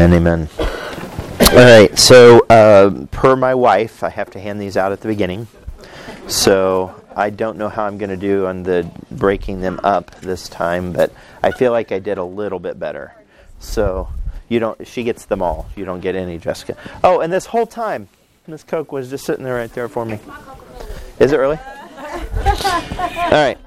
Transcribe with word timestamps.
Amen, 0.00 0.14
amen. 0.14 0.48
All 0.58 1.56
right, 1.56 1.98
so 1.98 2.40
uh, 2.48 3.04
per 3.10 3.36
my 3.36 3.54
wife, 3.54 4.02
I 4.02 4.08
have 4.08 4.30
to 4.30 4.40
hand 4.40 4.58
these 4.58 4.78
out 4.78 4.92
at 4.92 5.02
the 5.02 5.08
beginning. 5.08 5.46
So 6.26 6.94
I 7.14 7.28
don't 7.28 7.58
know 7.58 7.68
how 7.68 7.84
I'm 7.84 7.98
going 7.98 8.08
to 8.08 8.16
do 8.16 8.46
on 8.46 8.62
the 8.62 8.90
breaking 9.10 9.60
them 9.60 9.78
up 9.84 10.10
this 10.22 10.48
time, 10.48 10.94
but 10.94 11.12
I 11.42 11.50
feel 11.50 11.70
like 11.72 11.92
I 11.92 11.98
did 11.98 12.16
a 12.16 12.24
little 12.24 12.58
bit 12.58 12.78
better. 12.78 13.14
So 13.58 14.08
you 14.48 14.58
don't. 14.58 14.86
She 14.86 15.04
gets 15.04 15.26
them 15.26 15.42
all. 15.42 15.68
You 15.76 15.84
don't 15.84 16.00
get 16.00 16.14
any, 16.14 16.38
Jessica. 16.38 16.78
Oh, 17.04 17.20
and 17.20 17.30
this 17.30 17.44
whole 17.44 17.66
time, 17.66 18.08
Miss 18.46 18.62
Coke 18.62 18.92
was 18.92 19.10
just 19.10 19.26
sitting 19.26 19.44
there 19.44 19.56
right 19.56 19.72
there 19.74 19.90
for 19.90 20.06
me. 20.06 20.18
Is 21.18 21.32
it 21.32 21.36
really? 21.36 21.58
All 21.58 23.30
right. 23.32 23.58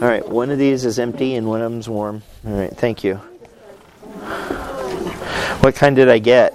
All 0.00 0.08
right. 0.08 0.28
One 0.28 0.50
of 0.50 0.58
these 0.58 0.84
is 0.84 1.00
empty 1.00 1.34
and 1.34 1.48
one 1.48 1.60
of 1.60 1.72
them's 1.72 1.88
warm. 1.88 2.22
All 2.46 2.52
right. 2.52 2.70
Thank 2.70 3.02
you. 3.02 3.20
What 5.66 5.74
kind 5.74 5.96
did 5.96 6.08
I 6.08 6.20
get? 6.20 6.54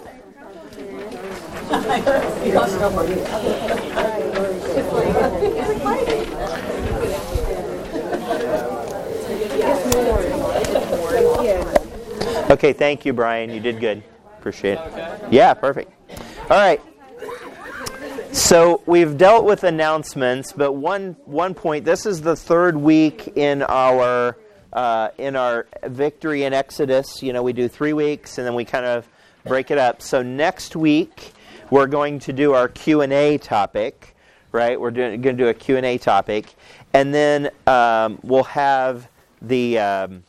Okay, 12.49 12.71
thank 12.71 13.05
you, 13.05 13.11
Brian. 13.11 13.49
You 13.49 13.59
did 13.59 13.81
good. 13.81 14.01
Appreciate 14.39 14.79
it. 14.79 15.23
Yeah, 15.29 15.55
perfect. 15.55 15.91
All 16.43 16.51
right. 16.51 16.81
So 18.31 18.81
we've 18.85 19.17
dealt 19.17 19.43
with 19.43 19.65
announcements, 19.65 20.53
but 20.53 20.71
one 20.71 21.17
one 21.25 21.53
point. 21.53 21.83
This 21.83 22.05
is 22.05 22.21
the 22.21 22.37
third 22.37 22.77
week 22.77 23.33
in 23.35 23.61
our 23.63 24.37
uh, 24.73 25.09
in 25.17 25.35
our 25.35 25.67
victory 25.83 26.43
in 26.43 26.53
Exodus. 26.53 27.21
You 27.21 27.33
know, 27.33 27.43
we 27.43 27.53
do 27.53 27.67
three 27.67 27.93
weeks 27.93 28.37
and 28.37 28.47
then 28.47 28.55
we 28.55 28.65
kind 28.65 28.85
of 28.85 29.07
break 29.45 29.71
it 29.71 29.77
up. 29.77 30.01
So 30.01 30.21
next 30.21 30.75
week 30.75 31.33
we're 31.69 31.87
going 31.87 32.19
to 32.19 32.33
do 32.33 32.53
our 32.53 32.67
Q 32.67 33.01
and 33.01 33.13
A 33.13 33.37
topic. 33.37 34.15
Right, 34.51 34.79
we're 34.79 34.91
doing, 34.91 35.21
going 35.21 35.37
to 35.37 35.43
do 35.43 35.47
a 35.49 35.53
Q 35.53 35.77
and 35.77 35.85
A 35.85 35.97
topic, 35.97 36.53
and 36.93 37.13
then 37.13 37.51
um, 37.67 38.19
we'll 38.21 38.43
have 38.43 39.07
the 39.41 39.79
um, 39.79 40.23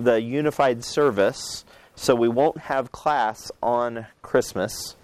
the 0.00 0.20
unified 0.20 0.82
service. 0.82 1.64
So 1.94 2.14
we 2.14 2.28
won't 2.28 2.58
have 2.58 2.92
class 2.92 3.50
on 3.62 4.06
Christmas. 4.22 4.96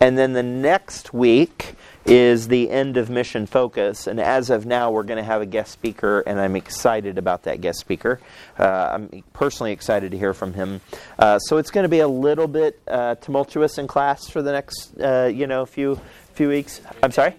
And 0.00 0.16
then 0.16 0.32
the 0.32 0.42
next 0.42 1.12
week 1.12 1.74
is 2.04 2.48
the 2.48 2.70
end 2.70 2.96
of 2.96 3.10
Mission 3.10 3.46
Focus. 3.46 4.06
And 4.06 4.20
as 4.20 4.48
of 4.48 4.64
now, 4.64 4.90
we're 4.90 5.02
going 5.02 5.18
to 5.18 5.24
have 5.24 5.42
a 5.42 5.46
guest 5.46 5.72
speaker, 5.72 6.20
and 6.20 6.40
I'm 6.40 6.56
excited 6.56 7.18
about 7.18 7.42
that 7.42 7.60
guest 7.60 7.80
speaker. 7.80 8.20
Uh, 8.58 8.90
I'm 8.92 9.24
personally 9.32 9.72
excited 9.72 10.12
to 10.12 10.18
hear 10.18 10.32
from 10.32 10.54
him. 10.54 10.80
Uh, 11.18 11.38
so 11.38 11.58
it's 11.58 11.70
going 11.70 11.84
to 11.84 11.88
be 11.88 12.00
a 12.00 12.08
little 12.08 12.48
bit 12.48 12.80
uh, 12.88 13.16
tumultuous 13.16 13.78
in 13.78 13.86
class 13.86 14.28
for 14.28 14.40
the 14.40 14.52
next, 14.52 14.98
uh, 15.00 15.30
you 15.32 15.46
know, 15.46 15.66
few 15.66 16.00
few 16.34 16.48
weeks. 16.48 16.80
I'm 17.02 17.10
sorry. 17.10 17.34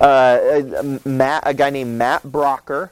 Uh, 0.00 0.98
Matt, 1.04 1.42
a 1.44 1.54
guy 1.54 1.70
named 1.70 1.98
Matt 1.98 2.22
Brocker. 2.22 2.90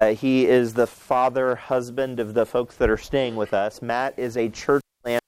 Uh, 0.00 0.14
he 0.14 0.46
is 0.46 0.72
the 0.72 0.86
father, 0.86 1.54
husband 1.54 2.20
of 2.20 2.32
the 2.32 2.46
folks 2.46 2.76
that 2.76 2.88
are 2.88 2.96
staying 2.96 3.36
with 3.36 3.52
us. 3.52 3.82
Matt 3.82 4.18
is 4.18 4.36
a 4.36 4.48
church 4.48 4.82
planter 5.02 5.20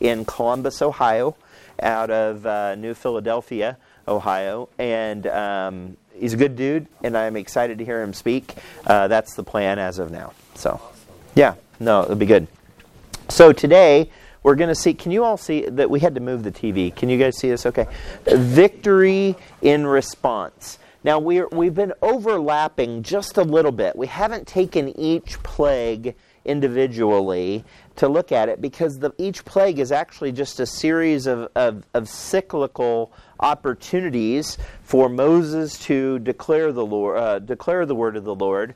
in 0.00 0.26
Columbus, 0.26 0.82
Ohio, 0.82 1.34
out 1.82 2.10
of 2.10 2.46
uh, 2.46 2.74
New 2.74 2.94
Philadelphia, 2.94 3.76
Ohio, 4.06 4.68
and 4.78 5.26
um, 5.26 5.96
he's 6.14 6.32
a 6.32 6.36
good 6.36 6.56
dude, 6.56 6.86
and 7.02 7.16
I'm 7.16 7.36
excited 7.36 7.78
to 7.78 7.84
hear 7.84 8.02
him 8.02 8.12
speak. 8.12 8.54
Uh, 8.86 9.08
that's 9.08 9.34
the 9.34 9.42
plan 9.42 9.78
as 9.78 9.98
of 9.98 10.10
now. 10.10 10.32
So, 10.54 10.80
yeah, 11.34 11.54
no, 11.80 12.02
it'll 12.02 12.16
be 12.16 12.26
good. 12.26 12.46
So 13.28 13.52
today 13.52 14.10
we're 14.42 14.56
going 14.56 14.68
to 14.68 14.74
see. 14.74 14.94
Can 14.94 15.12
you 15.12 15.24
all 15.24 15.36
see 15.36 15.62
that 15.62 15.88
we 15.88 16.00
had 16.00 16.14
to 16.14 16.20
move 16.20 16.42
the 16.42 16.52
TV? 16.52 16.94
Can 16.94 17.08
you 17.08 17.18
guys 17.18 17.38
see 17.38 17.48
this? 17.48 17.66
Okay, 17.66 17.86
victory 18.26 19.36
in 19.60 19.86
response. 19.86 20.78
Now, 21.04 21.18
we 21.18 21.42
we've 21.44 21.74
been 21.74 21.92
overlapping 22.02 23.02
just 23.02 23.36
a 23.36 23.42
little 23.42 23.72
bit. 23.72 23.96
We 23.96 24.06
haven't 24.06 24.46
taken 24.46 24.88
each 24.98 25.42
plague 25.42 26.14
individually 26.44 27.64
to 27.96 28.08
look 28.08 28.32
at 28.32 28.48
it 28.48 28.60
because 28.60 28.98
the, 28.98 29.12
each 29.18 29.44
plague 29.44 29.78
is 29.78 29.92
actually 29.92 30.32
just 30.32 30.60
a 30.60 30.66
series 30.66 31.26
of, 31.26 31.50
of, 31.54 31.84
of, 31.94 32.08
cyclical 32.08 33.12
opportunities 33.40 34.56
for 34.82 35.08
Moses 35.08 35.78
to 35.80 36.18
declare 36.20 36.72
the 36.72 36.84
Lord, 36.84 37.18
uh, 37.18 37.38
declare 37.38 37.84
the 37.86 37.94
word 37.94 38.16
of 38.16 38.24
the 38.24 38.34
Lord, 38.34 38.74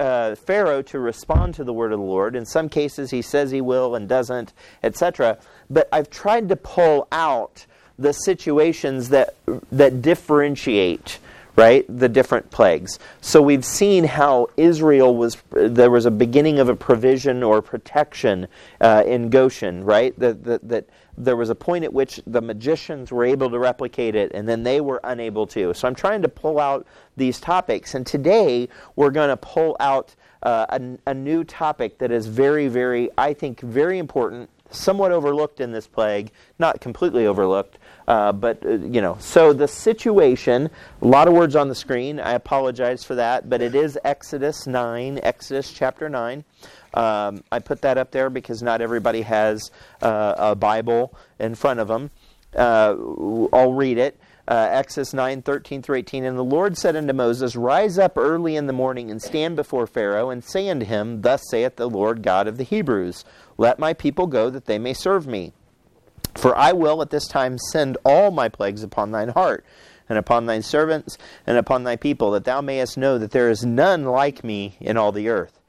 uh, 0.00 0.34
Pharaoh 0.36 0.82
to 0.82 0.98
respond 0.98 1.54
to 1.54 1.64
the 1.64 1.72
word 1.72 1.92
of 1.92 1.98
the 1.98 2.04
Lord. 2.04 2.36
In 2.36 2.46
some 2.46 2.68
cases, 2.68 3.10
he 3.10 3.22
says 3.22 3.50
he 3.50 3.60
will 3.60 3.94
and 3.94 4.08
doesn't, 4.08 4.52
etc. 4.82 5.38
But 5.68 5.88
I've 5.92 6.10
tried 6.10 6.48
to 6.48 6.56
pull 6.56 7.08
out 7.12 7.66
the 7.98 8.12
situations 8.12 9.10
that 9.10 9.34
that 9.70 10.00
differentiate 10.00 11.18
right? 11.56 11.84
The 11.88 12.08
different 12.08 12.50
plagues. 12.50 12.98
So 13.20 13.42
we've 13.42 13.64
seen 13.64 14.04
how 14.04 14.48
Israel 14.56 15.16
was, 15.16 15.36
there 15.50 15.90
was 15.90 16.06
a 16.06 16.10
beginning 16.10 16.58
of 16.58 16.68
a 16.68 16.76
provision 16.76 17.42
or 17.42 17.62
protection 17.62 18.48
uh, 18.80 19.02
in 19.06 19.30
Goshen, 19.30 19.84
right? 19.84 20.18
That, 20.18 20.44
that, 20.44 20.68
that 20.68 20.88
there 21.16 21.36
was 21.36 21.50
a 21.50 21.54
point 21.54 21.84
at 21.84 21.92
which 21.92 22.20
the 22.26 22.40
magicians 22.40 23.12
were 23.12 23.24
able 23.24 23.50
to 23.50 23.58
replicate 23.58 24.14
it 24.14 24.32
and 24.32 24.48
then 24.48 24.62
they 24.62 24.80
were 24.80 25.00
unable 25.04 25.46
to. 25.48 25.74
So 25.74 25.86
I'm 25.86 25.94
trying 25.94 26.22
to 26.22 26.28
pull 26.28 26.58
out 26.58 26.86
these 27.16 27.40
topics. 27.40 27.94
And 27.94 28.06
today 28.06 28.68
we're 28.96 29.10
going 29.10 29.28
to 29.28 29.36
pull 29.36 29.76
out 29.80 30.14
uh, 30.42 30.66
a, 30.70 31.10
a 31.10 31.14
new 31.14 31.44
topic 31.44 31.98
that 31.98 32.10
is 32.10 32.26
very, 32.26 32.68
very, 32.68 33.10
I 33.18 33.34
think, 33.34 33.60
very 33.60 33.98
important 33.98 34.48
somewhat 34.70 35.12
overlooked 35.12 35.60
in 35.60 35.72
this 35.72 35.86
plague, 35.86 36.30
not 36.58 36.80
completely 36.80 37.26
overlooked, 37.26 37.78
uh, 38.08 38.32
but 38.32 38.64
uh, 38.64 38.70
you 38.70 39.00
know. 39.00 39.16
So 39.20 39.52
the 39.52 39.68
situation, 39.68 40.70
a 41.02 41.06
lot 41.06 41.28
of 41.28 41.34
words 41.34 41.56
on 41.56 41.68
the 41.68 41.74
screen. 41.74 42.20
I 42.20 42.32
apologize 42.32 43.04
for 43.04 43.14
that, 43.16 43.48
but 43.48 43.60
it 43.60 43.74
is 43.74 43.98
Exodus 44.04 44.66
nine, 44.66 45.20
Exodus 45.22 45.72
chapter 45.72 46.08
nine. 46.08 46.44
Um, 46.94 47.44
I 47.52 47.60
put 47.60 47.82
that 47.82 47.98
up 47.98 48.10
there 48.10 48.30
because 48.30 48.62
not 48.62 48.80
everybody 48.80 49.22
has 49.22 49.70
uh, 50.02 50.34
a 50.36 50.54
Bible 50.54 51.14
in 51.38 51.54
front 51.54 51.80
of 51.80 51.88
them. 51.88 52.10
Uh, 52.54 52.96
I'll 53.52 53.72
read 53.72 53.98
it. 53.98 54.18
Uh, 54.50 54.66
Exodus 54.72 55.14
9, 55.14 55.42
13 55.42 55.80
through 55.80 55.98
18. 55.98 56.24
And 56.24 56.36
the 56.36 56.42
Lord 56.42 56.76
said 56.76 56.96
unto 56.96 57.12
Moses, 57.12 57.54
Rise 57.54 58.00
up 58.00 58.18
early 58.18 58.56
in 58.56 58.66
the 58.66 58.72
morning 58.72 59.08
and 59.08 59.22
stand 59.22 59.54
before 59.54 59.86
Pharaoh, 59.86 60.28
and 60.28 60.42
say 60.42 60.68
unto 60.68 60.84
him, 60.84 61.22
Thus 61.22 61.40
saith 61.48 61.76
the 61.76 61.88
Lord 61.88 62.24
God 62.24 62.48
of 62.48 62.56
the 62.56 62.64
Hebrews, 62.64 63.24
Let 63.56 63.78
my 63.78 63.94
people 63.94 64.26
go, 64.26 64.50
that 64.50 64.64
they 64.64 64.76
may 64.76 64.92
serve 64.92 65.28
me. 65.28 65.52
For 66.34 66.56
I 66.56 66.72
will 66.72 67.00
at 67.00 67.10
this 67.10 67.28
time 67.28 67.58
send 67.70 67.96
all 68.04 68.32
my 68.32 68.48
plagues 68.48 68.82
upon 68.82 69.12
thine 69.12 69.28
heart, 69.28 69.64
and 70.08 70.18
upon 70.18 70.46
thine 70.46 70.62
servants, 70.62 71.16
and 71.46 71.56
upon 71.56 71.84
thy 71.84 71.94
people, 71.94 72.32
that 72.32 72.42
thou 72.42 72.60
mayest 72.60 72.98
know 72.98 73.18
that 73.18 73.30
there 73.30 73.50
is 73.50 73.64
none 73.64 74.04
like 74.04 74.42
me 74.42 74.76
in 74.80 74.96
all 74.96 75.12
the 75.12 75.28
earth. 75.28 75.59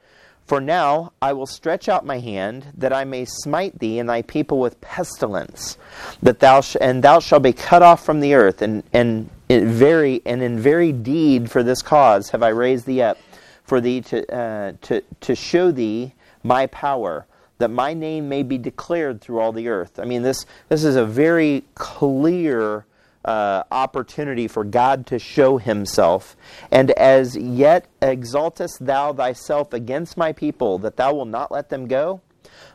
For 0.52 0.60
now 0.60 1.14
I 1.22 1.32
will 1.32 1.46
stretch 1.46 1.88
out 1.88 2.04
my 2.04 2.18
hand, 2.18 2.74
that 2.76 2.92
I 2.92 3.04
may 3.04 3.24
smite 3.24 3.78
thee 3.78 3.98
and 3.98 4.06
thy 4.06 4.20
people 4.20 4.60
with 4.60 4.78
pestilence, 4.82 5.78
that 6.22 6.40
thou 6.40 6.60
sh- 6.60 6.76
and 6.78 7.02
thou 7.02 7.20
shalt 7.20 7.44
be 7.44 7.54
cut 7.54 7.80
off 7.80 8.04
from 8.04 8.20
the 8.20 8.34
earth, 8.34 8.60
and 8.60 8.82
and 8.92 9.30
in 9.48 9.70
very 9.70 10.20
and 10.26 10.42
in 10.42 10.58
very 10.58 10.92
deed 10.92 11.50
for 11.50 11.62
this 11.62 11.80
cause 11.80 12.28
have 12.32 12.42
I 12.42 12.50
raised 12.50 12.84
thee 12.84 13.00
up, 13.00 13.16
for 13.64 13.80
thee 13.80 14.02
to 14.02 14.30
uh, 14.30 14.72
to 14.82 15.00
to 15.22 15.34
show 15.34 15.70
thee 15.70 16.12
my 16.42 16.66
power, 16.66 17.24
that 17.56 17.68
my 17.70 17.94
name 17.94 18.28
may 18.28 18.42
be 18.42 18.58
declared 18.58 19.22
through 19.22 19.40
all 19.40 19.52
the 19.52 19.68
earth. 19.68 19.98
I 19.98 20.04
mean 20.04 20.20
this 20.20 20.44
this 20.68 20.84
is 20.84 20.96
a 20.96 21.06
very 21.06 21.64
clear 21.76 22.84
uh, 23.24 23.62
opportunity 23.70 24.48
for 24.48 24.64
God 24.64 25.06
to 25.06 25.18
show 25.18 25.58
himself. 25.58 26.36
And 26.70 26.90
as 26.92 27.36
yet 27.36 27.86
exaltest 28.00 28.84
thou 28.84 29.12
thyself 29.12 29.72
against 29.72 30.16
my 30.16 30.32
people, 30.32 30.78
that 30.78 30.96
thou 30.96 31.14
wilt 31.14 31.28
not 31.28 31.52
let 31.52 31.68
them 31.68 31.86
go? 31.86 32.20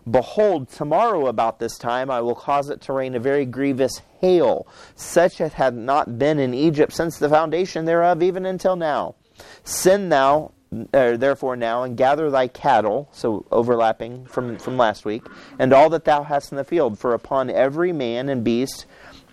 Behold, 0.10 0.70
tomorrow 0.70 1.28
about 1.28 1.60
this 1.60 1.78
time 1.78 2.10
I 2.10 2.22
will 2.22 2.36
cause 2.36 2.70
it 2.70 2.82
to 2.82 2.94
rain 2.94 3.16
a 3.16 3.20
very 3.20 3.46
grievous 3.46 4.02
hail, 4.22 4.66
such 4.96 5.42
as 5.42 5.54
had 5.54 5.76
not 5.76 6.18
been 6.18 6.40
in 6.40 6.54
Egypt 6.54 6.94
since 6.94 7.20
the 7.20 7.30
foundation 7.30 7.86
thereof, 7.86 8.24
even 8.24 8.46
until 8.46 8.76
now. 8.76 9.16
Send 9.64 10.12
thou 10.12 10.54
uh, 10.94 11.16
therefore 11.16 11.56
now 11.56 11.84
and 11.84 11.96
gather 11.96 12.30
thy 12.30 12.48
cattle 12.48 13.08
so 13.12 13.46
overlapping 13.52 14.26
from, 14.26 14.58
from 14.58 14.78
last 14.78 15.06
week 15.06 15.24
and 15.60 15.72
all 15.72 15.90
that 15.90 16.04
thou 16.04 16.24
hast 16.24 16.52
in 16.52 16.58
the 16.58 16.64
field 16.64 17.00
for 17.00 17.14
upon 17.14 17.50
every 17.50 17.94
man 17.94 18.28
and 18.28 18.44
beast 18.44 18.86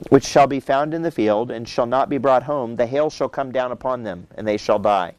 which 0.08 0.24
shall 0.24 0.46
be 0.46 0.60
found 0.60 0.94
in 0.94 1.02
the 1.02 1.10
field 1.10 1.50
and 1.50 1.68
shall 1.68 1.86
not 1.86 2.08
be 2.08 2.18
brought 2.18 2.42
home, 2.42 2.76
the 2.76 2.86
hail 2.86 3.10
shall 3.10 3.28
come 3.28 3.52
down 3.52 3.72
upon 3.72 4.02
them, 4.02 4.26
and 4.36 4.46
they 4.46 4.56
shall 4.56 4.78
die. 4.78 5.14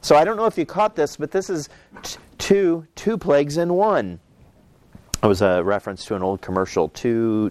So 0.00 0.16
I 0.16 0.24
don't 0.24 0.36
know 0.36 0.46
if 0.46 0.56
you 0.56 0.64
caught 0.64 0.94
this, 0.94 1.16
but 1.16 1.30
this 1.30 1.50
is 1.50 1.68
t- 2.02 2.18
two 2.38 2.86
two 2.94 3.18
plagues 3.18 3.56
in 3.56 3.74
one. 3.74 4.20
It 5.22 5.26
was 5.26 5.42
a 5.42 5.62
reference 5.64 6.04
to 6.06 6.14
an 6.14 6.22
old 6.22 6.40
commercial, 6.40 6.88
two 6.90 7.50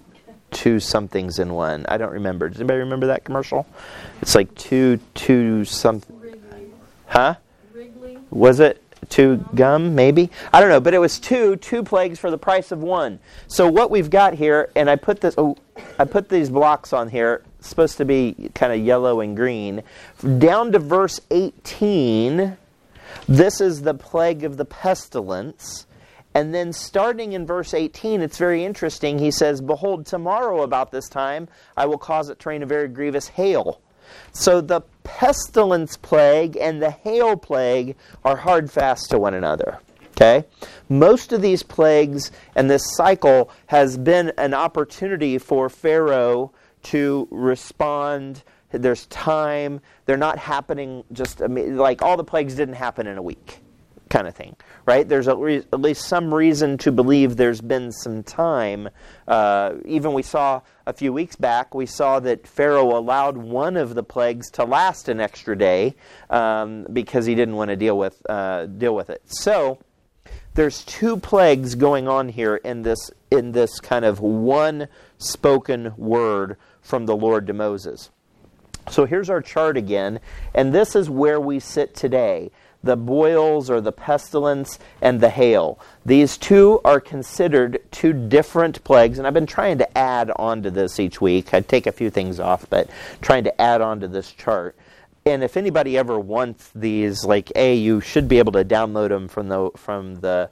two 0.52 0.80
somethings 0.80 1.40
in 1.40 1.54
one. 1.54 1.86
I 1.90 1.98
don't 1.98 2.14
remember. 2.14 2.48
Does 2.48 2.60
anybody 2.60 2.80
remember 2.80 3.08
that 3.08 3.26
commercial? 3.26 3.68
It's 4.22 4.36
like 4.36 4.54
two 4.56 5.00
two 5.14 5.66
something. 5.66 6.16
Huh? 7.08 7.36
Wrigley. 7.74 8.18
Was 8.30 8.60
it? 8.60 8.82
Two 9.10 9.46
gum, 9.56 9.96
maybe. 9.96 10.30
I 10.54 10.60
don't 10.60 10.70
know, 10.70 10.80
but 10.80 10.94
it 10.94 11.00
was 11.00 11.20
two, 11.20 11.56
two 11.58 11.84
plagues 11.84 12.20
for 12.20 12.32
the 12.32 12.38
price 12.38 12.72
of 12.72 12.82
one. 12.82 13.20
So 13.48 13.70
what 13.70 13.92
we've 13.92 14.10
got 14.10 14.34
here, 14.34 14.70
and 14.76 14.90
I 14.90 14.96
put 14.96 15.22
this, 15.22 15.36
oh, 15.38 15.58
I 16.00 16.06
put 16.06 16.30
these 16.30 16.50
blocks 16.50 16.94
on 16.94 17.10
here. 17.10 17.44
Supposed 17.60 17.98
to 17.98 18.06
be 18.06 18.50
kind 18.54 18.72
of 18.72 18.80
yellow 18.80 19.20
and 19.20 19.36
green. 19.36 19.84
Down 20.38 20.72
to 20.72 20.80
verse 20.80 21.20
18, 21.32 22.58
this 23.28 23.60
is 23.60 23.82
the 23.82 23.94
plague 23.94 24.44
of 24.44 24.58
the 24.58 24.66
pestilence. 24.66 25.86
And 26.34 26.54
then 26.54 26.72
starting 26.72 27.34
in 27.34 27.48
verse 27.48 27.74
18, 27.74 28.22
it's 28.22 28.38
very 28.38 28.64
interesting. 28.64 29.18
He 29.18 29.32
says, 29.32 29.60
Behold, 29.60 30.06
tomorrow 30.06 30.62
about 30.62 30.92
this 30.92 31.10
time 31.10 31.48
I 31.76 31.88
will 31.88 31.98
cause 31.98 32.30
it 32.30 32.40
to 32.40 32.50
rain 32.50 32.62
a 32.62 32.68
very 32.68 32.88
grievous 32.88 33.28
hail. 33.28 33.82
So 34.34 34.62
the 34.62 34.82
pestilence 35.08 35.96
plague 35.96 36.58
and 36.60 36.82
the 36.82 36.92
hail 36.92 37.38
plague 37.38 37.96
are 38.26 38.36
hard 38.36 38.70
fast 38.70 39.10
to 39.10 39.18
one 39.18 39.34
another. 39.34 39.80
Okay? 40.12 40.46
Most 40.90 41.32
of 41.32 41.42
these 41.42 41.64
plagues 41.64 42.32
and 42.56 42.70
this 42.70 42.84
cycle 42.96 43.50
has 43.68 43.98
been 43.98 44.34
an 44.38 44.54
opportunity 44.54 45.38
for 45.38 45.70
Pharaoh 45.70 46.52
to 46.84 47.28
respond. 47.32 48.44
There's 48.72 49.06
time. 49.08 49.80
They're 50.06 50.18
not 50.18 50.38
happening 50.38 51.04
just 51.14 51.40
like 51.40 52.02
all 52.02 52.18
the 52.18 52.24
plagues 52.24 52.56
didn't 52.56 52.76
happen 52.76 53.08
in 53.08 53.18
a 53.18 53.24
week 53.24 53.62
kind 54.10 54.28
of 54.28 54.36
thing, 54.36 54.56
right? 54.86 55.08
There's 55.08 55.28
at, 55.28 55.38
re- 55.38 55.58
at 55.72 55.82
least 55.82 56.06
some 56.06 56.34
reason 56.34 56.78
to 56.80 56.92
believe 56.92 57.38
there's 57.38 57.62
been 57.62 57.92
some 57.92 58.24
time. 58.24 58.90
Uh, 59.28 59.76
even 59.86 60.14
we 60.14 60.24
saw 60.24 60.62
a 60.86 60.94
few 60.94 61.12
weeks 61.12 61.36
back, 61.36 61.76
we 61.76 61.86
saw 61.86 62.20
that 62.22 62.48
Pharaoh 62.48 62.98
allowed 62.98 63.38
one 63.38 63.78
of 63.78 63.96
the 63.96 64.04
plagues 64.04 64.50
to 64.52 64.64
last 64.64 65.10
an 65.10 65.20
extra 65.20 65.58
day 65.58 65.96
um, 66.30 66.86
because 66.92 67.26
he 67.26 67.36
didn't 67.36 67.56
want 67.56 67.70
to 67.70 67.76
deal 67.76 67.98
with 67.98 68.22
uh, 68.30 68.66
deal 68.66 68.96
with 68.96 69.10
it. 69.10 69.22
So 69.26 69.80
there's 70.54 70.84
two 70.84 71.18
plagues 71.18 71.76
going 71.76 72.08
on 72.08 72.30
here 72.30 72.56
in 72.56 72.82
this 72.82 73.12
in 73.30 73.52
this 73.52 73.80
kind 73.80 74.06
of 74.06 74.20
one 74.20 74.88
spoken 75.18 75.94
word 75.98 76.58
from 76.82 77.06
the 77.06 77.16
Lord 77.16 77.48
to 77.48 77.54
Moses. 77.54 78.10
So 78.90 79.06
here's 79.06 79.30
our 79.30 79.42
chart 79.42 79.76
again, 79.76 80.22
and 80.54 80.74
this 80.74 80.96
is 80.96 81.10
where 81.10 81.42
we 81.42 81.60
sit 81.60 81.94
today 81.94 82.52
the 82.84 82.96
boils 82.96 83.70
or 83.70 83.82
the 83.82 83.92
pestilence 83.92 84.80
and 85.02 85.20
the 85.20 85.30
hail. 85.30 85.80
These 86.06 86.38
two 86.38 86.80
are 86.86 87.00
considered 87.00 87.80
two 87.92 88.14
different 88.14 88.84
plagues, 88.84 89.18
and 89.18 89.28
I've 89.28 89.34
been 89.34 89.46
trying 89.46 89.78
to 89.80 89.98
add 89.98 90.32
on 90.36 90.64
to 90.64 90.72
this 90.72 91.00
each 91.00 91.20
week. 91.20 91.54
I'd 91.54 91.68
take 91.68 91.88
a 91.88 91.92
few 91.92 92.10
things 92.10 92.40
off, 92.40 92.70
but 92.70 92.90
trying 93.22 93.44
to 93.46 93.62
add 93.62 93.82
on 93.82 94.00
to 94.02 94.08
this 94.08 94.32
chart. 94.32 94.76
And 95.26 95.44
if 95.44 95.58
anybody 95.58 95.98
ever 95.98 96.18
wants 96.18 96.72
these, 96.74 97.26
like 97.26 97.52
A, 97.56 97.76
you 97.76 98.00
should 98.00 98.30
be 98.30 98.40
able 98.40 98.54
to 98.54 98.64
download 98.64 99.10
them 99.10 99.28
from 99.28 99.50
the 99.50 99.72
from 99.76 100.16
the 100.22 100.50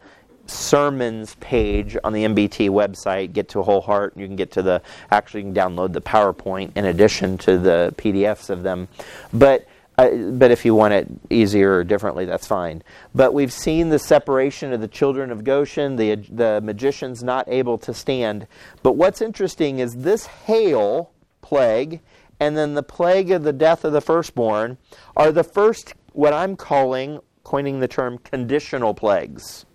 sermons 0.48 1.36
page 1.36 1.98
on 2.04 2.14
the 2.14 2.26
MBT 2.26 2.70
website. 2.70 3.34
Get 3.34 3.50
to 3.50 3.64
whole 3.64 3.82
heart. 3.82 4.14
and 4.14 4.22
You 4.22 4.28
can 4.28 4.36
get 4.36 4.52
to 4.52 4.62
the 4.62 4.82
actually 5.12 5.42
you 5.44 5.54
can 5.54 5.56
download 5.56 5.94
the 5.94 6.02
PowerPoint 6.02 6.72
in 6.76 6.86
addition 6.86 7.38
to 7.40 7.58
the 7.58 7.94
PDFs 7.98 8.50
of 8.50 8.64
them. 8.64 8.88
But 9.34 9.66
but 9.98 10.52
if 10.52 10.66
you 10.66 10.76
want 10.76 10.94
it 10.94 11.08
easier 11.30 11.78
or 11.78 11.84
differently, 11.84 12.26
that's 12.26 12.48
fine. 12.48 12.84
But 13.14 13.34
we've 13.34 13.54
seen 13.54 13.90
the 13.90 14.00
separation 14.00 14.74
of 14.74 14.82
the 14.82 14.88
children 14.88 15.32
of 15.32 15.44
Goshen, 15.44 15.96
the, 15.96 16.16
the 16.16 16.62
magicians 16.62 17.24
not 17.24 17.48
able 17.48 17.78
to 17.80 17.94
stand. 17.94 18.48
But 18.84 18.94
what's 18.94 19.22
interesting 19.22 19.80
is 19.80 19.96
this 19.98 20.26
hail 20.26 21.12
plague 21.42 22.02
and 22.40 22.58
then 22.58 22.74
the 22.74 22.84
plague 22.84 23.32
of 23.32 23.44
the 23.44 23.54
death 23.54 23.86
of 23.86 23.94
the 23.94 24.02
firstborn 24.02 24.78
are 25.16 25.32
the 25.32 25.44
first, 25.44 25.94
what 26.12 26.34
I'm 26.34 26.56
calling, 26.56 27.20
coining 27.44 27.80
the 27.80 27.88
term, 27.88 28.18
conditional 28.18 28.94
plagues. 28.94 29.66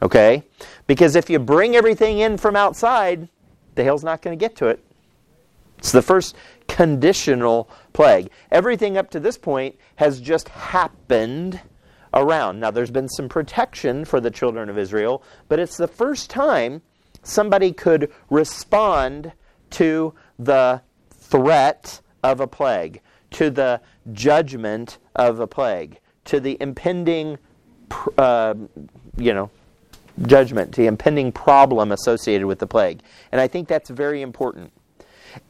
Okay? 0.00 0.42
Because 0.86 1.16
if 1.16 1.28
you 1.28 1.38
bring 1.38 1.76
everything 1.76 2.18
in 2.18 2.36
from 2.38 2.56
outside, 2.56 3.28
the 3.74 3.84
hail's 3.84 4.04
not 4.04 4.22
going 4.22 4.38
to 4.38 4.42
get 4.42 4.56
to 4.56 4.68
it. 4.68 4.82
It's 5.78 5.92
the 5.92 6.02
first 6.02 6.34
conditional 6.68 7.68
plague. 7.96 8.30
Everything 8.52 8.98
up 8.98 9.08
to 9.10 9.18
this 9.18 9.38
point 9.38 9.74
has 9.96 10.20
just 10.20 10.50
happened 10.50 11.60
around. 12.12 12.60
Now, 12.60 12.70
there's 12.70 12.90
been 12.90 13.08
some 13.08 13.28
protection 13.28 14.04
for 14.04 14.20
the 14.20 14.30
children 14.30 14.68
of 14.68 14.76
Israel, 14.76 15.22
but 15.48 15.58
it's 15.58 15.78
the 15.78 15.88
first 15.88 16.28
time 16.28 16.82
somebody 17.22 17.72
could 17.72 18.12
respond 18.28 19.32
to 19.70 20.12
the 20.38 20.82
threat 21.10 22.00
of 22.22 22.40
a 22.40 22.46
plague, 22.46 23.00
to 23.30 23.48
the 23.48 23.80
judgment 24.12 24.98
of 25.14 25.40
a 25.40 25.46
plague, 25.46 25.98
to 26.26 26.38
the 26.38 26.58
impending, 26.60 27.38
uh, 28.18 28.54
you 29.16 29.32
know, 29.32 29.50
judgment, 30.26 30.74
the 30.76 30.86
impending 30.86 31.32
problem 31.32 31.92
associated 31.92 32.46
with 32.46 32.58
the 32.58 32.66
plague. 32.66 33.00
And 33.32 33.40
I 33.40 33.48
think 33.48 33.68
that's 33.68 33.88
very 33.88 34.20
important. 34.20 34.70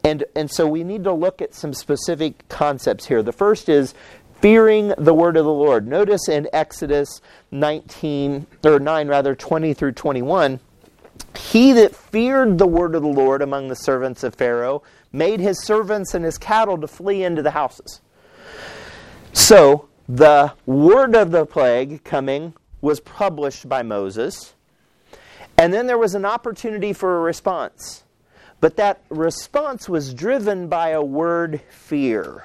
And, 0.04 0.24
and 0.34 0.50
so 0.50 0.66
we 0.66 0.84
need 0.84 1.04
to 1.04 1.12
look 1.12 1.42
at 1.42 1.54
some 1.54 1.74
specific 1.74 2.48
concepts 2.48 3.06
here. 3.06 3.22
The 3.22 3.32
first 3.32 3.68
is 3.68 3.94
fearing 4.40 4.92
the 4.98 5.14
word 5.14 5.36
of 5.36 5.44
the 5.44 5.52
Lord. 5.52 5.86
Notice 5.86 6.28
in 6.28 6.48
Exodus 6.52 7.20
19, 7.50 8.46
or 8.64 8.78
9 8.78 9.08
rather, 9.08 9.34
20 9.34 9.74
through 9.74 9.92
21, 9.92 10.60
he 11.36 11.72
that 11.72 11.94
feared 11.94 12.58
the 12.58 12.66
word 12.66 12.94
of 12.94 13.02
the 13.02 13.08
Lord 13.08 13.42
among 13.42 13.68
the 13.68 13.76
servants 13.76 14.22
of 14.22 14.34
Pharaoh 14.34 14.82
made 15.12 15.40
his 15.40 15.62
servants 15.64 16.14
and 16.14 16.24
his 16.24 16.38
cattle 16.38 16.78
to 16.78 16.86
flee 16.86 17.24
into 17.24 17.42
the 17.42 17.52
houses. 17.52 18.00
So 19.32 19.88
the 20.08 20.52
word 20.66 21.14
of 21.14 21.30
the 21.30 21.46
plague 21.46 22.04
coming 22.04 22.54
was 22.80 23.00
published 23.00 23.68
by 23.68 23.82
Moses. 23.82 24.54
And 25.58 25.72
then 25.72 25.86
there 25.86 25.98
was 25.98 26.14
an 26.14 26.24
opportunity 26.24 26.92
for 26.92 27.16
a 27.16 27.20
response. 27.20 28.04
But 28.60 28.76
that 28.76 29.02
response 29.10 29.88
was 29.88 30.14
driven 30.14 30.68
by 30.68 30.90
a 30.90 31.02
word 31.02 31.60
fear. 31.68 32.44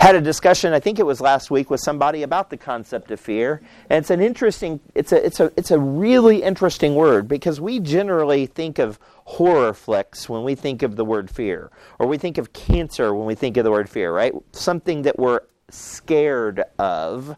Had 0.00 0.16
a 0.16 0.20
discussion, 0.20 0.72
I 0.72 0.80
think 0.80 0.98
it 0.98 1.06
was 1.06 1.20
last 1.20 1.50
week, 1.50 1.70
with 1.70 1.80
somebody 1.80 2.22
about 2.22 2.50
the 2.50 2.56
concept 2.56 3.10
of 3.10 3.20
fear. 3.20 3.62
And 3.88 3.98
it's 3.98 4.10
an 4.10 4.20
interesting, 4.20 4.80
it's 4.94 5.12
a, 5.12 5.24
it's 5.24 5.38
a, 5.38 5.52
it's 5.56 5.70
a 5.70 5.78
really 5.78 6.42
interesting 6.42 6.94
word 6.94 7.28
because 7.28 7.60
we 7.60 7.78
generally 7.78 8.46
think 8.46 8.78
of 8.78 8.98
horror 9.24 9.74
flicks 9.74 10.28
when 10.28 10.42
we 10.42 10.54
think 10.54 10.82
of 10.82 10.96
the 10.96 11.04
word 11.04 11.30
fear, 11.30 11.70
or 11.98 12.08
we 12.08 12.18
think 12.18 12.38
of 12.38 12.52
cancer 12.52 13.14
when 13.14 13.26
we 13.26 13.34
think 13.34 13.56
of 13.56 13.64
the 13.64 13.70
word 13.70 13.88
fear, 13.88 14.12
right? 14.12 14.32
Something 14.52 15.02
that 15.02 15.18
we're 15.18 15.42
scared 15.68 16.64
of, 16.78 17.36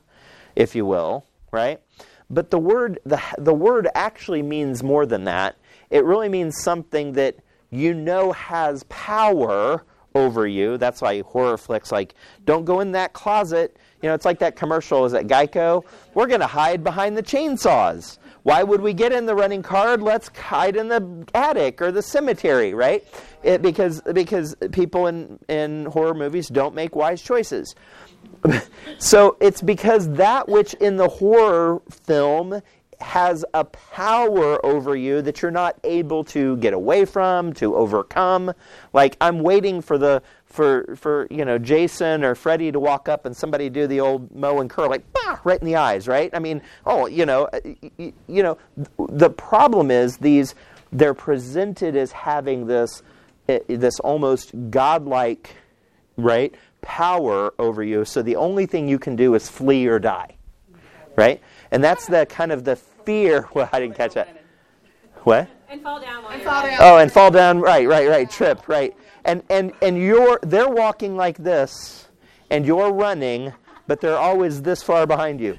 if 0.57 0.75
you 0.75 0.87
will, 0.87 1.27
right? 1.51 1.81
But 2.31 2.51
the 2.51 2.59
word, 2.59 3.01
the, 3.05 3.21
the 3.37 3.53
word 3.53 3.89
actually 3.95 4.43
means 4.43 4.83
more 4.83 5.05
than 5.05 5.25
that 5.25 5.57
it 5.91 6.05
really 6.05 6.29
means 6.29 6.61
something 6.63 7.13
that 7.13 7.37
you 7.71 7.95
know 7.95 8.33
has 8.33 8.85
power 8.85 9.85
over 10.15 10.47
you. 10.47 10.79
That's 10.79 11.03
why 11.03 11.23
horror 11.23 11.59
flicks 11.59 11.91
like, 11.91 12.15
don't 12.45 12.65
go 12.65 12.81
in 12.81 12.93
that 12.93 13.13
closet. 13.13 13.77
You 14.01 14.09
know, 14.09 14.15
it's 14.15 14.25
like 14.25 14.39
that 14.39 14.55
commercial, 14.55 15.05
is 15.05 15.15
at 15.15 15.27
Geico? 15.27 15.85
We're 16.15 16.27
going 16.27 16.41
to 16.41 16.47
hide 16.47 16.85
behind 16.85 17.17
the 17.17 17.23
chainsaws. 17.23 18.19
Why 18.45 18.63
would 18.63 18.83
we 18.83 18.93
get 18.93 19.13
in 19.13 19.27
the 19.27 19.35
running 19.35 19.63
car? 19.63 19.97
Let's 19.97 20.29
hide 20.29 20.77
in 20.77 20.89
the 20.89 21.27
attic 21.35 21.81
or 21.81 21.91
the 21.91 22.03
cemetery, 22.03 22.75
right? 22.75 23.03
It, 23.43 23.63
because, 23.63 24.03
because 24.13 24.55
people 24.71 25.07
in, 25.07 25.39
in 25.49 25.87
horror 25.87 26.15
movies 26.15 26.49
don't 26.49 26.75
make 26.75 26.95
wise 26.95 27.23
choices. 27.23 27.75
so 28.99 29.37
it's 29.41 29.63
because 29.63 30.11
that 30.11 30.49
which 30.49 30.75
in 30.75 30.97
the 30.97 31.09
horror 31.09 31.81
film 31.91 32.61
has 33.01 33.45
a 33.55 33.65
power 33.65 34.65
over 34.65 34.97
you 34.97 35.23
that 35.23 35.43
you're 35.43 35.51
not 35.51 35.77
able 35.85 36.25
to 36.25 36.57
get 36.59 36.73
away 36.73 37.05
from, 37.05 37.53
to 37.55 37.77
overcome. 37.77 38.53
Like 38.93 39.17
I'm 39.21 39.41
waiting 39.41 39.81
for 39.81 39.99
the 39.99 40.23
for 40.47 40.95
for 40.97 41.27
you 41.31 41.45
know 41.45 41.59
Jason 41.59 42.25
or 42.25 42.35
Freddy 42.35 42.71
to 42.71 42.79
walk 42.79 43.09
up 43.09 43.27
and 43.27 43.37
somebody 43.37 43.69
do 43.69 43.87
the 43.87 44.01
old 44.01 44.35
Moe 44.35 44.61
and 44.61 44.71
curl 44.71 44.89
like 44.89 45.05
bah, 45.13 45.41
right 45.45 45.61
in 45.61 45.67
the 45.67 45.77
eyes, 45.77 46.07
right? 46.07 46.31
I 46.33 46.39
mean, 46.39 46.63
oh, 46.87 47.07
you 47.07 47.27
know, 47.27 47.49
you, 47.99 48.13
you 48.29 48.43
know, 48.43 48.59
the 49.09 49.31
problem 49.31 49.91
is 49.91 50.17
these 50.19 50.55
they're 50.93 51.15
presented 51.15 51.97
as 51.97 52.13
having 52.13 52.67
this 52.67 53.03
eh, 53.49 53.59
this 53.69 53.99
almost 54.01 54.53
godlike, 54.71 55.57
right, 56.17 56.55
power 56.83 57.53
over 57.59 57.83
you. 57.83 58.05
So 58.05 58.23
the 58.23 58.37
only 58.37 58.67
thing 58.67 58.89
you 58.89 58.99
can 58.99 59.17
do 59.17 59.35
is 59.35 59.49
flee 59.49 59.87
or 59.87 59.99
die. 59.99 60.37
Right? 61.17 61.41
And 61.75 61.83
that's 61.83 62.07
the 62.07 62.25
kind 62.27 62.53
of 62.53 62.63
the 62.65 62.77
fear. 62.77 63.49
Well, 63.55 63.69
I 63.73 63.81
didn't 63.81 63.97
catch 63.97 64.15
that. 64.15 64.41
What? 65.25 65.49
And 65.69 65.83
fall 65.83 66.01
down. 66.01 66.25
And 66.31 66.43
fall 66.43 66.63
down. 66.63 66.77
Oh, 66.81 66.99
and 66.99 67.11
fall 67.13 67.31
down. 67.33 67.61
Right, 67.61 67.89
right, 67.89 68.09
right. 68.09 68.31
Trip. 68.31 68.69
Right. 68.69 68.97
And 69.25 69.43
and 69.51 69.73
and 69.83 69.99
you're 69.99 70.39
they're 70.43 70.69
walking 70.69 71.17
like 71.17 71.37
this, 71.37 72.09
and 72.51 72.65
you're 72.65 72.93
running, 72.93 73.53
but 73.89 74.01
they're 74.01 74.17
always 74.17 74.63
this 74.63 74.83
far 74.85 75.05
behind 75.07 75.41
you. 75.41 75.59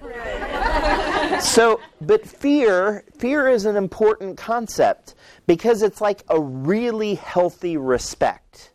so, 1.42 1.82
but 2.00 2.26
fear, 2.26 3.04
fear 3.18 3.50
is 3.50 3.66
an 3.66 3.76
important 3.76 4.38
concept 4.38 5.16
because 5.48 5.82
it's 5.82 6.00
like 6.00 6.24
a 6.30 6.40
really 6.40 7.16
healthy 7.16 7.76
respect. 7.76 8.72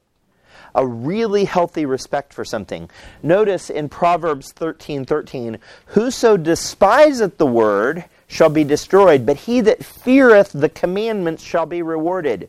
A 0.75 0.87
really 0.87 1.45
healthy 1.45 1.87
respect 1.87 2.33
for 2.33 2.45
something. 2.45 2.91
Notice 3.23 3.71
in 3.71 3.89
Proverbs 3.89 4.53
13 4.53 5.05
13, 5.05 5.59
Whoso 5.87 6.37
despiseth 6.37 7.39
the 7.39 7.47
word 7.47 8.05
shall 8.27 8.51
be 8.51 8.65
destroyed, 8.65 9.27
but 9.27 9.37
he 9.37 9.61
that 9.63 9.85
feareth 9.85 10.53
the 10.53 10.69
commandments 10.69 11.43
shall 11.43 11.67
be 11.67 11.83
rewarded. 11.83 12.49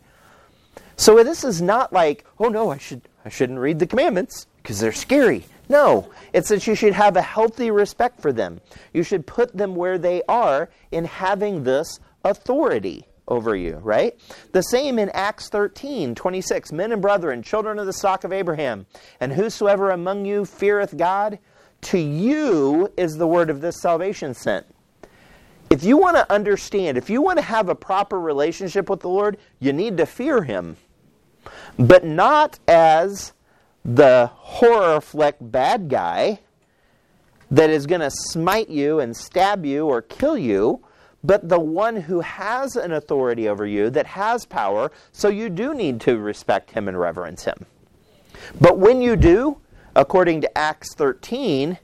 So 0.96 1.24
this 1.24 1.44
is 1.44 1.62
not 1.62 1.92
like, 1.92 2.26
oh 2.40 2.50
no, 2.50 2.72
I 2.72 2.78
should 2.78 3.02
I 3.26 3.30
shouldn't 3.30 3.60
read 3.60 3.80
the 3.80 3.88
commandments 3.88 4.48
because 4.62 4.80
they're 4.80 4.92
scary. 4.92 5.46
No, 5.70 6.12
it's 6.34 6.50
that 6.50 6.68
you 6.68 6.76
should 6.76 6.94
have 6.94 7.16
a 7.16 7.22
healthy 7.22 7.72
respect 7.72 8.22
for 8.22 8.34
them. 8.34 8.62
You 8.94 9.04
should 9.04 9.26
put 9.26 9.56
them 9.56 9.76
where 9.76 9.98
they 9.98 10.22
are 10.28 10.70
in 10.92 11.06
having 11.06 11.64
this 11.64 12.00
authority 12.24 13.06
over 13.32 13.56
you, 13.56 13.78
right? 13.78 14.20
The 14.52 14.62
same 14.62 15.00
in 15.00 15.10
Acts 15.12 15.48
13, 15.48 16.14
26. 16.14 16.72
Men 16.74 16.92
and 16.92 17.02
brethren, 17.02 17.42
children 17.42 17.80
of 17.80 17.86
the 17.86 17.94
stock 17.94 18.26
of 18.26 18.34
Abraham, 18.34 18.86
and 19.22 19.32
whosoever 19.32 19.90
among 19.90 20.26
you 20.26 20.44
feareth 20.44 20.98
God, 20.98 21.40
to 21.84 21.98
you 21.98 22.92
is 22.98 23.14
the 23.14 23.26
word 23.26 23.50
of 23.50 23.62
this 23.62 23.82
salvation 23.82 24.34
sent. 24.34 24.68
If 25.70 25.86
you 25.86 25.96
want 25.96 26.18
to 26.18 26.32
understand, 26.32 26.98
if 26.98 27.10
you 27.10 27.22
want 27.22 27.40
to 27.40 27.46
have 27.46 27.70
a 27.70 27.76
proper 27.76 28.20
relationship 28.20 28.90
with 28.90 29.00
the 29.00 29.10
Lord, 29.10 29.38
you 29.60 29.72
need 29.72 29.96
to 29.98 30.06
fear 30.06 30.44
Him. 30.44 30.76
But 31.80 32.04
not 32.04 32.60
as 32.68 33.32
the 33.86 34.30
horror 34.34 35.00
flick 35.00 35.38
bad 35.40 35.90
guy 35.90 36.42
that 37.50 37.70
is 37.70 37.88
going 37.88 38.02
to 38.02 38.12
smite 38.12 38.70
you 38.70 39.00
and 39.00 39.16
stab 39.16 39.66
you 39.66 39.88
or 39.88 40.02
kill 40.02 40.38
you, 40.38 40.84
but 41.24 41.50
the 41.50 41.60
one 41.60 41.96
who 41.96 42.22
has 42.22 42.76
an 42.76 42.92
authority 42.92 43.48
over 43.48 43.66
you 43.66 43.90
that 43.92 44.08
has 44.08 44.46
power, 44.46 44.92
so 45.12 45.28
you 45.28 45.50
do 45.50 45.74
need 45.74 46.02
to 46.02 46.18
respect 46.18 46.72
him 46.72 46.88
and 46.88 47.00
reverence 47.00 47.44
him. 47.44 47.66
But 48.60 48.80
when 48.80 49.02
you 49.02 49.16
do, 49.16 49.58
according 49.96 50.42
to 50.42 50.58
Acts 50.58 50.96
13, 50.96 51.78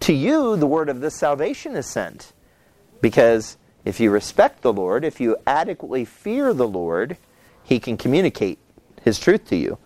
to 0.00 0.12
you 0.12 0.56
the 0.56 0.66
word 0.66 0.88
of 0.88 1.00
this 1.00 1.16
salvation 1.16 1.76
is 1.76 1.86
sent. 1.86 2.32
Because 3.00 3.56
if 3.84 3.98
you 3.98 4.10
respect 4.10 4.62
the 4.62 4.72
Lord, 4.72 5.04
if 5.04 5.20
you 5.20 5.36
adequately 5.46 6.04
fear 6.04 6.52
the 6.52 6.68
Lord, 6.68 7.16
he 7.62 7.80
can 7.80 7.96
communicate 7.96 8.58
his 9.02 9.18
truth 9.18 9.46
to 9.48 9.56
you. 9.56 9.78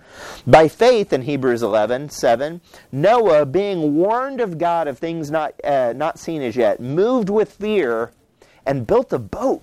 By 0.46 0.68
faith, 0.68 1.12
in 1.12 1.22
Hebrews 1.22 1.62
11, 1.62 2.10
7, 2.10 2.60
Noah, 2.92 3.46
being 3.46 3.94
warned 3.96 4.40
of 4.40 4.58
God 4.58 4.88
of 4.88 4.98
things 4.98 5.30
not, 5.30 5.54
uh, 5.64 5.92
not 5.94 6.18
seen 6.18 6.42
as 6.42 6.56
yet, 6.56 6.80
moved 6.80 7.30
with 7.30 7.52
fear 7.52 8.12
and 8.66 8.86
built 8.86 9.12
a 9.12 9.18
boat. 9.18 9.62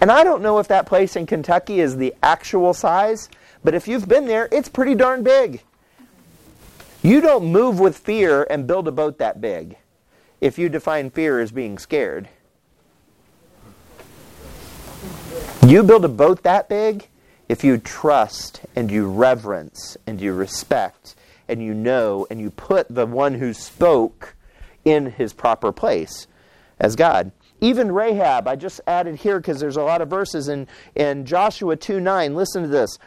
And 0.00 0.10
I 0.10 0.24
don't 0.24 0.42
know 0.42 0.58
if 0.58 0.68
that 0.68 0.86
place 0.86 1.16
in 1.16 1.26
Kentucky 1.26 1.80
is 1.80 1.96
the 1.96 2.14
actual 2.22 2.74
size, 2.74 3.28
but 3.62 3.74
if 3.74 3.88
you've 3.88 4.08
been 4.08 4.26
there, 4.26 4.48
it's 4.52 4.68
pretty 4.68 4.94
darn 4.94 5.22
big. 5.22 5.62
You 7.02 7.20
don't 7.20 7.52
move 7.52 7.80
with 7.80 7.98
fear 7.98 8.46
and 8.48 8.66
build 8.66 8.88
a 8.88 8.92
boat 8.92 9.18
that 9.18 9.40
big 9.40 9.76
if 10.40 10.58
you 10.58 10.68
define 10.68 11.10
fear 11.10 11.40
as 11.40 11.52
being 11.52 11.78
scared. 11.78 12.28
You 15.66 15.82
build 15.82 16.04
a 16.04 16.08
boat 16.08 16.42
that 16.42 16.68
big 16.68 17.08
if 17.48 17.64
you 17.64 17.78
trust 17.78 18.60
and 18.74 18.90
you 18.90 19.06
reverence 19.06 19.96
and 20.06 20.20
you 20.20 20.32
respect 20.32 21.14
and 21.48 21.62
you 21.62 21.74
know 21.74 22.26
and 22.30 22.40
you 22.40 22.50
put 22.50 22.86
the 22.94 23.06
one 23.06 23.34
who 23.34 23.52
spoke 23.52 24.34
in 24.84 25.12
his 25.12 25.32
proper 25.32 25.72
place 25.72 26.26
as 26.78 26.96
God. 26.96 27.32
Even 27.60 27.92
Rahab, 27.92 28.46
I 28.48 28.56
just 28.56 28.80
added 28.86 29.16
here 29.16 29.38
because 29.38 29.60
there's 29.60 29.76
a 29.76 29.82
lot 29.82 30.02
of 30.02 30.08
verses 30.08 30.48
in, 30.48 30.66
in 30.94 31.24
Joshua 31.24 31.76
2 31.76 32.00
9. 32.00 32.34
Listen 32.34 32.62
to 32.62 32.68
this 32.68 32.98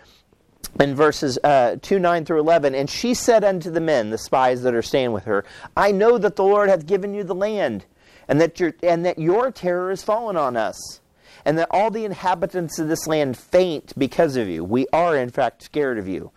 in 0.80 0.96
verses 0.96 1.38
uh, 1.44 1.78
2 1.82 2.00
9 2.00 2.26
through 2.26 2.40
11 2.40 2.76
and 2.76 2.90
she 2.90 3.14
said 3.14 3.44
unto 3.44 3.72
the 3.72 3.80
men 3.80 4.10
the 4.10 4.18
spies 4.18 4.64
that 4.64 4.74
are 4.74 4.82
staying 4.82 5.12
with 5.12 5.24
her 5.24 5.46
i 5.78 5.92
know 5.92 6.18
that 6.18 6.36
the 6.36 6.44
lord 6.44 6.68
hath 6.68 6.86
given 6.86 7.14
you 7.14 7.24
the 7.24 7.36
land 7.36 7.86
and 8.28 8.42
that 8.42 8.60
your 8.60 8.74
and 8.84 9.06
that 9.06 9.18
your 9.18 9.52
terror 9.52 9.92
is 9.92 10.04
fallen 10.04 10.36
on 10.36 10.58
us 10.58 11.00
and 11.48 11.58
that 11.58 11.70
all 11.72 11.90
the 11.90 12.04
inhabitants 12.04 12.78
of 12.78 12.90
this 12.90 13.08
land 13.08 13.38
faint 13.38 13.94
because 13.98 14.36
of 14.36 14.50
you. 14.50 14.66
We 14.66 14.86
are, 14.92 15.16
in 15.16 15.30
fact, 15.30 15.64
scared 15.64 15.98
of 15.98 16.06
you. 16.06 16.32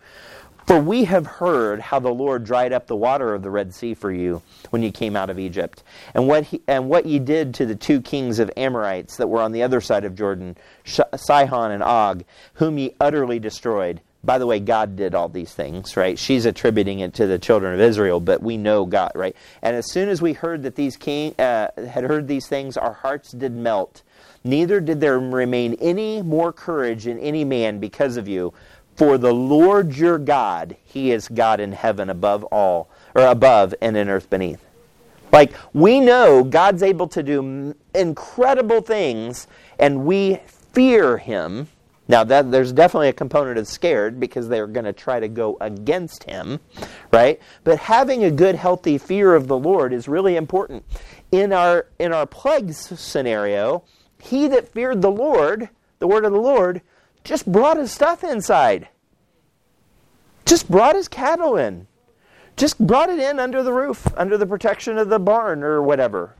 For 0.65 0.79
we 0.79 1.05
have 1.05 1.25
heard 1.25 1.81
how 1.81 1.99
the 1.99 2.13
Lord 2.13 2.43
dried 2.43 2.71
up 2.71 2.87
the 2.87 2.95
water 2.95 3.33
of 3.33 3.41
the 3.41 3.49
Red 3.49 3.73
Sea 3.73 3.93
for 3.93 4.11
you 4.11 4.41
when 4.69 4.83
you 4.83 4.91
came 4.91 5.15
out 5.15 5.29
of 5.29 5.39
Egypt, 5.39 5.83
and 6.13 6.27
what 6.27 6.45
he, 6.45 6.61
and 6.67 6.87
what 6.87 7.05
ye 7.05 7.19
did 7.19 7.53
to 7.55 7.65
the 7.65 7.75
two 7.75 7.99
kings 7.99 8.39
of 8.39 8.51
Amorites 8.55 9.17
that 9.17 9.27
were 9.27 9.41
on 9.41 9.51
the 9.51 9.63
other 9.63 9.81
side 9.81 10.05
of 10.05 10.15
Jordan, 10.15 10.55
Sihon 10.85 11.71
and 11.71 11.83
Og, 11.83 12.23
whom 12.53 12.77
ye 12.77 12.95
utterly 12.99 13.39
destroyed. 13.39 14.01
By 14.23 14.37
the 14.37 14.45
way, 14.45 14.59
God 14.59 14.95
did 14.95 15.15
all 15.15 15.29
these 15.29 15.51
things, 15.51 15.97
right? 15.97 16.17
She's 16.17 16.45
attributing 16.45 16.99
it 16.99 17.15
to 17.15 17.25
the 17.25 17.39
children 17.39 17.73
of 17.73 17.79
Israel, 17.79 18.19
but 18.19 18.43
we 18.43 18.55
know 18.55 18.85
God, 18.85 19.11
right? 19.15 19.35
And 19.63 19.75
as 19.75 19.91
soon 19.91 20.09
as 20.09 20.21
we 20.21 20.33
heard 20.33 20.61
that 20.61 20.75
these 20.75 20.95
king 20.95 21.33
uh, 21.39 21.69
had 21.75 22.03
heard 22.03 22.27
these 22.27 22.47
things, 22.47 22.77
our 22.77 22.93
hearts 22.93 23.31
did 23.31 23.51
melt 23.51 24.03
Neither 24.43 24.79
did 24.81 25.01
there 25.01 25.19
remain 25.19 25.75
any 25.75 26.21
more 26.21 26.51
courage 26.51 27.05
in 27.05 27.19
any 27.19 27.45
man 27.45 27.79
because 27.79 28.17
of 28.17 28.27
you. 28.27 28.53
For 29.01 29.17
the 29.17 29.33
Lord 29.33 29.95
your 29.95 30.19
God, 30.19 30.77
He 30.83 31.09
is 31.09 31.27
God 31.27 31.59
in 31.59 31.71
heaven 31.71 32.07
above 32.07 32.43
all, 32.43 32.87
or 33.15 33.25
above 33.25 33.73
and 33.81 33.97
in 33.97 34.09
earth 34.09 34.29
beneath. 34.29 34.63
Like, 35.31 35.53
we 35.73 35.99
know 35.99 36.43
God's 36.43 36.83
able 36.83 37.07
to 37.07 37.23
do 37.23 37.75
incredible 37.95 38.81
things, 38.81 39.47
and 39.79 40.05
we 40.05 40.37
fear 40.45 41.17
Him. 41.17 41.67
Now, 42.07 42.23
that, 42.25 42.51
there's 42.51 42.71
definitely 42.71 43.07
a 43.07 43.13
component 43.13 43.57
of 43.57 43.67
scared 43.67 44.19
because 44.19 44.47
they're 44.47 44.67
going 44.67 44.85
to 44.85 44.93
try 44.93 45.19
to 45.19 45.27
go 45.27 45.57
against 45.61 46.25
Him, 46.25 46.59
right? 47.11 47.39
But 47.63 47.79
having 47.79 48.23
a 48.23 48.29
good, 48.29 48.53
healthy 48.53 48.99
fear 48.99 49.33
of 49.33 49.47
the 49.47 49.57
Lord 49.57 49.93
is 49.93 50.07
really 50.07 50.35
important. 50.35 50.85
In 51.31 51.53
our, 51.53 51.87
in 51.97 52.13
our 52.13 52.27
plagues 52.27 52.77
scenario, 52.77 53.83
he 54.19 54.47
that 54.49 54.71
feared 54.71 55.01
the 55.01 55.09
Lord, 55.09 55.69
the 55.97 56.05
word 56.05 56.23
of 56.23 56.33
the 56.33 56.39
Lord, 56.39 56.83
just 57.23 57.51
brought 57.51 57.77
his 57.77 57.91
stuff 57.91 58.23
inside. 58.23 58.87
Just 60.45 60.69
brought 60.69 60.95
his 60.95 61.07
cattle 61.07 61.57
in. 61.57 61.87
Just 62.57 62.79
brought 62.79 63.09
it 63.09 63.19
in 63.19 63.39
under 63.39 63.63
the 63.63 63.73
roof, 63.73 64.07
under 64.17 64.37
the 64.37 64.45
protection 64.45 64.97
of 64.97 65.09
the 65.09 65.19
barn 65.19 65.63
or 65.63 65.81
whatever. 65.81 66.35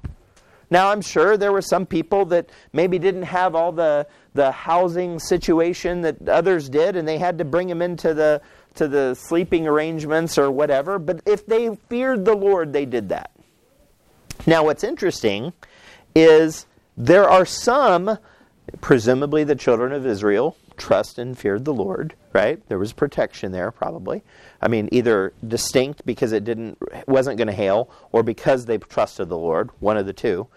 Now, 0.70 0.90
I'm 0.90 1.02
sure 1.02 1.36
there 1.36 1.52
were 1.52 1.62
some 1.62 1.86
people 1.86 2.26
that 2.26 2.50
maybe 2.72 2.98
didn't 2.98 3.24
have 3.24 3.56
all 3.56 3.74
the, 3.74 4.08
the 4.34 4.52
housing 4.52 5.20
situation 5.20 6.02
that 6.02 6.30
others 6.30 6.70
did, 6.70 6.96
and 6.96 7.06
they 7.06 7.18
had 7.18 7.38
to 7.40 7.46
bring 7.46 7.68
them 7.68 7.82
into 7.82 8.14
the, 8.14 8.42
to 8.76 8.88
the 8.88 9.14
sleeping 9.16 9.68
arrangements 9.68 10.38
or 10.38 10.50
whatever. 10.50 10.98
But 10.98 11.22
if 11.26 11.46
they 11.46 11.76
feared 11.90 12.24
the 12.24 12.36
Lord, 12.36 12.72
they 12.72 12.86
did 12.86 13.10
that. 13.10 13.32
Now, 14.48 14.64
what's 14.64 14.86
interesting 14.86 15.52
is 16.16 16.66
there 16.96 17.30
are 17.30 17.46
some, 17.46 18.18
presumably 18.80 19.44
the 19.44 19.56
children 19.56 19.92
of 19.92 20.06
Israel, 20.06 20.56
trust 20.82 21.20
and 21.20 21.38
feared 21.38 21.64
the 21.64 21.74
Lord, 21.74 22.16
right? 22.34 22.62
There 22.68 22.80
was 22.80 22.92
protection 22.92 23.52
there, 23.52 23.72
probably. 23.72 24.24
I 24.62 24.68
mean, 24.68 24.90
either 24.92 25.34
distinct 25.48 26.06
because 26.06 26.32
it 26.32 26.44
didn't 26.44 26.78
wasn't 27.08 27.38
going 27.38 27.48
to 27.48 27.54
hail, 27.54 27.90
or 28.12 28.24
because 28.24 28.66
they 28.66 28.78
trusted 28.78 29.30
the 29.30 29.38
Lord, 29.38 29.70
one 29.80 29.96
of 29.96 30.06
the 30.06 30.14
two, 30.14 30.48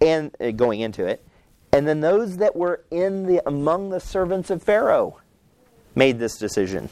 and 0.00 0.34
uh, 0.40 0.50
going 0.50 0.80
into 0.80 1.06
it. 1.06 1.24
And 1.72 1.86
then 1.86 2.00
those 2.00 2.38
that 2.38 2.56
were 2.56 2.82
in 2.90 3.26
the 3.26 3.42
among 3.46 3.90
the 3.90 4.00
servants 4.00 4.50
of 4.50 4.62
Pharaoh 4.62 5.18
made 5.94 6.18
this 6.18 6.36
decision. 6.36 6.88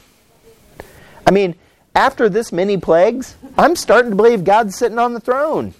I 1.27 1.31
mean, 1.31 1.55
after 1.93 2.29
this 2.29 2.51
many 2.51 2.77
plagues, 2.77 3.35
I'm 3.57 3.75
starting 3.75 4.11
to 4.11 4.15
believe 4.15 4.43
God's 4.43 4.75
sitting 4.75 4.99
on 4.99 5.13
the 5.13 5.19
throne. 5.19 5.73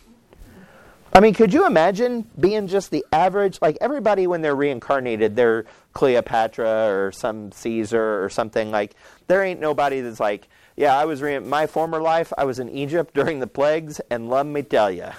I 1.12 1.22
mean, 1.22 1.34
could 1.34 1.54
you 1.54 1.66
imagine 1.66 2.30
being 2.40 2.68
just 2.68 2.92
the 2.92 3.06
average, 3.12 3.60
like 3.62 3.78
everybody 3.82 4.28
when 4.28 4.42
they're 4.42 4.56
reincarnated, 4.56 5.36
they're 5.36 5.66
Cleopatra 5.94 6.88
or 6.88 7.12
some 7.12 7.52
Caesar 7.52 8.24
or 8.24 8.30
something 8.30 8.72
like. 8.72 8.96
There 9.28 9.44
ain't 9.44 9.60
nobody 9.60 10.02
that's 10.02 10.20
like, 10.20 10.48
yeah, 10.76 10.98
I 10.98 11.06
was 11.06 11.22
re- 11.22 11.40
my 11.40 11.68
former 11.68 12.02
life. 12.02 12.32
I 12.38 12.46
was 12.46 12.60
in 12.60 12.70
Egypt 12.70 13.14
during 13.14 13.40
the 13.40 13.48
plagues, 13.48 14.00
and 14.10 14.30
let 14.30 14.46
me 14.46 14.62
tell 14.62 14.90
you, 14.90 15.10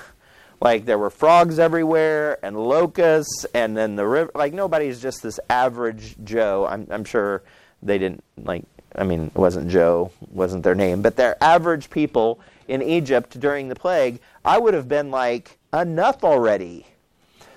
like 0.61 0.85
there 0.85 0.99
were 0.99 1.11
frogs 1.11 1.59
everywhere 1.59 2.45
and 2.45 2.57
locusts, 2.57 3.45
and 3.55 3.77
then 3.77 3.97
the 3.97 4.07
river. 4.07 4.31
Like 4.35 4.53
nobody's 4.53 5.01
just 5.01 5.23
this 5.23 5.39
average 5.49 6.17
Joe. 6.25 6.67
I'm, 6.69 6.87
I'm 6.91 7.05
sure 7.05 7.43
they 7.83 7.99
didn't 7.99 8.25
like. 8.37 8.65
I 8.95 9.05
mean, 9.05 9.27
it 9.27 9.39
wasn't 9.39 9.71
Joe, 9.71 10.11
wasn't 10.31 10.65
their 10.65 10.75
name, 10.75 11.03
but 11.03 11.17
they're 11.17 11.43
average 11.43 11.91
people 11.91 12.41
in 12.67 12.83
Egypt 12.83 13.39
during 13.39 13.69
the 13.69 13.77
plague. 13.77 14.19
I 14.45 14.59
would 14.59 14.75
have 14.75 14.89
been 14.89 15.11
like 15.11 15.59
enough 15.73 16.25
already. 16.25 16.87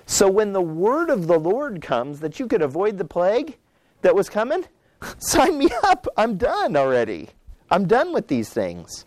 So 0.06 0.28
when 0.28 0.52
the 0.52 0.60
word 0.60 1.10
of 1.10 1.26
the 1.26 1.38
Lord 1.38 1.80
comes 1.82 2.20
that 2.20 2.38
you 2.38 2.46
could 2.46 2.62
avoid 2.62 2.98
the 2.98 3.04
plague 3.04 3.56
that 4.02 4.14
was 4.14 4.28
coming, 4.28 4.66
sign 5.18 5.58
me 5.58 5.68
up. 5.84 6.06
I'm 6.16 6.36
done 6.36 6.76
already. 6.76 7.30
I'm 7.70 7.86
done 7.86 8.12
with 8.12 8.28
these 8.28 8.50
things. 8.50 9.04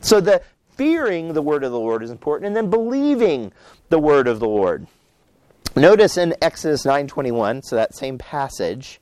So 0.00 0.20
the 0.20 0.42
fearing 0.76 1.32
the 1.32 1.42
word 1.42 1.64
of 1.64 1.72
the 1.72 1.78
Lord 1.78 2.02
is 2.02 2.10
important 2.10 2.48
and 2.48 2.56
then 2.56 2.70
believing 2.70 3.52
the 3.88 3.98
word 3.98 4.26
of 4.26 4.40
the 4.40 4.48
Lord. 4.48 4.86
Notice 5.76 6.16
in 6.16 6.34
Exodus 6.40 6.84
9:21, 6.84 7.62
so 7.62 7.76
that 7.76 7.96
same 7.96 8.18
passage, 8.18 9.00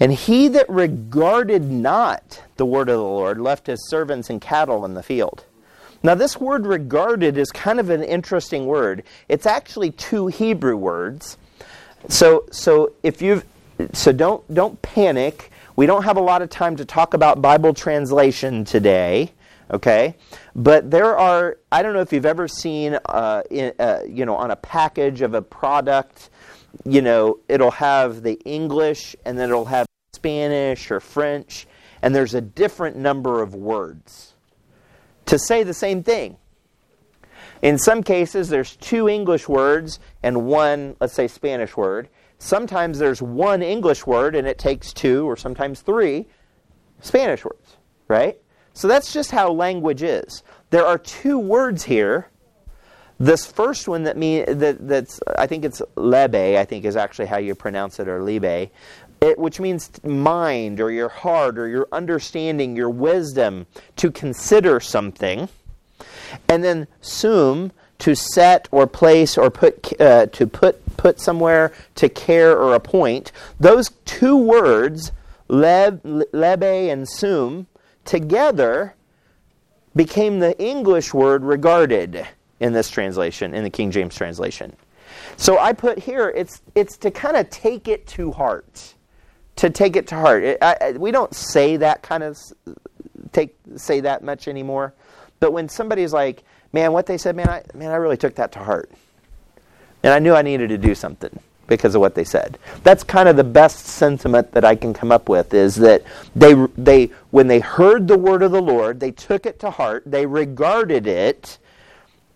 And 0.00 0.12
he 0.12 0.48
that 0.48 0.68
regarded 0.68 1.70
not 1.70 2.42
the 2.56 2.66
word 2.66 2.88
of 2.88 2.96
the 2.96 3.04
Lord 3.04 3.40
left 3.40 3.68
his 3.68 3.88
servants 3.88 4.28
and 4.28 4.40
cattle 4.40 4.84
in 4.84 4.94
the 4.94 5.04
field. 5.04 5.44
Now, 6.04 6.14
this 6.14 6.38
word 6.38 6.66
regarded 6.66 7.38
is 7.38 7.50
kind 7.50 7.80
of 7.80 7.88
an 7.88 8.04
interesting 8.04 8.66
word. 8.66 9.04
It's 9.30 9.46
actually 9.46 9.90
two 9.90 10.26
Hebrew 10.26 10.76
words. 10.76 11.38
So, 12.10 12.44
so 12.52 12.92
if 13.02 13.22
you've, 13.22 13.46
so 13.94 14.12
don't 14.12 14.52
don't 14.52 14.80
panic. 14.82 15.50
We 15.76 15.86
don't 15.86 16.04
have 16.04 16.18
a 16.18 16.20
lot 16.20 16.42
of 16.42 16.50
time 16.50 16.76
to 16.76 16.84
talk 16.84 17.14
about 17.14 17.40
Bible 17.40 17.72
translation 17.72 18.66
today, 18.66 19.32
okay? 19.70 20.14
But 20.54 20.90
there 20.90 21.16
are. 21.16 21.56
I 21.72 21.82
don't 21.82 21.94
know 21.94 22.02
if 22.02 22.12
you've 22.12 22.26
ever 22.26 22.48
seen, 22.48 22.98
uh, 23.06 23.42
in, 23.50 23.72
uh, 23.78 24.00
you 24.06 24.26
know, 24.26 24.36
on 24.36 24.50
a 24.50 24.56
package 24.56 25.22
of 25.22 25.32
a 25.32 25.40
product, 25.40 26.28
you 26.84 27.00
know, 27.00 27.38
it'll 27.48 27.70
have 27.70 28.22
the 28.22 28.34
English 28.44 29.16
and 29.24 29.38
then 29.38 29.48
it'll 29.48 29.64
have 29.64 29.86
Spanish 30.12 30.90
or 30.90 31.00
French, 31.00 31.66
and 32.02 32.14
there's 32.14 32.34
a 32.34 32.42
different 32.42 32.94
number 32.94 33.40
of 33.40 33.54
words 33.54 34.33
to 35.26 35.38
say 35.38 35.62
the 35.62 35.74
same 35.74 36.02
thing. 36.02 36.36
In 37.62 37.78
some 37.78 38.02
cases, 38.02 38.48
there's 38.48 38.76
two 38.76 39.08
English 39.08 39.48
words 39.48 39.98
and 40.22 40.44
one, 40.44 40.96
let's 41.00 41.14
say, 41.14 41.28
Spanish 41.28 41.76
word. 41.76 42.08
Sometimes 42.38 42.98
there's 42.98 43.22
one 43.22 43.62
English 43.62 44.06
word 44.06 44.36
and 44.36 44.46
it 44.46 44.58
takes 44.58 44.92
two 44.92 45.24
or 45.26 45.36
sometimes 45.36 45.80
three 45.80 46.26
Spanish 47.00 47.44
words, 47.44 47.76
right? 48.06 48.38
So 48.74 48.88
that's 48.88 49.12
just 49.12 49.30
how 49.30 49.50
language 49.50 50.02
is. 50.02 50.42
There 50.70 50.84
are 50.84 50.98
two 50.98 51.38
words 51.38 51.84
here. 51.84 52.28
This 53.18 53.46
first 53.46 53.86
one 53.86 54.02
that 54.02 54.16
mean 54.16 54.44
that 54.58 54.88
that's 54.88 55.20
I 55.38 55.46
think 55.46 55.64
it's 55.64 55.80
lebe, 55.94 56.34
I 56.34 56.64
think 56.64 56.84
is 56.84 56.96
actually 56.96 57.26
how 57.26 57.38
you 57.38 57.54
pronounce 57.54 58.00
it, 58.00 58.08
or 58.08 58.18
libe, 58.20 58.70
it, 59.24 59.38
which 59.38 59.60
means 59.60 59.90
mind 60.04 60.80
or 60.80 60.90
your 60.90 61.08
heart 61.08 61.58
or 61.58 61.68
your 61.68 61.88
understanding, 61.92 62.76
your 62.76 62.90
wisdom 62.90 63.66
to 63.96 64.10
consider 64.10 64.80
something. 64.80 65.48
And 66.48 66.62
then 66.62 66.86
sum, 67.00 67.72
to 68.00 68.14
set 68.14 68.68
or 68.70 68.86
place 68.86 69.38
or 69.38 69.50
put 69.50 69.98
uh, 70.00 70.26
to 70.26 70.46
put 70.46 70.96
put 70.96 71.20
somewhere 71.20 71.72
to 71.94 72.08
care 72.08 72.56
or 72.56 72.74
appoint. 72.74 73.32
Those 73.60 73.90
two 74.04 74.36
words, 74.36 75.12
leb, 75.48 76.24
lebe 76.32 76.90
and 76.90 77.08
sum, 77.08 77.66
together 78.04 78.94
became 79.94 80.40
the 80.40 80.60
English 80.60 81.14
word 81.14 81.44
regarded 81.44 82.26
in 82.60 82.72
this 82.72 82.90
translation, 82.90 83.54
in 83.54 83.64
the 83.64 83.70
King 83.70 83.90
James 83.90 84.14
translation. 84.14 84.74
So 85.36 85.58
I 85.58 85.72
put 85.72 85.98
here, 85.98 86.30
it's, 86.30 86.62
it's 86.74 86.96
to 86.98 87.10
kind 87.10 87.36
of 87.36 87.50
take 87.50 87.88
it 87.88 88.06
to 88.08 88.32
heart 88.32 88.93
to 89.56 89.70
take 89.70 89.96
it 89.96 90.06
to 90.08 90.16
heart. 90.16 90.58
I, 90.60 90.92
we 90.92 91.10
don't 91.10 91.34
say 91.34 91.76
that 91.78 92.02
kind 92.02 92.22
of 92.22 92.38
take 93.32 93.56
say 93.76 94.00
that 94.00 94.22
much 94.22 94.48
anymore. 94.48 94.94
But 95.40 95.52
when 95.52 95.68
somebody's 95.68 96.12
like, 96.12 96.42
"Man, 96.72 96.92
what 96.92 97.06
they 97.06 97.18
said, 97.18 97.36
man, 97.36 97.48
I 97.48 97.62
man, 97.74 97.90
I 97.90 97.96
really 97.96 98.16
took 98.16 98.34
that 98.36 98.52
to 98.52 98.60
heart," 98.60 98.90
and 100.02 100.12
I 100.12 100.18
knew 100.18 100.34
I 100.34 100.42
needed 100.42 100.68
to 100.70 100.78
do 100.78 100.94
something 100.94 101.38
because 101.66 101.94
of 101.94 102.00
what 102.00 102.14
they 102.14 102.24
said. 102.24 102.58
That's 102.82 103.02
kind 103.02 103.28
of 103.28 103.36
the 103.36 103.44
best 103.44 103.86
sentiment 103.86 104.52
that 104.52 104.64
I 104.64 104.74
can 104.74 104.92
come 104.92 105.10
up 105.10 105.28
with 105.28 105.54
is 105.54 105.76
that 105.76 106.02
they 106.34 106.54
they 106.76 107.10
when 107.30 107.48
they 107.48 107.60
heard 107.60 108.08
the 108.08 108.18
word 108.18 108.42
of 108.42 108.52
the 108.52 108.62
Lord, 108.62 109.00
they 109.00 109.10
took 109.10 109.46
it 109.46 109.58
to 109.60 109.70
heart, 109.70 110.02
they 110.06 110.26
regarded 110.26 111.06
it. 111.06 111.58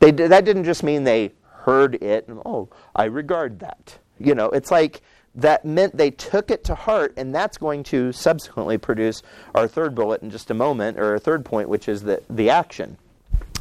They 0.00 0.10
that 0.10 0.44
didn't 0.44 0.64
just 0.64 0.82
mean 0.82 1.04
they 1.04 1.32
heard 1.62 1.96
it 1.96 2.28
and 2.28 2.40
oh, 2.44 2.68
I 2.94 3.04
regard 3.04 3.60
that. 3.60 3.98
You 4.18 4.34
know, 4.34 4.50
it's 4.50 4.70
like 4.70 5.00
that 5.34 5.64
meant 5.64 5.96
they 5.96 6.10
took 6.10 6.50
it 6.50 6.64
to 6.64 6.74
heart, 6.74 7.14
and 7.16 7.34
that's 7.34 7.58
going 7.58 7.82
to 7.84 8.12
subsequently 8.12 8.78
produce 8.78 9.22
our 9.54 9.68
third 9.68 9.94
bullet 9.94 10.22
in 10.22 10.30
just 10.30 10.50
a 10.50 10.54
moment, 10.54 10.98
or 10.98 11.12
our 11.12 11.18
third 11.18 11.44
point, 11.44 11.68
which 11.68 11.88
is 11.88 12.02
the, 12.02 12.22
the 12.28 12.50
action. 12.50 12.96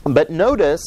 But 0.04 0.30
notice, 0.30 0.82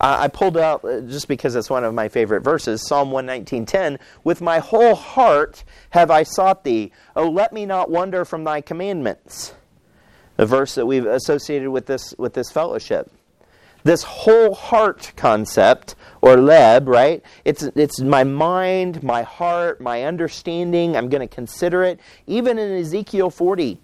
uh, 0.00 0.16
I 0.20 0.28
pulled 0.28 0.56
out 0.56 0.84
uh, 0.84 1.00
just 1.00 1.28
because 1.28 1.56
it's 1.56 1.70
one 1.70 1.84
of 1.84 1.94
my 1.94 2.08
favorite 2.08 2.42
verses, 2.42 2.86
Psalm 2.86 3.10
119:10. 3.10 3.98
With 4.24 4.40
my 4.40 4.58
whole 4.58 4.94
heart 4.94 5.64
have 5.90 6.10
I 6.10 6.24
sought 6.24 6.64
thee. 6.64 6.92
Oh, 7.14 7.28
let 7.28 7.52
me 7.52 7.64
not 7.64 7.90
wander 7.90 8.24
from 8.24 8.44
thy 8.44 8.60
commandments. 8.60 9.54
The 10.36 10.46
verse 10.46 10.74
that 10.74 10.86
we've 10.86 11.06
associated 11.06 11.70
with 11.70 11.86
this 11.86 12.14
with 12.18 12.34
this 12.34 12.50
fellowship. 12.50 13.10
This 13.86 14.02
whole 14.02 14.52
heart 14.52 15.12
concept 15.14 15.94
or 16.20 16.34
leb, 16.34 16.88
right? 16.88 17.22
It's, 17.44 17.62
it's 17.62 18.00
my 18.00 18.24
mind, 18.24 19.04
my 19.04 19.22
heart, 19.22 19.80
my 19.80 20.02
understanding. 20.02 20.96
I'm 20.96 21.08
going 21.08 21.20
to 21.20 21.32
consider 21.32 21.84
it. 21.84 22.00
Even 22.26 22.58
in 22.58 22.72
Ezekiel 22.72 23.30
40, 23.30 23.78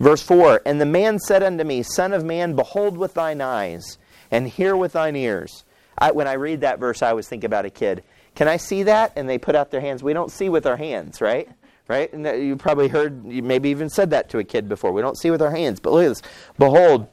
verse 0.00 0.20
4 0.20 0.62
And 0.66 0.80
the 0.80 0.84
man 0.84 1.20
said 1.20 1.44
unto 1.44 1.62
me, 1.62 1.84
Son 1.84 2.12
of 2.12 2.24
man, 2.24 2.56
behold 2.56 2.98
with 2.98 3.14
thine 3.14 3.40
eyes, 3.40 3.98
and 4.32 4.48
hear 4.48 4.76
with 4.76 4.94
thine 4.94 5.14
ears. 5.14 5.64
I, 5.96 6.10
when 6.10 6.26
I 6.26 6.32
read 6.32 6.62
that 6.62 6.80
verse, 6.80 7.00
I 7.00 7.10
always 7.10 7.28
think 7.28 7.44
about 7.44 7.64
a 7.64 7.70
kid. 7.70 8.02
Can 8.34 8.48
I 8.48 8.56
see 8.56 8.82
that? 8.82 9.12
And 9.14 9.28
they 9.28 9.38
put 9.38 9.54
out 9.54 9.70
their 9.70 9.80
hands. 9.80 10.02
We 10.02 10.12
don't 10.12 10.32
see 10.32 10.48
with 10.48 10.66
our 10.66 10.76
hands, 10.76 11.20
right? 11.20 11.48
Right? 11.86 12.12
And 12.12 12.26
you 12.44 12.56
probably 12.56 12.88
heard, 12.88 13.24
you 13.24 13.44
maybe 13.44 13.68
even 13.68 13.90
said 13.90 14.10
that 14.10 14.28
to 14.30 14.38
a 14.38 14.44
kid 14.44 14.68
before. 14.68 14.90
We 14.90 15.02
don't 15.02 15.16
see 15.16 15.30
with 15.30 15.40
our 15.40 15.52
hands. 15.52 15.78
But 15.78 15.92
look 15.92 16.02
at 16.02 16.08
this. 16.08 16.22
Behold, 16.58 17.06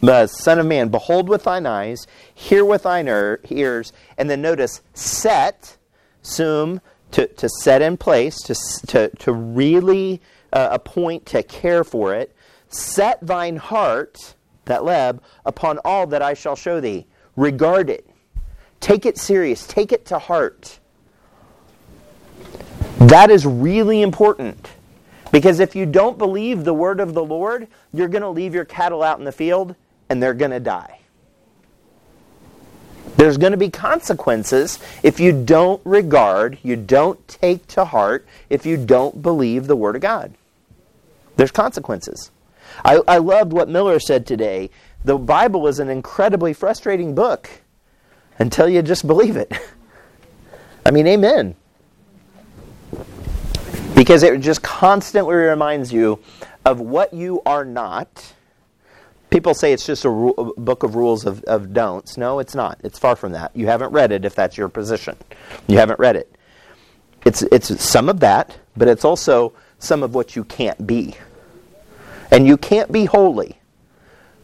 the 0.00 0.26
Son 0.26 0.58
of 0.58 0.66
Man, 0.66 0.88
behold 0.88 1.28
with 1.28 1.44
thine 1.44 1.66
eyes, 1.66 2.06
hear 2.34 2.64
with 2.64 2.84
thine 2.84 3.08
ears, 3.08 3.92
and 4.16 4.30
then 4.30 4.42
notice 4.42 4.82
set, 4.94 5.76
sum, 6.22 6.80
to, 7.10 7.26
to 7.26 7.48
set 7.60 7.82
in 7.82 7.96
place, 7.96 8.40
to, 8.42 8.54
to, 8.86 9.08
to 9.16 9.32
really 9.32 10.20
uh, 10.52 10.68
appoint, 10.72 11.26
to 11.26 11.42
care 11.42 11.84
for 11.84 12.14
it. 12.14 12.34
Set 12.68 13.24
thine 13.24 13.56
heart, 13.56 14.34
that 14.64 14.80
leb, 14.80 15.20
upon 15.44 15.78
all 15.84 16.06
that 16.06 16.22
I 16.22 16.34
shall 16.34 16.56
show 16.56 16.80
thee. 16.80 17.06
Regard 17.36 17.90
it. 17.90 18.08
Take 18.80 19.06
it 19.06 19.18
serious. 19.18 19.66
Take 19.66 19.92
it 19.92 20.06
to 20.06 20.18
heart. 20.18 20.78
That 22.98 23.30
is 23.30 23.46
really 23.46 24.02
important. 24.02 24.70
Because 25.34 25.58
if 25.58 25.74
you 25.74 25.84
don't 25.84 26.16
believe 26.16 26.62
the 26.62 26.72
word 26.72 27.00
of 27.00 27.12
the 27.12 27.24
Lord, 27.24 27.66
you're 27.92 28.06
going 28.06 28.22
to 28.22 28.28
leave 28.28 28.54
your 28.54 28.64
cattle 28.64 29.02
out 29.02 29.18
in 29.18 29.24
the 29.24 29.32
field 29.32 29.74
and 30.08 30.22
they're 30.22 30.32
going 30.32 30.52
to 30.52 30.60
die. 30.60 31.00
There's 33.16 33.36
going 33.36 33.50
to 33.50 33.56
be 33.56 33.68
consequences 33.68 34.78
if 35.02 35.18
you 35.18 35.32
don't 35.32 35.82
regard, 35.84 36.58
you 36.62 36.76
don't 36.76 37.26
take 37.26 37.66
to 37.66 37.84
heart, 37.84 38.24
if 38.48 38.64
you 38.64 38.76
don't 38.76 39.22
believe 39.22 39.66
the 39.66 39.74
Word 39.74 39.96
of 39.96 40.02
God. 40.02 40.34
There's 41.34 41.50
consequences. 41.50 42.30
I, 42.84 43.00
I 43.08 43.18
loved 43.18 43.52
what 43.52 43.68
Miller 43.68 43.98
said 43.98 44.28
today. 44.28 44.70
The 45.04 45.18
Bible 45.18 45.66
is 45.66 45.80
an 45.80 45.88
incredibly 45.88 46.52
frustrating 46.52 47.12
book 47.12 47.50
until 48.38 48.68
you 48.68 48.82
just 48.82 49.04
believe 49.04 49.36
it. 49.36 49.52
I 50.86 50.92
mean, 50.92 51.08
amen 51.08 51.56
because 53.94 54.22
it 54.22 54.40
just 54.40 54.62
constantly 54.62 55.34
reminds 55.34 55.92
you 55.92 56.20
of 56.64 56.80
what 56.80 57.12
you 57.12 57.42
are 57.46 57.64
not. 57.64 58.34
People 59.30 59.54
say 59.54 59.72
it's 59.72 59.86
just 59.86 60.04
a, 60.04 60.10
ru- 60.10 60.34
a 60.34 60.60
book 60.60 60.82
of 60.82 60.94
rules 60.94 61.26
of, 61.26 61.42
of 61.44 61.72
don'ts. 61.72 62.16
No, 62.16 62.38
it's 62.38 62.54
not. 62.54 62.78
It's 62.84 62.98
far 62.98 63.16
from 63.16 63.32
that. 63.32 63.50
You 63.54 63.66
haven't 63.66 63.92
read 63.92 64.12
it 64.12 64.24
if 64.24 64.34
that's 64.34 64.56
your 64.56 64.68
position. 64.68 65.16
You 65.66 65.78
haven't 65.78 65.98
read 65.98 66.16
it. 66.16 66.36
It's, 67.24 67.42
it's 67.42 67.82
some 67.82 68.08
of 68.08 68.20
that, 68.20 68.56
but 68.76 68.88
it's 68.88 69.04
also 69.04 69.52
some 69.78 70.02
of 70.02 70.14
what 70.14 70.36
you 70.36 70.44
can't 70.44 70.86
be. 70.86 71.16
And 72.30 72.46
you 72.46 72.56
can't 72.56 72.90
be 72.92 73.04
holy 73.04 73.58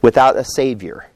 without 0.03 0.37
a 0.37 0.45
Savior. 0.45 1.07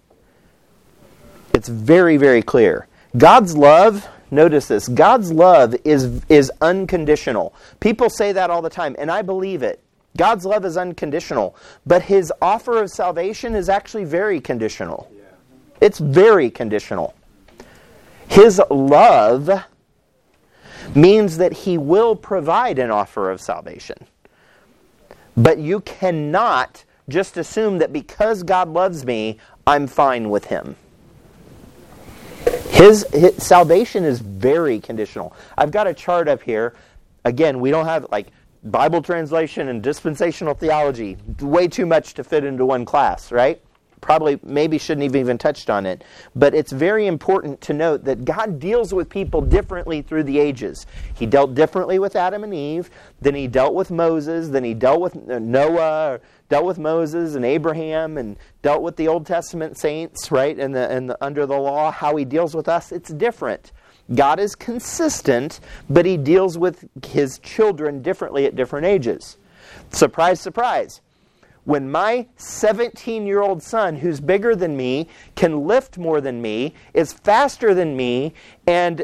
It's 1.53 1.69
very, 1.69 2.17
very 2.17 2.43
clear. 2.43 2.87
God's 3.17 3.57
love 3.57 4.09
Notice 4.31 4.69
this 4.69 4.89
God's 4.89 5.33
love 5.33 5.75
is, 5.85 6.23
is 6.29 6.51
unconditional. 6.61 7.55
People 7.81 8.11
say 8.11 8.33
that 8.33 8.51
all 8.51 8.63
the 8.63 8.71
time, 8.71 8.97
and 8.99 9.11
I 9.11 9.23
believe 9.23 9.63
it. 9.63 9.81
God's 10.17 10.45
love 10.45 10.65
is 10.65 10.77
unconditional, 10.77 11.57
but 11.85 12.03
his 12.03 12.33
offer 12.41 12.81
of 12.81 12.91
salvation 12.91 13.55
is 13.55 13.69
actually 13.69 14.05
very 14.05 14.41
conditional. 14.41 15.11
It's 15.81 15.99
very 15.99 16.51
conditional. 16.51 17.15
His 18.29 18.61
love 18.71 19.51
means 20.95 21.37
that 21.39 21.53
he 21.53 21.77
will 21.79 22.15
provide 22.15 22.79
an 22.79 22.91
offer 22.91 23.31
of 23.31 23.41
salvation. 23.41 23.97
But 25.37 25.59
you 25.59 25.81
cannot 25.81 26.85
just 27.09 27.37
assume 27.37 27.79
that 27.79 27.93
because 27.93 28.43
God 28.45 28.69
loves 28.69 29.05
me, 29.05 29.39
I'm 29.67 29.87
fine 29.87 30.31
with 30.31 30.47
him. 30.47 30.77
His, 32.75 33.07
his, 33.13 33.41
salvation 33.41 34.03
is 34.05 34.19
very 34.19 34.81
conditional. 34.81 35.37
I've 35.57 35.71
got 35.71 35.87
a 35.87 35.95
chart 35.95 36.27
up 36.27 36.43
here. 36.43 36.75
Again, 37.25 37.61
we 37.61 37.71
don't 37.71 37.87
have 37.87 38.07
like 38.11 38.33
Bible 38.65 39.01
translation 39.01 39.69
and 39.69 39.81
dispensational 39.81 40.55
theology. 40.55 41.17
Way 41.41 41.69
too 41.69 41.87
much 41.87 42.15
to 42.15 42.25
fit 42.25 42.45
into 42.45 42.67
one 42.67 42.85
class, 42.85 43.31
right? 43.31 43.61
probably 44.05 44.39
maybe 44.43 44.77
shouldn't 44.77 45.03
have 45.03 45.17
even 45.17 45.39
touched 45.39 45.71
on 45.71 45.87
it. 45.87 46.05
But 46.37 46.55
it's 46.55 46.71
very 46.71 47.07
important 47.07 47.61
to 47.63 47.73
note 47.73 48.05
that 48.05 48.25
God 48.25 48.61
deals 48.61 48.93
with 48.93 49.09
people 49.09 49.41
differently 49.41 50.03
through 50.03 50.25
the 50.25 50.39
ages. 50.39 50.87
He 51.15 51.25
dealt 51.25 51.55
differently 51.55 51.99
with 51.99 52.15
Adam 52.15 52.45
and 52.45 52.55
Eve, 52.55 52.91
then 53.23 53.35
he 53.35 53.47
dealt 53.49 53.75
with 53.75 53.91
Moses, 53.91 54.51
then 54.51 54.63
he 54.63 54.75
dealt 54.75 55.01
with 55.01 55.15
Noah, 55.15 56.21
dealt 56.49 56.65
with 56.65 56.79
Moses 56.79 57.35
and 57.35 57.45
Abraham, 57.45 58.19
and 58.19 58.37
dealt 58.63 58.83
with 58.83 58.97
the 58.97 59.09
Old 59.09 59.27
Testament 59.27 59.79
saints, 59.79 60.31
right? 60.31 60.59
And, 60.59 60.75
the, 60.75 60.91
and 60.91 61.11
the, 61.11 61.25
under 61.25 61.47
the 61.47 61.57
law, 61.57 61.91
how 61.91 62.17
he 62.17 62.25
deals 62.25 62.55
with 62.55 62.69
us, 62.69 62.93
it's 62.93 63.11
different. 63.11 63.73
God 64.15 64.39
is 64.39 64.55
consistent, 64.55 65.61
but 65.89 66.05
he 66.05 66.17
deals 66.17 66.59
with 66.59 66.87
his 67.07 67.39
children 67.39 68.03
differently 68.03 68.45
at 68.45 68.55
different 68.55 68.87
ages. 68.87 69.39
Surprise, 69.91 70.41
surprise. 70.41 71.01
When 71.65 71.91
my 71.91 72.27
17 72.37 73.27
year 73.27 73.41
old 73.41 73.63
son, 73.63 73.97
who's 73.97 74.21
bigger 74.21 74.55
than 74.55 74.77
me, 74.77 75.09
can 75.35 75.67
lift 75.67 75.97
more 75.97 76.21
than 76.21 76.43
me, 76.43 76.75
is 76.93 77.15
faster 77.15 77.73
than 77.73 77.97
me, 77.97 78.35
and 78.67 79.03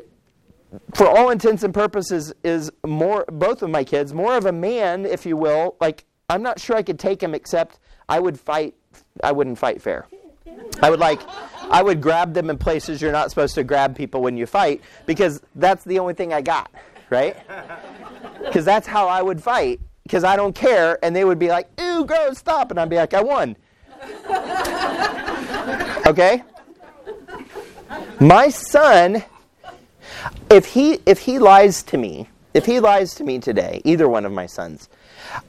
for 0.94 1.08
all 1.08 1.30
intents 1.30 1.62
and 1.62 1.74
purposes 1.74 2.32
is 2.44 2.70
more 2.86 3.24
both 3.28 3.62
of 3.62 3.70
my 3.70 3.82
kids 3.82 4.14
more 4.14 4.36
of 4.36 4.46
a 4.46 4.52
man 4.52 5.04
if 5.04 5.26
you 5.26 5.36
will 5.36 5.74
like 5.80 6.04
i'm 6.30 6.42
not 6.42 6.58
sure 6.58 6.76
i 6.76 6.82
could 6.82 6.98
take 6.98 7.22
him 7.22 7.34
except 7.34 7.78
i 8.08 8.18
would 8.18 8.38
fight 8.38 8.74
i 9.22 9.30
wouldn't 9.30 9.58
fight 9.58 9.82
fair 9.82 10.06
i 10.82 10.88
would 10.88 11.00
like 11.00 11.20
i 11.70 11.82
would 11.82 12.00
grab 12.00 12.32
them 12.32 12.48
in 12.48 12.56
places 12.56 13.02
you're 13.02 13.12
not 13.12 13.28
supposed 13.30 13.54
to 13.54 13.62
grab 13.62 13.94
people 13.96 14.22
when 14.22 14.36
you 14.36 14.46
fight 14.46 14.80
because 15.06 15.42
that's 15.56 15.84
the 15.84 15.98
only 15.98 16.14
thing 16.14 16.32
i 16.32 16.40
got 16.40 16.70
right 17.10 17.36
because 18.44 18.64
that's 18.64 18.86
how 18.86 19.06
i 19.06 19.20
would 19.20 19.42
fight 19.42 19.80
because 20.10 20.24
I 20.24 20.34
don't 20.34 20.56
care, 20.56 20.98
and 21.04 21.14
they 21.14 21.24
would 21.24 21.38
be 21.38 21.50
like, 21.50 21.68
"Ew, 21.78 22.04
gross, 22.04 22.38
stop," 22.38 22.72
and 22.72 22.80
I'd 22.80 22.88
be 22.88 22.96
like, 22.96 23.14
"I 23.14 23.22
won." 23.22 23.54
okay. 26.04 26.42
My 28.18 28.48
son, 28.48 29.22
if 30.50 30.66
he 30.66 30.98
if 31.06 31.20
he 31.20 31.38
lies 31.38 31.84
to 31.84 31.96
me, 31.96 32.28
if 32.54 32.66
he 32.66 32.80
lies 32.80 33.14
to 33.14 33.24
me 33.24 33.38
today, 33.38 33.82
either 33.84 34.08
one 34.08 34.26
of 34.26 34.32
my 34.32 34.46
sons, 34.46 34.88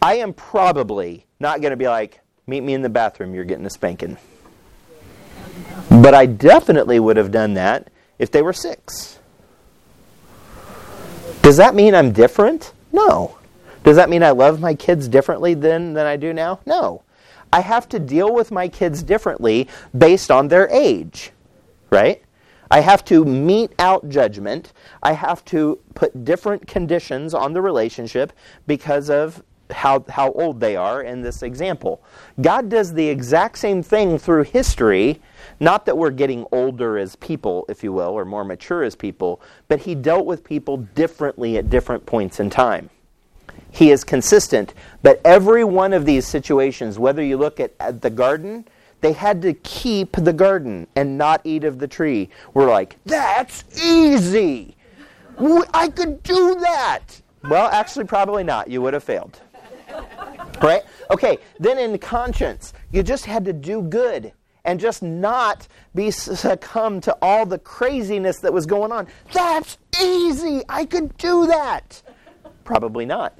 I 0.02 0.16
am 0.16 0.34
probably 0.34 1.26
not 1.40 1.62
going 1.62 1.72
to 1.72 1.78
be 1.78 1.88
like, 1.88 2.22
"Meet 2.48 2.62
me 2.62 2.74
in 2.74 2.82
the 2.82 2.90
bathroom. 2.90 3.34
You're 3.34 3.46
getting 3.46 3.66
a 3.66 3.70
spanking." 3.70 4.18
But 5.90 6.14
I 6.14 6.26
definitely 6.26 7.00
would 7.00 7.18
have 7.18 7.32
done 7.32 7.54
that 7.56 7.90
if 8.20 8.32
they 8.32 8.42
were 8.42 8.54
six. 8.54 9.20
Does 11.42 11.58
that 11.58 11.76
mean 11.76 11.96
I'm 11.96 12.12
different? 12.12 12.74
No. 12.92 13.38
Does 13.84 13.96
that 13.96 14.10
mean 14.10 14.24
I 14.24 14.30
love 14.30 14.60
my 14.62 14.76
kids 14.76 15.08
differently 15.08 15.54
then 15.54 15.94
than 15.94 16.06
I 16.06 16.16
do 16.16 16.34
now? 16.34 16.60
No. 16.66 17.04
I 17.52 17.62
have 17.62 17.90
to 17.90 18.00
deal 18.00 18.34
with 18.34 18.52
my 18.52 18.68
kids 18.68 19.04
differently 19.04 19.68
based 19.98 20.32
on 20.32 20.48
their 20.48 20.70
age, 20.70 21.32
right? 21.90 22.22
I 22.70 22.80
have 22.80 23.04
to 23.06 23.26
mete 23.26 23.74
out 23.80 24.08
judgment. 24.08 24.72
I 25.04 25.14
have 25.14 25.44
to 25.46 25.80
put 25.94 26.24
different 26.24 26.68
conditions 26.68 27.34
on 27.34 27.54
the 27.54 27.62
relationship 27.62 28.32
because 28.68 29.10
of 29.10 29.44
how, 29.72 30.06
how 30.10 30.32
old 30.34 30.60
they 30.60 30.76
are 30.76 31.02
in 31.02 31.22
this 31.22 31.44
example. 31.44 32.04
God 32.40 32.70
does 32.70 32.94
the 32.94 33.08
exact 33.08 33.58
same 33.58 33.84
thing 33.84 34.18
through 34.18 34.44
history, 34.44 35.22
not 35.60 35.86
that 35.86 35.98
we're 35.98 36.12
getting 36.12 36.46
older 36.52 36.98
as 36.98 37.16
people, 37.18 37.66
if 37.70 37.84
you 37.84 37.94
will, 37.94 38.10
or 38.10 38.26
more 38.26 38.44
mature 38.44 38.84
as 38.84 38.96
people, 38.96 39.42
but 39.68 39.80
He 39.80 39.96
dealt 39.96 40.26
with 40.26 40.44
people 40.44 40.78
differently 40.78 41.58
at 41.58 41.70
different 41.70 42.06
points 42.06 42.40
in 42.40 42.50
time. 42.50 42.90
He 43.72 43.92
is 43.92 44.04
consistent. 44.04 44.74
But 45.02 45.22
every 45.24 45.64
one 45.64 45.94
of 45.94 46.06
these 46.06 46.28
situations, 46.28 47.00
whether 47.00 47.24
you 47.24 47.38
look 47.38 47.60
at, 47.60 47.74
at 47.80 48.02
the 48.02 48.10
garden, 48.10 48.66
they 49.00 49.14
had 49.14 49.42
to 49.42 49.54
keep 49.54 50.12
the 50.14 50.34
garden 50.34 50.88
and 50.96 51.18
not 51.18 51.42
eat 51.44 51.64
of 51.64 51.80
the 51.80 51.88
tree. 51.88 52.30
We're 52.54 52.70
like, 52.70 52.98
that's 53.06 53.64
easy. 53.84 54.76
I 55.74 55.90
could 55.90 56.22
do 56.22 56.60
that. 56.60 57.22
Well, 57.50 57.68
actually, 57.72 58.06
probably 58.06 58.44
not. 58.44 58.70
You 58.70 58.82
would 58.84 58.94
have 58.94 59.04
failed. 59.04 59.42
Right? 60.62 60.84
Okay, 61.10 61.40
then 61.60 61.78
in 61.78 61.98
conscience, 61.98 62.74
you 62.92 63.04
just 63.04 63.26
had 63.26 63.46
to 63.46 63.54
do 63.54 63.82
good 63.82 64.32
and 64.64 64.80
just 64.80 65.02
not 65.02 65.68
be 65.96 66.12
succumb 66.12 67.02
to 67.02 67.18
all 67.22 67.46
the 67.46 67.58
craziness 67.60 68.40
that 68.40 68.54
was 68.54 68.66
going 68.66 68.92
on. 68.92 69.08
That's 69.34 69.78
easy. 70.02 70.62
I 70.70 70.86
could 70.86 71.18
do 71.18 71.48
that. 71.48 72.02
Probably 72.64 73.06
not. 73.06 73.38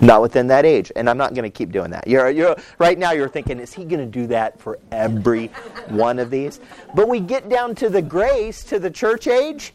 Not 0.00 0.22
within 0.22 0.46
that 0.48 0.64
age. 0.64 0.92
And 0.94 1.08
I'm 1.08 1.18
not 1.18 1.34
going 1.34 1.44
to 1.44 1.50
keep 1.50 1.72
doing 1.72 1.90
that. 1.90 2.06
You're, 2.06 2.30
you're, 2.30 2.56
right 2.78 2.98
now, 2.98 3.12
you're 3.12 3.28
thinking, 3.28 3.58
is 3.58 3.72
he 3.72 3.84
going 3.84 4.00
to 4.00 4.06
do 4.06 4.26
that 4.28 4.60
for 4.60 4.78
every 4.92 5.48
one 5.88 6.18
of 6.18 6.30
these? 6.30 6.60
But 6.94 7.08
we 7.08 7.20
get 7.20 7.48
down 7.48 7.74
to 7.76 7.88
the 7.88 8.02
grace, 8.02 8.62
to 8.64 8.78
the 8.78 8.90
church 8.90 9.26
age, 9.26 9.72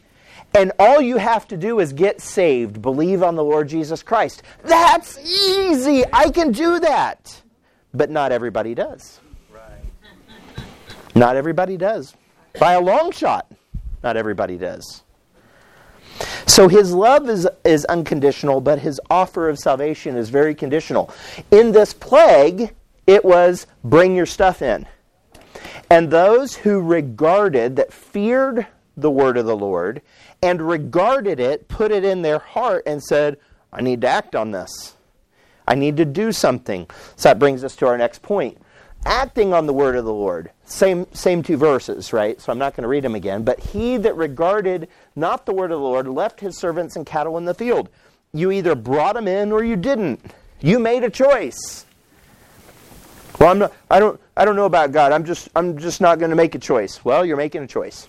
and 0.54 0.72
all 0.78 1.00
you 1.00 1.16
have 1.16 1.46
to 1.48 1.56
do 1.56 1.80
is 1.80 1.92
get 1.92 2.20
saved, 2.20 2.82
believe 2.82 3.22
on 3.22 3.36
the 3.36 3.44
Lord 3.44 3.68
Jesus 3.68 4.02
Christ. 4.02 4.42
That's 4.64 5.18
easy. 5.18 6.04
I 6.12 6.30
can 6.30 6.52
do 6.52 6.80
that. 6.80 7.42
But 7.94 8.10
not 8.10 8.32
everybody 8.32 8.74
does. 8.74 9.20
Right. 9.52 10.64
Not 11.14 11.36
everybody 11.36 11.76
does. 11.76 12.14
By 12.58 12.72
a 12.72 12.80
long 12.80 13.12
shot, 13.12 13.50
not 14.02 14.16
everybody 14.16 14.56
does. 14.56 15.02
So 16.46 16.68
his 16.68 16.92
love 16.92 17.28
is, 17.28 17.48
is 17.64 17.84
unconditional, 17.86 18.60
but 18.60 18.80
his 18.80 19.00
offer 19.08 19.48
of 19.48 19.58
salvation 19.58 20.16
is 20.16 20.30
very 20.30 20.54
conditional. 20.54 21.12
In 21.50 21.72
this 21.72 21.94
plague, 21.94 22.74
it 23.06 23.24
was 23.24 23.66
bring 23.84 24.14
your 24.14 24.26
stuff 24.26 24.62
in. 24.62 24.86
And 25.90 26.10
those 26.10 26.54
who 26.54 26.80
regarded, 26.80 27.76
that 27.76 27.92
feared 27.92 28.66
the 28.96 29.10
word 29.10 29.36
of 29.36 29.46
the 29.46 29.56
Lord, 29.56 30.02
and 30.42 30.60
regarded 30.62 31.40
it, 31.40 31.68
put 31.68 31.90
it 31.90 32.04
in 32.04 32.22
their 32.22 32.38
heart, 32.38 32.84
and 32.86 33.02
said, 33.02 33.38
I 33.72 33.82
need 33.82 34.00
to 34.02 34.08
act 34.08 34.34
on 34.34 34.50
this. 34.50 34.94
I 35.66 35.74
need 35.74 35.96
to 35.98 36.04
do 36.04 36.32
something. 36.32 36.88
So 37.16 37.28
that 37.28 37.38
brings 37.38 37.62
us 37.62 37.76
to 37.76 37.86
our 37.86 37.98
next 37.98 38.22
point 38.22 38.58
acting 39.04 39.54
on 39.54 39.66
the 39.66 39.72
word 39.72 39.96
of 39.96 40.04
the 40.04 40.12
Lord. 40.12 40.50
Same, 40.64 41.06
same 41.12 41.42
two 41.42 41.56
verses, 41.56 42.12
right? 42.12 42.40
So 42.40 42.52
I'm 42.52 42.58
not 42.58 42.74
going 42.74 42.82
to 42.82 42.88
read 42.88 43.04
them 43.04 43.14
again. 43.14 43.42
But 43.42 43.60
he 43.60 43.96
that 43.98 44.16
regarded 44.16 44.88
not 45.16 45.46
the 45.46 45.52
word 45.52 45.72
of 45.72 45.80
the 45.80 45.84
Lord 45.84 46.06
left 46.06 46.40
his 46.40 46.58
servants 46.58 46.96
and 46.96 47.06
cattle 47.06 47.38
in 47.38 47.44
the 47.44 47.54
field. 47.54 47.88
You 48.32 48.50
either 48.50 48.74
brought 48.74 49.14
them 49.14 49.26
in 49.26 49.52
or 49.52 49.64
you 49.64 49.76
didn't. 49.76 50.20
You 50.60 50.78
made 50.78 51.04
a 51.04 51.10
choice. 51.10 51.86
Well, 53.38 53.50
I'm 53.50 53.58
not, 53.58 53.72
I 53.90 53.98
don't, 53.98 54.20
I 54.36 54.44
don't 54.44 54.56
know 54.56 54.66
about 54.66 54.92
God. 54.92 55.12
I'm 55.12 55.24
just, 55.24 55.48
I'm 55.56 55.78
just 55.78 56.00
not 56.00 56.18
going 56.18 56.30
to 56.30 56.36
make 56.36 56.54
a 56.54 56.58
choice. 56.58 57.04
Well, 57.04 57.24
you're 57.24 57.38
making 57.38 57.62
a 57.62 57.66
choice. 57.66 58.06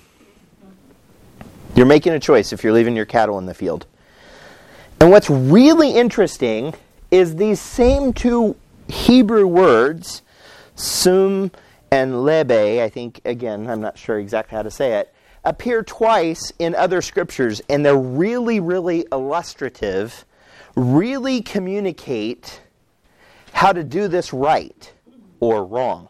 You're 1.74 1.86
making 1.86 2.14
a 2.14 2.20
choice 2.20 2.52
if 2.52 2.64
you're 2.64 2.74
leaving 2.74 2.96
your 2.96 3.06
cattle 3.06 3.38
in 3.40 3.46
the 3.46 3.54
field. 3.54 3.86
And 5.00 5.10
what's 5.10 5.30
really 5.30 5.92
interesting 5.92 6.74
is 7.10 7.38
these 7.38 7.60
same 7.62 8.14
two 8.14 8.56
Hebrew 8.88 9.48
words 9.48 10.22
Sum 10.76 11.52
and 11.92 12.24
Lebe, 12.24 12.82
I 12.82 12.90
think, 12.90 13.22
again, 13.26 13.70
I'm 13.70 13.82
not 13.82 13.98
sure 13.98 14.20
exactly 14.20 14.56
how 14.56 14.64
to 14.64 14.72
say 14.72 15.00
it, 15.00 15.14
appear 15.44 15.84
twice 15.84 16.52
in 16.60 16.76
other 16.76 17.02
scriptures, 17.02 17.62
and 17.70 17.86
they're 17.86 17.98
really, 17.98 18.60
really 18.60 19.06
illustrative, 19.12 20.26
really 20.76 21.42
communicate 21.42 22.62
how 23.54 23.74
to 23.74 23.84
do 23.84 24.08
this 24.08 24.34
right 24.34 24.94
or 25.40 25.66
wrong. 25.66 26.10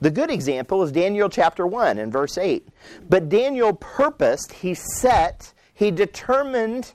The 0.00 0.10
good 0.10 0.30
example 0.30 0.82
is 0.82 0.92
Daniel 0.92 1.28
chapter 1.28 1.66
1 1.66 1.98
and 1.98 2.12
verse 2.12 2.38
8. 2.38 2.68
But 3.08 3.28
Daniel 3.28 3.74
purposed, 3.74 4.52
he 4.52 4.74
set, 4.74 5.52
he 5.74 5.90
determined 5.90 6.92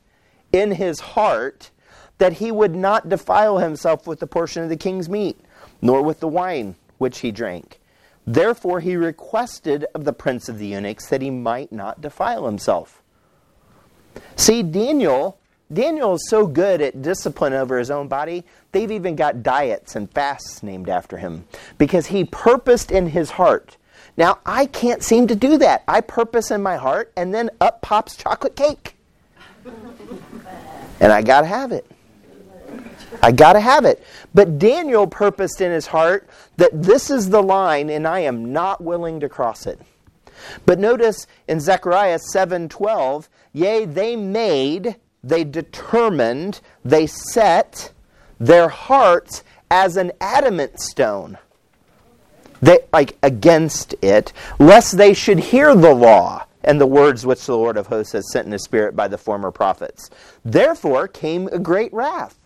in 0.51 0.71
his 0.71 0.99
heart 0.99 1.71
that 2.17 2.33
he 2.33 2.51
would 2.51 2.75
not 2.75 3.09
defile 3.09 3.57
himself 3.57 4.07
with 4.07 4.19
the 4.19 4.27
portion 4.27 4.63
of 4.63 4.69
the 4.69 4.77
king's 4.77 5.09
meat, 5.09 5.37
nor 5.81 6.01
with 6.01 6.21
the 6.21 6.27
wine 6.27 6.75
which 6.97 7.19
he 7.19 7.31
drank. 7.31 7.81
Therefore, 8.25 8.79
he 8.79 8.95
requested 8.95 9.85
of 9.93 10.05
the 10.05 10.13
prince 10.13 10.47
of 10.47 10.57
the 10.57 10.67
eunuchs 10.67 11.07
that 11.09 11.21
he 11.21 11.29
might 11.29 11.73
not 11.73 11.99
defile 11.99 12.45
himself. 12.45 13.01
See, 14.37 14.63
Daniel, 14.63 15.37
Daniel 15.73 16.15
is 16.15 16.29
so 16.29 16.45
good 16.45 16.81
at 16.81 17.01
discipline 17.01 17.53
over 17.53 17.77
his 17.77 17.91
own 17.91 18.07
body, 18.07 18.43
they've 18.71 18.91
even 18.91 19.15
got 19.15 19.43
diets 19.43 19.95
and 19.95 20.11
fasts 20.11 20.63
named 20.63 20.89
after 20.89 21.17
him 21.17 21.45
because 21.77 22.07
he 22.07 22.23
purposed 22.25 22.91
in 22.91 23.07
his 23.07 23.31
heart. 23.31 23.77
Now, 24.15 24.39
I 24.45 24.67
can't 24.67 25.01
seem 25.01 25.27
to 25.27 25.35
do 25.35 25.57
that. 25.57 25.83
I 25.87 26.01
purpose 26.01 26.51
in 26.51 26.61
my 26.61 26.75
heart, 26.75 27.11
and 27.15 27.33
then 27.33 27.49
up 27.59 27.81
pops 27.81 28.15
chocolate 28.15 28.55
cake. 28.55 28.95
And 30.99 31.11
I 31.11 31.21
got 31.21 31.41
to 31.41 31.47
have 31.47 31.71
it. 31.71 31.89
I 33.21 33.31
got 33.31 33.53
to 33.53 33.59
have 33.59 33.85
it. 33.85 34.03
But 34.33 34.59
Daniel 34.59 35.07
purposed 35.07 35.61
in 35.61 35.71
his 35.71 35.87
heart 35.87 36.27
that 36.57 36.69
this 36.73 37.09
is 37.09 37.29
the 37.29 37.41
line 37.41 37.89
and 37.89 38.07
I 38.07 38.19
am 38.19 38.51
not 38.51 38.81
willing 38.81 39.19
to 39.19 39.29
cross 39.29 39.65
it. 39.65 39.79
But 40.65 40.79
notice 40.79 41.27
in 41.47 41.59
Zechariah 41.59 42.19
7:12, 42.33 43.29
yea, 43.53 43.85
they 43.85 44.15
made, 44.15 44.95
they 45.23 45.43
determined, 45.43 46.59
they 46.83 47.07
set 47.07 47.91
their 48.39 48.67
hearts 48.67 49.43
as 49.71 49.95
an 49.97 50.11
adamant 50.19 50.79
stone. 50.79 51.37
they 52.61 52.79
like 52.93 53.17
against 53.23 53.95
it, 54.01 54.31
lest 54.59 54.97
they 54.97 55.13
should 55.13 55.39
hear 55.39 55.75
the 55.75 55.93
law 55.93 56.45
and 56.63 56.79
the 56.79 56.87
words 56.87 57.25
which 57.25 57.45
the 57.45 57.57
Lord 57.57 57.75
of 57.75 57.87
hosts 57.87 58.13
has 58.13 58.31
sent 58.31 58.45
in 58.45 58.51
his 58.53 58.63
spirit 58.63 58.95
by 58.95 59.07
the 59.07 59.17
former 59.17 59.51
prophets. 59.51 60.09
Therefore 60.45 61.07
came 61.07 61.47
a 61.47 61.59
great 61.59 61.91
wrath 61.93 62.39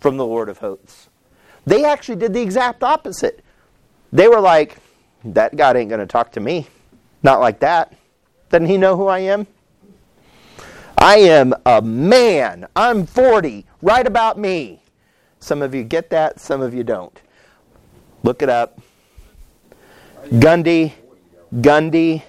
from 0.00 0.16
the 0.16 0.24
Lord 0.24 0.48
of 0.48 0.58
hosts. 0.58 1.08
They 1.66 1.84
actually 1.84 2.16
did 2.16 2.32
the 2.32 2.40
exact 2.40 2.82
opposite. 2.82 3.44
They 4.10 4.28
were 4.28 4.40
like, 4.40 4.78
that 5.24 5.56
God 5.56 5.76
ain't 5.76 5.90
going 5.90 6.00
to 6.00 6.06
talk 6.06 6.32
to 6.32 6.40
me. 6.40 6.68
Not 7.22 7.40
like 7.40 7.60
that. 7.60 7.92
Doesn't 8.48 8.68
he 8.68 8.78
know 8.78 8.96
who 8.96 9.06
I 9.06 9.18
am? 9.18 9.46
I 11.00 11.18
am 11.18 11.54
a 11.64 11.80
man. 11.80 12.66
I'm 12.74 13.06
40. 13.06 13.64
Write 13.82 14.08
about 14.08 14.36
me. 14.36 14.82
Some 15.38 15.62
of 15.62 15.72
you 15.72 15.84
get 15.84 16.10
that, 16.10 16.40
some 16.40 16.60
of 16.60 16.74
you 16.74 16.82
don't. 16.82 17.22
Look 18.24 18.42
it 18.42 18.48
up. 18.48 18.80
Gundy, 20.24 20.92
Gundy, 21.54 22.24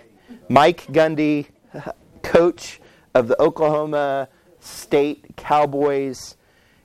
Mike 0.49 0.86
Gundy, 0.88 1.47
coach 2.21 2.79
of 3.15 3.27
the 3.27 3.41
Oklahoma 3.41 4.29
State 4.60 5.36
Cowboys, 5.36 6.38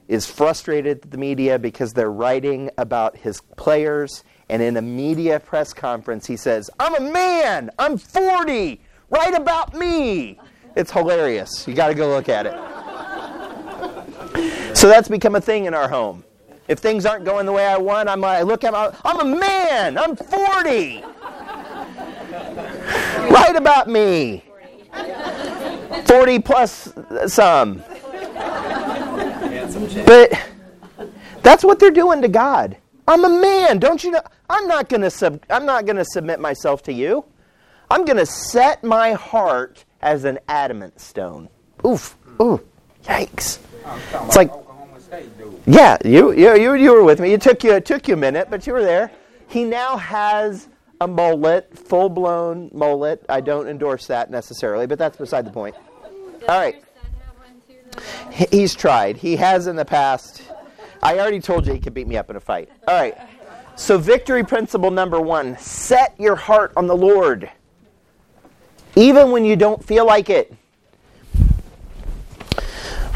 is 0.08 0.26
frustrated 0.26 1.04
at 1.04 1.10
the 1.10 1.18
media 1.18 1.58
because 1.58 1.92
they're 1.92 2.10
writing 2.10 2.70
about 2.78 3.14
his 3.14 3.42
players. 3.56 4.24
And 4.48 4.62
in 4.62 4.78
a 4.78 4.82
media 4.82 5.38
press 5.38 5.74
conference, 5.74 6.26
he 6.26 6.36
says, 6.38 6.70
I'm 6.80 6.94
a 6.94 7.12
man. 7.12 7.70
I'm 7.78 7.98
40. 7.98 8.80
Write 9.10 9.34
about 9.34 9.74
me. 9.74 10.38
It's 10.76 10.90
hilarious. 10.90 11.66
You 11.68 11.74
got 11.74 11.88
to 11.88 11.94
go 11.94 12.08
look 12.08 12.28
at 12.28 12.46
it. 12.46 12.54
So 14.76 14.88
that's 14.88 15.08
become 15.08 15.37
a 15.37 15.40
thing 15.40 15.66
in 15.66 15.74
our 15.74 15.88
home. 15.88 16.24
If 16.66 16.78
things 16.78 17.06
aren't 17.06 17.24
going 17.24 17.46
the 17.46 17.52
way 17.52 17.66
I 17.66 17.76
want, 17.76 18.08
I'm 18.08 18.20
like, 18.20 18.38
I 18.38 18.42
look 18.42 18.64
at 18.64 18.72
my, 18.72 18.94
I'm 19.04 19.20
a 19.20 19.37
man. 19.37 19.98
I'm 19.98 20.16
40. 20.16 21.04
Write 23.30 23.56
about 23.56 23.88
me. 23.88 24.42
40 26.06 26.38
plus 26.40 26.92
some. 27.26 27.82
But 30.06 30.32
that's 31.42 31.64
what 31.64 31.78
they're 31.78 31.90
doing 31.90 32.22
to 32.22 32.28
God. 32.28 32.76
I'm 33.06 33.24
a 33.24 33.28
man. 33.28 33.78
Don't 33.78 34.02
you 34.02 34.12
know? 34.12 34.22
I'm 34.48 34.66
not 34.66 34.88
going 34.88 35.02
to 35.02 35.10
sub, 35.10 35.42
I'm 35.50 35.66
not 35.66 35.84
going 35.87 35.96
to 35.96 36.04
submit 36.04 36.40
myself 36.40 36.82
to 36.84 36.92
you. 36.92 37.24
I'm 37.90 38.04
going 38.04 38.16
to 38.16 38.26
set 38.26 38.82
my 38.82 39.12
heart 39.12 39.84
as 40.04 40.24
an 40.24 40.38
adamant 40.46 41.00
stone. 41.00 41.48
Oof. 41.84 42.16
Ooh. 42.40 42.60
Yikes. 43.04 43.58
It's 44.26 44.36
like 44.36 44.52
yeah, 45.66 45.96
you, 46.04 46.32
you, 46.32 46.56
you, 46.56 46.74
you 46.74 46.92
were 46.92 47.04
with 47.04 47.20
me. 47.20 47.32
It 47.32 47.40
took 47.40 47.64
you 47.64 47.72
it 47.72 47.86
took 47.86 48.06
you 48.06 48.14
a 48.14 48.16
minute, 48.16 48.48
but 48.50 48.66
you 48.66 48.72
were 48.72 48.82
there. 48.82 49.10
He 49.48 49.64
now 49.64 49.96
has 49.96 50.68
a 51.00 51.06
mullet, 51.06 51.76
full 51.76 52.08
blown 52.08 52.70
mullet. 52.72 53.24
I 53.28 53.40
don't 53.40 53.68
endorse 53.68 54.06
that 54.06 54.30
necessarily, 54.30 54.86
but 54.86 54.98
that's 54.98 55.16
beside 55.16 55.46
the 55.46 55.50
point. 55.50 55.74
All 56.48 56.58
right. 56.60 56.82
He's 58.50 58.74
tried. 58.74 59.16
He 59.16 59.36
has 59.36 59.66
in 59.66 59.76
the 59.76 59.84
past. 59.84 60.42
I 61.02 61.18
already 61.18 61.40
told 61.40 61.66
you 61.66 61.72
he 61.72 61.78
could 61.78 61.94
beat 61.94 62.08
me 62.08 62.16
up 62.16 62.30
in 62.30 62.36
a 62.36 62.40
fight. 62.40 62.68
All 62.88 63.00
right. 63.00 63.16
So, 63.76 63.98
victory 63.98 64.44
principle 64.44 64.90
number 64.90 65.20
one 65.20 65.56
set 65.58 66.14
your 66.18 66.36
heart 66.36 66.72
on 66.76 66.86
the 66.86 66.96
Lord, 66.96 67.50
even 68.96 69.30
when 69.30 69.44
you 69.44 69.57
don't 69.57 69.85
feel 69.85 70.07
like 70.07 70.30
it. 70.30 70.54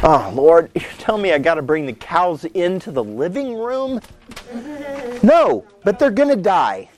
Oh, 0.03 0.31
Lord, 0.35 0.71
you're 0.75 0.85
telling 0.99 1.23
me 1.23 1.33
I 1.33 1.39
got 1.39 1.55
to 1.55 1.63
bring 1.63 1.87
the 1.87 1.93
cows 1.93 2.45
into 2.45 2.91
the 2.91 3.05
living 3.05 3.57
room? 3.57 4.01
No, 5.21 5.65
but 5.83 5.99
they're 5.99 6.13
going 6.13 6.29
to 6.29 6.37
die. 6.37 6.89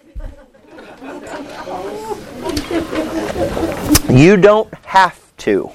You 4.10 4.36
don't 4.36 4.72
have 4.84 5.36
to. 5.38 5.70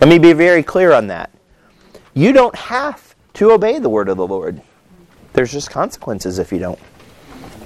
Let 0.00 0.08
me 0.08 0.18
be 0.18 0.32
very 0.32 0.62
clear 0.62 0.92
on 0.92 1.06
that. 1.08 1.30
You 2.14 2.32
don't 2.32 2.54
have 2.54 3.14
to 3.34 3.52
obey 3.52 3.78
the 3.78 3.88
word 3.88 4.08
of 4.08 4.16
the 4.16 4.26
Lord. 4.26 4.60
There's 5.32 5.52
just 5.52 5.70
consequences 5.70 6.38
if 6.38 6.52
you 6.52 6.58
don't. 6.58 6.78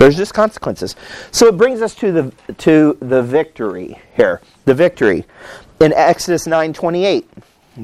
There's 0.00 0.16
just 0.16 0.32
consequences. 0.32 0.96
So 1.30 1.48
it 1.48 1.58
brings 1.58 1.82
us 1.82 1.94
to 1.96 2.10
the 2.10 2.54
to 2.54 2.96
the 3.00 3.22
victory 3.22 4.00
here. 4.14 4.40
The 4.64 4.72
victory 4.72 5.26
in 5.78 5.92
Exodus 5.92 6.46
9:28. 6.46 7.26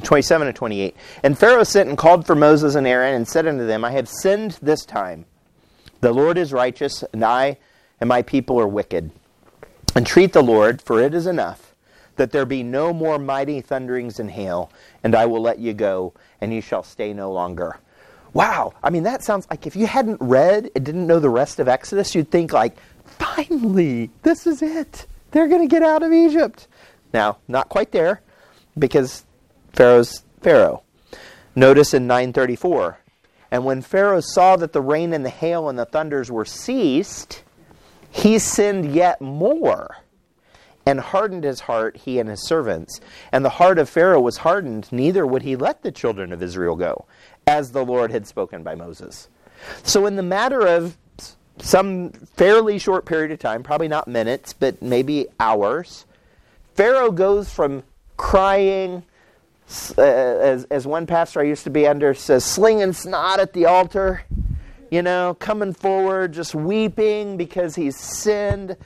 27 0.03 0.49
and 0.49 0.57
28. 0.57 0.97
And 1.23 1.39
Pharaoh 1.39 1.63
sent 1.63 1.89
and 1.89 1.97
called 1.97 2.27
for 2.27 2.35
Moses 2.35 2.75
and 2.75 2.87
Aaron 2.87 3.15
and 3.15 3.27
said 3.27 3.47
unto 3.47 3.67
them, 3.67 3.85
I 3.85 3.93
have 3.93 4.09
sinned 4.09 4.59
this 4.61 4.85
time. 4.85 5.27
The 6.01 6.13
Lord 6.13 6.37
is 6.37 6.53
righteous, 6.53 7.05
and 7.13 7.25
I 7.25 7.57
and 8.01 8.09
my 8.09 8.21
people 8.23 8.61
are 8.61 8.67
wicked. 8.67 9.11
Entreat 9.95 10.33
the 10.33 10.43
Lord, 10.43 10.83
for 10.83 11.01
it 11.01 11.15
is 11.15 11.27
enough, 11.27 11.75
that 12.17 12.33
there 12.33 12.45
be 12.45 12.63
no 12.63 12.93
more 12.93 13.19
mighty 13.19 13.61
thunderings 13.61 14.19
and 14.19 14.33
hail, 14.33 14.71
and 15.05 15.15
I 15.15 15.25
will 15.25 15.41
let 15.41 15.61
you 15.61 15.73
go, 15.73 16.13
and 16.41 16.53
you 16.53 16.61
shall 16.61 16.83
stay 16.83 17.15
no 17.15 17.31
longer. 17.31 17.79
Wow. 18.37 18.75
I 18.83 18.91
mean, 18.91 19.05
that 19.05 19.25
sounds 19.25 19.47
like 19.49 19.67
if 19.67 19.77
you 19.77 19.87
hadn't 19.87 20.21
read 20.21 20.71
and 20.75 20.85
didn't 20.85 21.07
know 21.07 21.19
the 21.21 21.31
rest 21.31 21.59
of 21.59 21.69
Exodus, 21.69 22.15
you'd 22.15 22.31
think, 22.31 22.53
like, 22.53 22.77
finally, 23.07 24.11
this 24.25 24.47
is 24.47 24.61
it. 24.61 25.07
They're 25.31 25.49
going 25.49 25.67
to 25.67 25.75
get 25.75 25.83
out 25.83 26.03
of 26.03 26.13
Egypt. 26.13 26.69
Now, 27.15 27.39
not 27.49 27.71
quite 27.71 27.93
there, 27.93 28.21
because 28.79 29.25
Pharaoh's 29.73 30.23
Pharaoh. 30.43 30.83
Notice 31.55 31.95
in 31.95 32.07
934, 32.07 32.99
and 33.51 33.65
when 33.65 33.81
Pharaoh 33.81 34.21
saw 34.21 34.57
that 34.57 34.75
the 34.75 34.83
rain 34.83 35.15
and 35.15 35.25
the 35.25 35.31
hail 35.31 35.71
and 35.71 35.79
the 35.79 35.87
thunders 35.87 36.31
were 36.31 36.45
ceased, 36.45 37.43
he 38.11 38.39
sinned 38.39 38.95
yet 38.95 39.19
more 39.23 39.97
and 40.87 41.01
hardened 41.01 41.43
his 41.43 41.61
heart, 41.61 41.97
he 41.97 42.19
and 42.21 42.29
his 42.29 42.47
servants. 42.47 43.01
And 43.33 43.45
the 43.45 43.51
heart 43.51 43.79
of 43.79 43.89
Pharaoh 43.89 44.21
was 44.21 44.39
hardened, 44.39 44.91
neither 44.93 45.27
would 45.27 45.43
he 45.43 45.57
let 45.57 45.83
the 45.83 45.91
children 45.91 46.33
of 46.33 46.43
Israel 46.43 46.77
go, 46.77 47.05
as 47.47 47.73
the 47.73 47.85
Lord 47.85 48.13
had 48.13 48.27
spoken 48.27 48.63
by 48.63 48.77
Moses. 48.77 49.29
So, 49.83 50.07
in 50.07 50.17
the 50.17 50.23
matter 50.23 50.67
of 50.67 50.97
some 51.59 52.11
fairly 52.11 52.79
short 52.79 53.05
period 53.05 53.33
of 53.33 53.39
time, 53.39 53.63
probably 53.63 53.89
not 53.89 54.07
minutes, 54.07 54.53
but 54.53 54.81
maybe 54.81 55.27
hours, 55.41 56.07
Pharaoh 56.75 57.11
goes 57.11 57.51
from 57.51 57.83
crying, 58.17 59.03
uh, 59.99 60.03
as, 60.03 60.65
as 60.65 60.87
one 60.87 61.07
pastor 61.07 61.41
I 61.41 61.45
used 61.45 61.65
to 61.65 61.71
be 61.71 61.87
under 61.87 62.15
says, 62.15 62.45
slinging 62.45 62.93
snot 62.93 63.41
at 63.41 63.55
the 63.55 63.67
altar, 63.67 64.23
you 64.91 65.03
know, 65.03 65.35
coming 65.41 65.73
forward, 65.73 66.33
just 66.33 66.55
weeping 66.55 67.37
because 67.37 67.75
he's 67.75 67.99
sinned. 67.99 68.77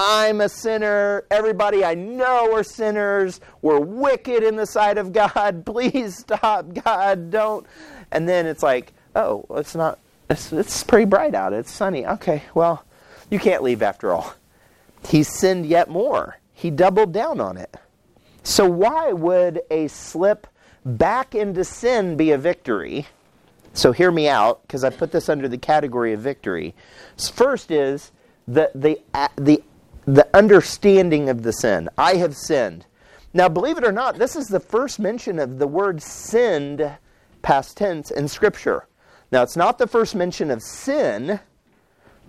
I'm 0.00 0.40
a 0.40 0.48
sinner. 0.48 1.24
Everybody 1.28 1.84
I 1.84 1.94
know 1.96 2.54
are 2.54 2.62
sinners. 2.62 3.40
We're 3.62 3.80
wicked 3.80 4.44
in 4.44 4.54
the 4.54 4.64
sight 4.64 4.96
of 4.96 5.12
God. 5.12 5.66
Please 5.66 6.18
stop, 6.18 6.72
God. 6.84 7.32
Don't. 7.32 7.66
And 8.12 8.28
then 8.28 8.46
it's 8.46 8.62
like, 8.62 8.92
oh, 9.16 9.44
it's 9.50 9.74
not, 9.74 9.98
it's, 10.30 10.52
it's 10.52 10.84
pretty 10.84 11.04
bright 11.04 11.34
out. 11.34 11.52
It's 11.52 11.72
sunny. 11.72 12.06
Okay, 12.06 12.44
well, 12.54 12.84
you 13.28 13.40
can't 13.40 13.64
leave 13.64 13.82
after 13.82 14.12
all. 14.12 14.34
He 15.08 15.24
sinned 15.24 15.66
yet 15.66 15.90
more. 15.90 16.38
He 16.54 16.70
doubled 16.70 17.12
down 17.12 17.40
on 17.40 17.56
it. 17.56 17.74
So, 18.44 18.70
why 18.70 19.12
would 19.12 19.62
a 19.68 19.88
slip 19.88 20.46
back 20.84 21.34
into 21.34 21.64
sin 21.64 22.16
be 22.16 22.30
a 22.30 22.38
victory? 22.38 23.08
So, 23.72 23.90
hear 23.90 24.12
me 24.12 24.28
out, 24.28 24.62
because 24.62 24.84
I 24.84 24.90
put 24.90 25.10
this 25.10 25.28
under 25.28 25.48
the 25.48 25.58
category 25.58 26.12
of 26.12 26.20
victory. 26.20 26.76
First 27.16 27.72
is 27.72 28.12
the, 28.46 28.70
the, 28.74 29.00
the, 29.36 29.62
the 30.14 30.26
understanding 30.34 31.28
of 31.28 31.42
the 31.42 31.52
sin. 31.52 31.86
I 31.98 32.14
have 32.14 32.34
sinned. 32.34 32.86
Now, 33.34 33.50
believe 33.50 33.76
it 33.76 33.84
or 33.84 33.92
not, 33.92 34.18
this 34.18 34.36
is 34.36 34.48
the 34.48 34.58
first 34.58 34.98
mention 34.98 35.38
of 35.38 35.58
the 35.58 35.66
word 35.66 36.00
sinned, 36.00 36.96
past 37.42 37.76
tense, 37.76 38.10
in 38.10 38.26
Scripture. 38.26 38.86
Now, 39.30 39.42
it's 39.42 39.56
not 39.56 39.76
the 39.76 39.86
first 39.86 40.14
mention 40.14 40.50
of 40.50 40.62
sin. 40.62 41.38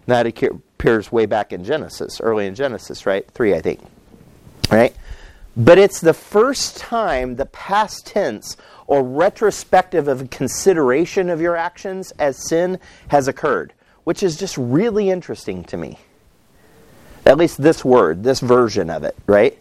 That 0.08 0.28
appears 0.28 1.10
way 1.10 1.26
back 1.26 1.54
in 1.54 1.64
Genesis, 1.64 2.20
early 2.20 2.48
in 2.48 2.56
Genesis, 2.56 3.06
right? 3.06 3.26
Three, 3.32 3.56
I 3.56 3.62
think. 3.62 3.80
Right? 4.70 4.94
But 5.56 5.78
it's 5.78 6.02
the 6.02 6.14
first 6.14 6.78
time 6.78 7.38
the 7.38 7.46
past 7.46 8.06
tense 8.06 8.58
or 8.88 9.04
retrospective 9.04 10.10
of 10.10 10.30
consideration 10.30 11.30
of 11.30 11.40
your 11.40 11.56
actions 11.56 12.12
as 12.20 12.46
sin 12.50 12.78
has 13.08 13.30
occurred, 13.30 13.72
which 14.04 14.22
is 14.22 14.36
just 14.36 14.58
really 14.58 15.10
interesting 15.10 15.64
to 15.66 15.78
me. 15.78 15.98
At 17.30 17.38
least 17.38 17.62
this 17.62 17.86
word, 17.86 18.24
this 18.24 18.40
version 18.40 18.90
of 18.90 19.04
it, 19.04 19.16
right? 19.28 19.56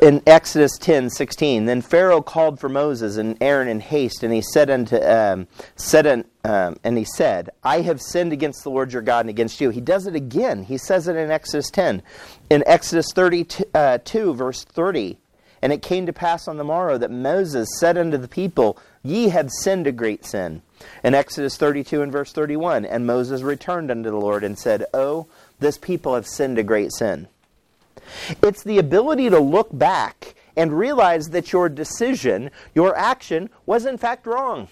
in 0.00 0.22
Exodus 0.26 0.78
10, 0.78 1.10
16, 1.10 1.66
then 1.66 1.82
Pharaoh 1.82 2.22
called 2.22 2.60
for 2.60 2.68
Moses 2.68 3.16
and 3.16 3.36
Aaron 3.42 3.66
in 3.66 3.80
haste, 3.80 4.22
and 4.22 4.32
he 4.32 4.40
said 4.40 4.70
unto 4.70 4.96
um, 4.96 5.48
said 5.74 6.06
un, 6.06 6.24
um, 6.44 6.78
and 6.84 6.96
he 6.96 7.04
said, 7.04 7.50
I 7.64 7.80
have 7.80 8.00
sinned 8.00 8.32
against 8.32 8.62
the 8.62 8.70
Lord 8.70 8.92
your 8.92 9.02
God 9.02 9.20
and 9.20 9.30
against 9.30 9.60
you. 9.60 9.70
He 9.70 9.80
does 9.80 10.06
it 10.06 10.14
again. 10.14 10.62
He 10.62 10.78
says 10.78 11.08
it 11.08 11.16
in 11.16 11.32
Exodus 11.32 11.68
10. 11.70 12.00
In 12.48 12.62
Exodus 12.64 13.12
32, 13.12 13.64
uh, 13.74 13.98
verse 14.32 14.62
30, 14.64 15.18
and 15.62 15.72
it 15.72 15.82
came 15.82 16.06
to 16.06 16.12
pass 16.12 16.46
on 16.46 16.58
the 16.58 16.64
morrow 16.64 16.96
that 16.96 17.10
Moses 17.10 17.68
said 17.78 17.98
unto 17.98 18.16
the 18.16 18.28
people, 18.28 18.78
Ye 19.02 19.30
have 19.30 19.50
sinned 19.50 19.86
a 19.86 19.92
great 19.92 20.24
sin. 20.24 20.62
In 21.02 21.14
Exodus 21.14 21.56
32 21.56 22.02
and 22.02 22.12
verse 22.12 22.32
31, 22.32 22.84
and 22.84 23.06
Moses 23.06 23.42
returned 23.42 23.90
unto 23.90 24.10
the 24.10 24.16
Lord 24.16 24.44
and 24.44 24.58
said, 24.58 24.84
Oh, 24.94 25.26
this 25.58 25.78
people 25.78 26.14
have 26.14 26.26
sinned 26.26 26.58
a 26.58 26.62
great 26.62 26.92
sin. 26.92 27.28
It's 28.42 28.62
the 28.62 28.78
ability 28.78 29.30
to 29.30 29.40
look 29.40 29.68
back 29.76 30.34
and 30.56 30.76
realize 30.76 31.30
that 31.30 31.52
your 31.52 31.68
decision, 31.68 32.50
your 32.74 32.96
action, 32.96 33.50
was 33.66 33.84
in 33.86 33.98
fact 33.98 34.26
wrong. 34.26 34.68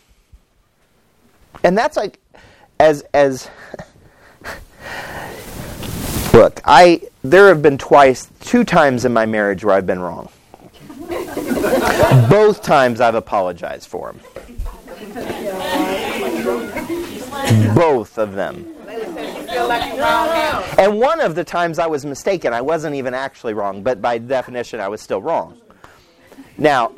And 1.63 1.77
that's 1.77 1.97
like, 1.97 2.19
as, 2.81 3.05
as, 3.13 3.49
look, 6.33 6.61
I, 6.65 7.03
there 7.23 7.49
have 7.49 7.63
been 7.63 7.79
twice, 7.79 8.29
two 8.41 8.65
times 8.65 9.05
in 9.05 9.13
my 9.13 9.27
marriage 9.27 9.65
where 9.65 9.75
I've 9.75 9.87
been 9.87 10.01
wrong. 10.01 10.31
Both 12.29 12.63
times 12.63 13.01
I've 13.01 13.15
apologized 13.15 13.89
for 13.89 14.13
them. 14.13 14.21
Both 17.75 18.19
of 18.19 18.35
them. 18.35 18.74
And 20.79 20.99
one 20.99 21.21
of 21.21 21.35
the 21.35 21.45
times 21.45 21.79
I 21.79 21.87
was 21.87 22.05
mistaken, 22.05 22.53
I 22.53 22.61
wasn't 22.61 22.97
even 22.97 23.15
actually 23.15 23.55
wrong, 23.55 23.83
but 23.83 24.03
by 24.03 24.19
definition, 24.19 24.81
I 24.81 24.89
was 24.89 25.01
still 25.01 25.23
wrong. 25.23 25.61
Now, 26.59 26.93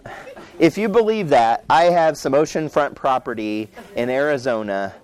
if 0.59 0.79
you 0.79 0.89
believe 0.89 1.29
that, 1.31 1.65
I 1.69 1.85
have 1.85 2.17
some 2.17 2.33
oceanfront 2.33 2.95
property 2.95 3.69
in 3.95 4.09
Arizona 4.09 4.95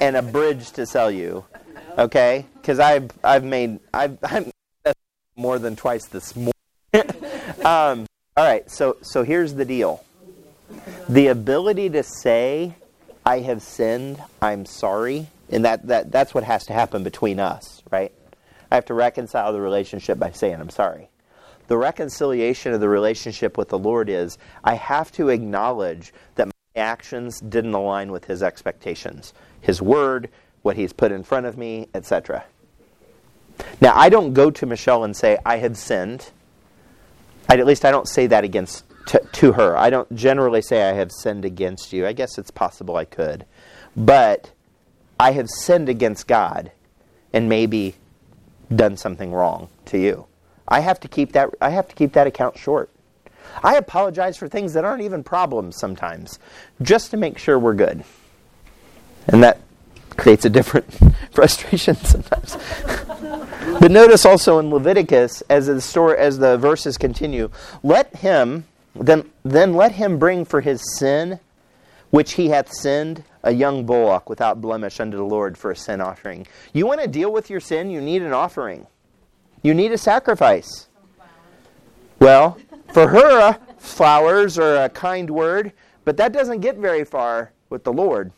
and 0.00 0.16
a 0.16 0.22
bridge 0.22 0.70
to 0.72 0.86
sell 0.86 1.10
you. 1.10 1.44
Okay? 1.98 2.46
Because 2.54 2.78
I've, 2.78 3.10
I've 3.24 3.44
made, 3.44 3.80
I've, 3.92 4.18
I'm 4.22 4.50
more 5.36 5.58
than 5.58 5.76
twice 5.76 6.06
this 6.06 6.36
morning. 6.36 6.52
um, 7.64 8.06
all 8.36 8.46
right, 8.46 8.70
so, 8.70 8.96
so 9.02 9.22
here's 9.22 9.54
the 9.54 9.64
deal 9.64 10.04
the 11.08 11.26
ability 11.26 11.90
to 11.90 12.02
say, 12.02 12.74
I 13.26 13.40
have 13.40 13.60
sinned, 13.62 14.22
I'm 14.40 14.64
sorry, 14.64 15.26
and 15.50 15.64
that, 15.64 15.86
that, 15.88 16.12
that's 16.12 16.34
what 16.34 16.44
has 16.44 16.64
to 16.66 16.72
happen 16.72 17.02
between 17.02 17.40
us, 17.40 17.82
right? 17.90 18.12
I 18.70 18.76
have 18.76 18.84
to 18.86 18.94
reconcile 18.94 19.52
the 19.52 19.60
relationship 19.60 20.18
by 20.18 20.30
saying, 20.30 20.54
I'm 20.54 20.70
sorry. 20.70 21.10
The 21.66 21.76
reconciliation 21.76 22.72
of 22.72 22.80
the 22.80 22.88
relationship 22.88 23.58
with 23.58 23.68
the 23.68 23.78
Lord 23.78 24.08
is 24.08 24.38
I 24.64 24.74
have 24.74 25.12
to 25.12 25.28
acknowledge 25.28 26.12
that 26.36 26.46
my 26.46 26.52
actions 26.76 27.40
didn't 27.40 27.74
align 27.74 28.12
with 28.12 28.24
His 28.24 28.42
expectations, 28.42 29.34
His 29.60 29.82
word, 29.82 30.30
what 30.62 30.76
He's 30.76 30.92
put 30.92 31.12
in 31.12 31.22
front 31.22 31.46
of 31.46 31.58
me, 31.58 31.88
etc. 31.94 32.44
Now, 33.80 33.94
I 33.94 34.08
don't 34.08 34.32
go 34.32 34.50
to 34.50 34.66
Michelle 34.66 35.04
and 35.04 35.16
say, 35.16 35.38
I 35.44 35.56
have 35.58 35.76
sinned. 35.76 36.30
I, 37.48 37.56
at 37.56 37.66
least 37.66 37.84
I 37.84 37.90
don't 37.90 38.08
say 38.08 38.26
that 38.28 38.44
against 38.44 38.84
to, 39.06 39.20
to 39.32 39.52
her. 39.52 39.76
I 39.76 39.90
don't 39.90 40.12
generally 40.14 40.62
say 40.62 40.88
I 40.88 40.92
have 40.92 41.10
sinned 41.12 41.44
against 41.44 41.92
you. 41.92 42.06
I 42.06 42.12
guess 42.12 42.38
it's 42.38 42.50
possible 42.50 42.96
I 42.96 43.04
could. 43.04 43.44
But 43.96 44.52
I 45.20 45.32
have 45.32 45.50
sinned 45.50 45.90
against 45.90 46.26
God 46.26 46.72
and 47.34 47.46
maybe 47.46 47.94
done 48.74 48.96
something 48.96 49.32
wrong 49.32 49.68
to 49.84 49.98
you. 49.98 50.24
I 50.66 50.80
have 50.80 50.98
to 51.00 51.08
keep 51.08 51.32
that 51.32 51.50
I 51.60 51.68
have 51.68 51.88
to 51.88 51.94
keep 51.94 52.14
that 52.14 52.26
account 52.26 52.56
short. 52.56 52.88
I 53.62 53.76
apologize 53.76 54.38
for 54.38 54.48
things 54.48 54.72
that 54.72 54.86
aren't 54.86 55.02
even 55.02 55.22
problems 55.22 55.76
sometimes, 55.76 56.38
just 56.80 57.10
to 57.10 57.18
make 57.18 57.36
sure 57.36 57.58
we're 57.58 57.74
good. 57.74 58.02
And 59.26 59.42
that 59.42 59.60
creates 60.16 60.46
a 60.46 60.50
different 60.50 60.98
frustration 61.32 61.96
sometimes. 61.96 62.56
but 63.78 63.90
notice 63.90 64.24
also 64.24 64.58
in 64.58 64.70
Leviticus, 64.70 65.42
as 65.50 65.66
the 65.66 65.82
story, 65.82 66.16
as 66.16 66.38
the 66.38 66.56
verses 66.56 66.96
continue, 66.96 67.50
let 67.82 68.16
him 68.16 68.64
then 68.94 69.30
then 69.44 69.74
let 69.74 69.92
him 69.92 70.18
bring 70.18 70.46
for 70.46 70.62
his 70.62 70.80
sin 70.98 71.40
which 72.10 72.32
he 72.32 72.48
hath 72.48 72.70
sinned, 72.72 73.24
a 73.42 73.52
young 73.52 73.86
bullock 73.86 74.28
without 74.28 74.60
blemish 74.60 75.00
unto 75.00 75.16
the 75.16 75.24
Lord 75.24 75.56
for 75.56 75.70
a 75.70 75.76
sin 75.76 76.00
offering. 76.00 76.46
You 76.72 76.86
want 76.86 77.00
to 77.00 77.08
deal 77.08 77.32
with 77.32 77.50
your 77.50 77.60
sin, 77.60 77.90
you 77.90 78.00
need 78.00 78.22
an 78.22 78.32
offering. 78.32 78.86
You 79.62 79.74
need 79.74 79.92
a 79.92 79.98
sacrifice. 79.98 80.88
Well, 82.18 82.58
for 82.92 83.08
her, 83.08 83.58
flowers 83.78 84.58
are 84.58 84.84
a 84.84 84.88
kind 84.88 85.30
word, 85.30 85.72
but 86.04 86.16
that 86.16 86.32
doesn't 86.32 86.60
get 86.60 86.76
very 86.76 87.04
far 87.04 87.52
with 87.68 87.84
the 87.84 87.92
Lord. 87.92 88.32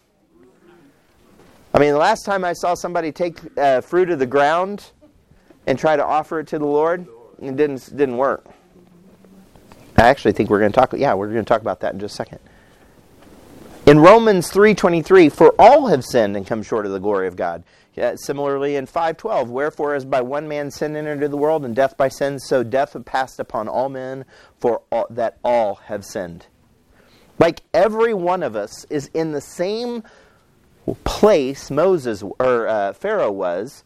I 1.75 1.79
mean, 1.79 1.93
the 1.93 1.99
last 1.99 2.25
time 2.25 2.45
I 2.45 2.53
saw 2.53 2.75
somebody 2.75 3.13
take 3.13 3.39
uh, 3.57 3.81
fruit 3.81 4.11
of 4.11 4.19
the 4.19 4.27
ground 4.27 4.91
and 5.67 5.79
try 5.79 5.97
to 5.97 6.05
offer 6.05 6.41
it 6.41 6.49
to 6.49 6.59
the 6.59 6.67
Lord, 6.67 7.07
it 7.41 7.57
didn't 7.57 7.97
didn't 7.97 8.19
work. 8.19 8.45
I 9.97 10.09
actually 10.09 10.33
think 10.33 10.51
we're 10.51 10.59
going 10.59 10.73
to 10.73 10.79
talk. 10.79 10.93
Yeah, 10.97 11.15
we're 11.15 11.29
going 11.29 11.45
to 11.45 11.49
talk 11.49 11.61
about 11.61 11.81
that 11.81 11.95
in 11.95 12.01
just 12.01 12.15
a 12.15 12.17
second. 12.17 12.41
In 13.85 13.99
Romans 13.99 14.49
3:23, 14.49 15.29
for 15.29 15.57
all 15.59 15.89
have 15.89 16.05
sinned 16.05 16.37
and 16.37 16.47
come 16.47 16.63
short 16.63 16.87
of 16.87 16.93
the 16.93 17.01
glory 17.01 17.27
of 17.27 17.35
God. 17.35 17.65
Yeah, 17.95 18.15
similarly 18.17 18.77
in 18.77 18.87
5:12, 18.87 19.49
wherefore 19.49 19.97
as 19.97 20.05
by 20.05 20.21
one 20.21 20.47
man 20.47 20.71
sin 20.71 20.95
entered 20.95 21.15
into 21.15 21.29
the 21.29 21.37
world 21.37 21.65
and 21.65 21.75
death 21.75 21.97
by 21.97 22.07
sin, 22.07 22.39
so 22.39 22.63
death 22.63 22.97
passed 23.05 23.41
upon 23.41 23.67
all 23.67 23.89
men 23.89 24.25
for 24.57 24.83
all, 24.93 25.09
that 25.11 25.37
all 25.43 25.81
have 25.87 26.05
sinned. 26.05 26.47
Like 27.41 27.63
every 27.75 28.15
one 28.15 28.45
of 28.45 28.55
us 28.55 28.85
is 28.89 29.11
in 29.15 29.33
the 29.33 29.41
same 29.41 30.05
place 31.03 31.69
Moses 31.69 32.23
or 32.23 32.69
uh, 32.69 32.93
Pharaoh 32.93 33.33
was. 33.33 33.83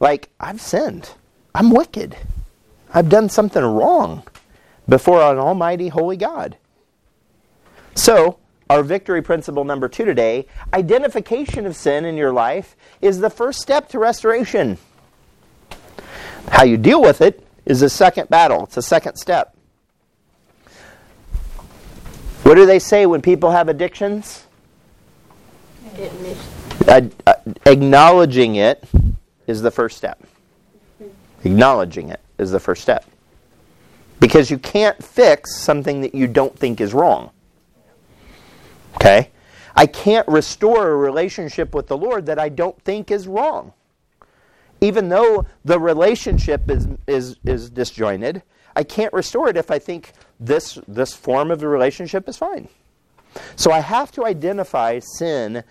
Like 0.00 0.30
I've 0.40 0.60
sinned. 0.60 1.12
I'm 1.54 1.70
wicked. 1.70 2.16
I've 2.92 3.08
done 3.08 3.28
something 3.28 3.62
wrong 3.62 4.24
before 4.88 5.22
an 5.22 5.38
almighty 5.38 5.88
holy 5.88 6.16
God. 6.16 6.56
So, 7.94 8.39
our 8.70 8.84
victory 8.84 9.20
principle 9.20 9.64
number 9.64 9.88
two 9.88 10.04
today 10.04 10.46
identification 10.72 11.66
of 11.66 11.74
sin 11.74 12.04
in 12.04 12.16
your 12.16 12.32
life 12.32 12.76
is 13.02 13.18
the 13.18 13.28
first 13.28 13.60
step 13.60 13.88
to 13.88 13.98
restoration. 13.98 14.78
How 16.48 16.62
you 16.62 16.76
deal 16.76 17.02
with 17.02 17.20
it 17.20 17.44
is 17.66 17.80
the 17.80 17.90
second 17.90 18.28
battle, 18.28 18.62
it's 18.64 18.76
the 18.76 18.82
second 18.82 19.16
step. 19.16 19.56
What 22.44 22.54
do 22.54 22.64
they 22.64 22.78
say 22.78 23.06
when 23.06 23.20
people 23.20 23.50
have 23.50 23.68
addictions? 23.68 24.46
Uh, 26.86 27.02
uh, 27.26 27.34
acknowledging 27.66 28.54
it 28.54 28.84
is 29.48 29.62
the 29.62 29.72
first 29.72 29.96
step. 29.96 30.22
Acknowledging 31.44 32.08
it 32.10 32.20
is 32.38 32.52
the 32.52 32.60
first 32.60 32.82
step. 32.82 33.04
Because 34.20 34.48
you 34.48 34.58
can't 34.58 35.02
fix 35.02 35.56
something 35.56 36.02
that 36.02 36.14
you 36.14 36.28
don't 36.28 36.56
think 36.56 36.80
is 36.80 36.94
wrong. 36.94 37.30
Okay? 38.96 39.30
I 39.76 39.86
can't 39.86 40.26
restore 40.28 40.88
a 40.88 40.96
relationship 40.96 41.74
with 41.74 41.86
the 41.86 41.96
Lord 41.96 42.26
that 42.26 42.38
I 42.38 42.48
don't 42.48 42.80
think 42.82 43.10
is 43.10 43.26
wrong. 43.26 43.72
Even 44.80 45.08
though 45.08 45.46
the 45.64 45.78
relationship 45.78 46.70
is, 46.70 46.88
is, 47.06 47.36
is 47.44 47.70
disjointed, 47.70 48.42
I 48.74 48.82
can't 48.82 49.12
restore 49.12 49.48
it 49.48 49.56
if 49.56 49.70
I 49.70 49.78
think 49.78 50.12
this, 50.38 50.78
this 50.88 51.14
form 51.14 51.50
of 51.50 51.60
the 51.60 51.68
relationship 51.68 52.28
is 52.28 52.36
fine. 52.36 52.68
So 53.56 53.70
I 53.70 53.80
have 53.80 54.10
to 54.12 54.24
identify 54.24 55.00
sin 55.00 55.64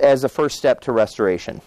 as 0.00 0.24
a 0.24 0.28
first 0.28 0.58
step 0.58 0.80
to 0.82 0.92
restoration. 0.92 1.60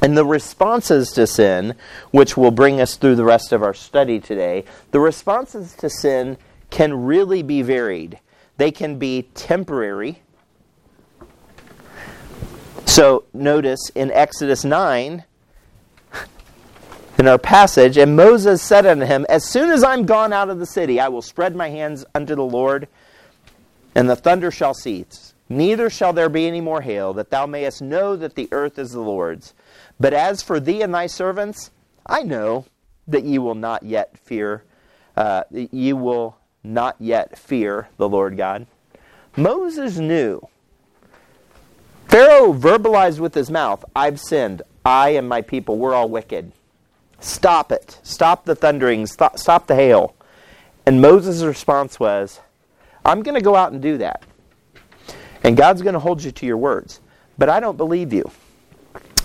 And 0.00 0.16
the 0.16 0.24
responses 0.24 1.12
to 1.12 1.26
sin, 1.26 1.74
which 2.10 2.36
will 2.36 2.50
bring 2.50 2.80
us 2.80 2.96
through 2.96 3.16
the 3.16 3.24
rest 3.24 3.52
of 3.52 3.62
our 3.62 3.74
study 3.74 4.18
today, 4.18 4.64
the 4.90 4.98
responses 4.98 5.74
to 5.76 5.88
sin 5.88 6.38
can 6.70 7.04
really 7.04 7.42
be 7.42 7.62
varied. 7.62 8.18
They 8.62 8.70
can 8.70 8.96
be 8.96 9.22
temporary. 9.34 10.22
So 12.86 13.24
notice 13.34 13.88
in 13.96 14.12
Exodus 14.12 14.64
9, 14.64 15.24
in 17.18 17.26
our 17.26 17.38
passage, 17.38 17.96
and 17.96 18.14
Moses 18.14 18.62
said 18.62 18.86
unto 18.86 19.04
him, 19.04 19.26
As 19.28 19.50
soon 19.50 19.70
as 19.70 19.82
I'm 19.82 20.06
gone 20.06 20.32
out 20.32 20.48
of 20.48 20.60
the 20.60 20.66
city, 20.66 21.00
I 21.00 21.08
will 21.08 21.22
spread 21.22 21.56
my 21.56 21.70
hands 21.70 22.04
unto 22.14 22.36
the 22.36 22.44
Lord, 22.44 22.86
and 23.96 24.08
the 24.08 24.14
thunder 24.14 24.52
shall 24.52 24.74
cease. 24.74 25.34
Neither 25.48 25.90
shall 25.90 26.12
there 26.12 26.28
be 26.28 26.46
any 26.46 26.60
more 26.60 26.82
hail, 26.82 27.12
that 27.14 27.30
thou 27.30 27.46
mayest 27.46 27.82
know 27.82 28.14
that 28.14 28.36
the 28.36 28.48
earth 28.52 28.78
is 28.78 28.92
the 28.92 29.00
Lord's. 29.00 29.54
But 29.98 30.14
as 30.14 30.40
for 30.40 30.60
thee 30.60 30.82
and 30.82 30.94
thy 30.94 31.08
servants, 31.08 31.72
I 32.06 32.22
know 32.22 32.66
that 33.08 33.24
ye 33.24 33.40
will 33.40 33.56
not 33.56 33.82
yet 33.82 34.16
fear, 34.16 34.62
uh, 35.16 35.42
ye 35.50 35.92
will 35.92 36.36
not 36.64 36.96
yet 36.98 37.38
fear 37.38 37.88
the 37.96 38.08
Lord 38.08 38.36
God. 38.36 38.66
Moses 39.36 39.98
knew. 39.98 40.46
Pharaoh 42.08 42.52
verbalized 42.52 43.20
with 43.20 43.34
his 43.34 43.50
mouth, 43.50 43.84
I've 43.96 44.20
sinned. 44.20 44.62
I 44.84 45.10
and 45.10 45.28
my 45.28 45.42
people, 45.42 45.78
we're 45.78 45.94
all 45.94 46.08
wicked. 46.08 46.52
Stop 47.20 47.70
it. 47.70 47.98
Stop 48.02 48.44
the 48.44 48.54
thunderings. 48.54 49.12
Stop, 49.12 49.66
the 49.66 49.76
hail. 49.76 50.14
And 50.84 51.00
Moses' 51.00 51.42
response 51.42 52.00
was, 52.00 52.40
I'm 53.04 53.22
going 53.22 53.36
to 53.36 53.40
go 53.40 53.54
out 53.54 53.72
and 53.72 53.80
do 53.80 53.98
that. 53.98 54.24
And 55.44 55.56
God's 55.56 55.82
going 55.82 55.94
to 55.94 56.00
hold 56.00 56.22
you 56.22 56.32
to 56.32 56.46
your 56.46 56.56
words. 56.56 57.00
But 57.38 57.48
I 57.48 57.60
don't 57.60 57.76
believe 57.76 58.12
you. 58.12 58.30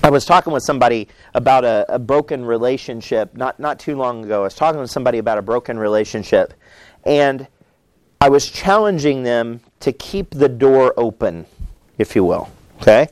I 0.04 0.10
was 0.10 0.26
talking 0.26 0.54
with 0.54 0.64
somebody 0.64 1.08
about 1.34 1.66
a, 1.66 1.86
a, 1.90 2.00
broken 2.00 2.46
relationship 2.46 3.36
not, 3.36 3.60
not 3.60 3.80
too 3.80 3.98
long 3.98 4.24
ago. 4.24 4.42
I 4.42 4.44
was 4.44 4.54
talking 4.54 4.80
with 4.80 4.92
somebody 4.92 5.18
about 5.18 5.38
a 5.38 5.42
broken 5.42 5.78
relationship. 5.78 6.54
And 7.08 7.48
I 8.22 8.30
was 8.30 8.52
challenging 8.52 9.24
them 9.24 9.62
to 9.80 9.92
keep 9.92 10.32
the 10.32 10.50
door 10.50 10.94
open 10.98 11.48
if 11.98 12.16
you 12.16 12.24
will. 12.24 12.50
Okay? 12.82 13.08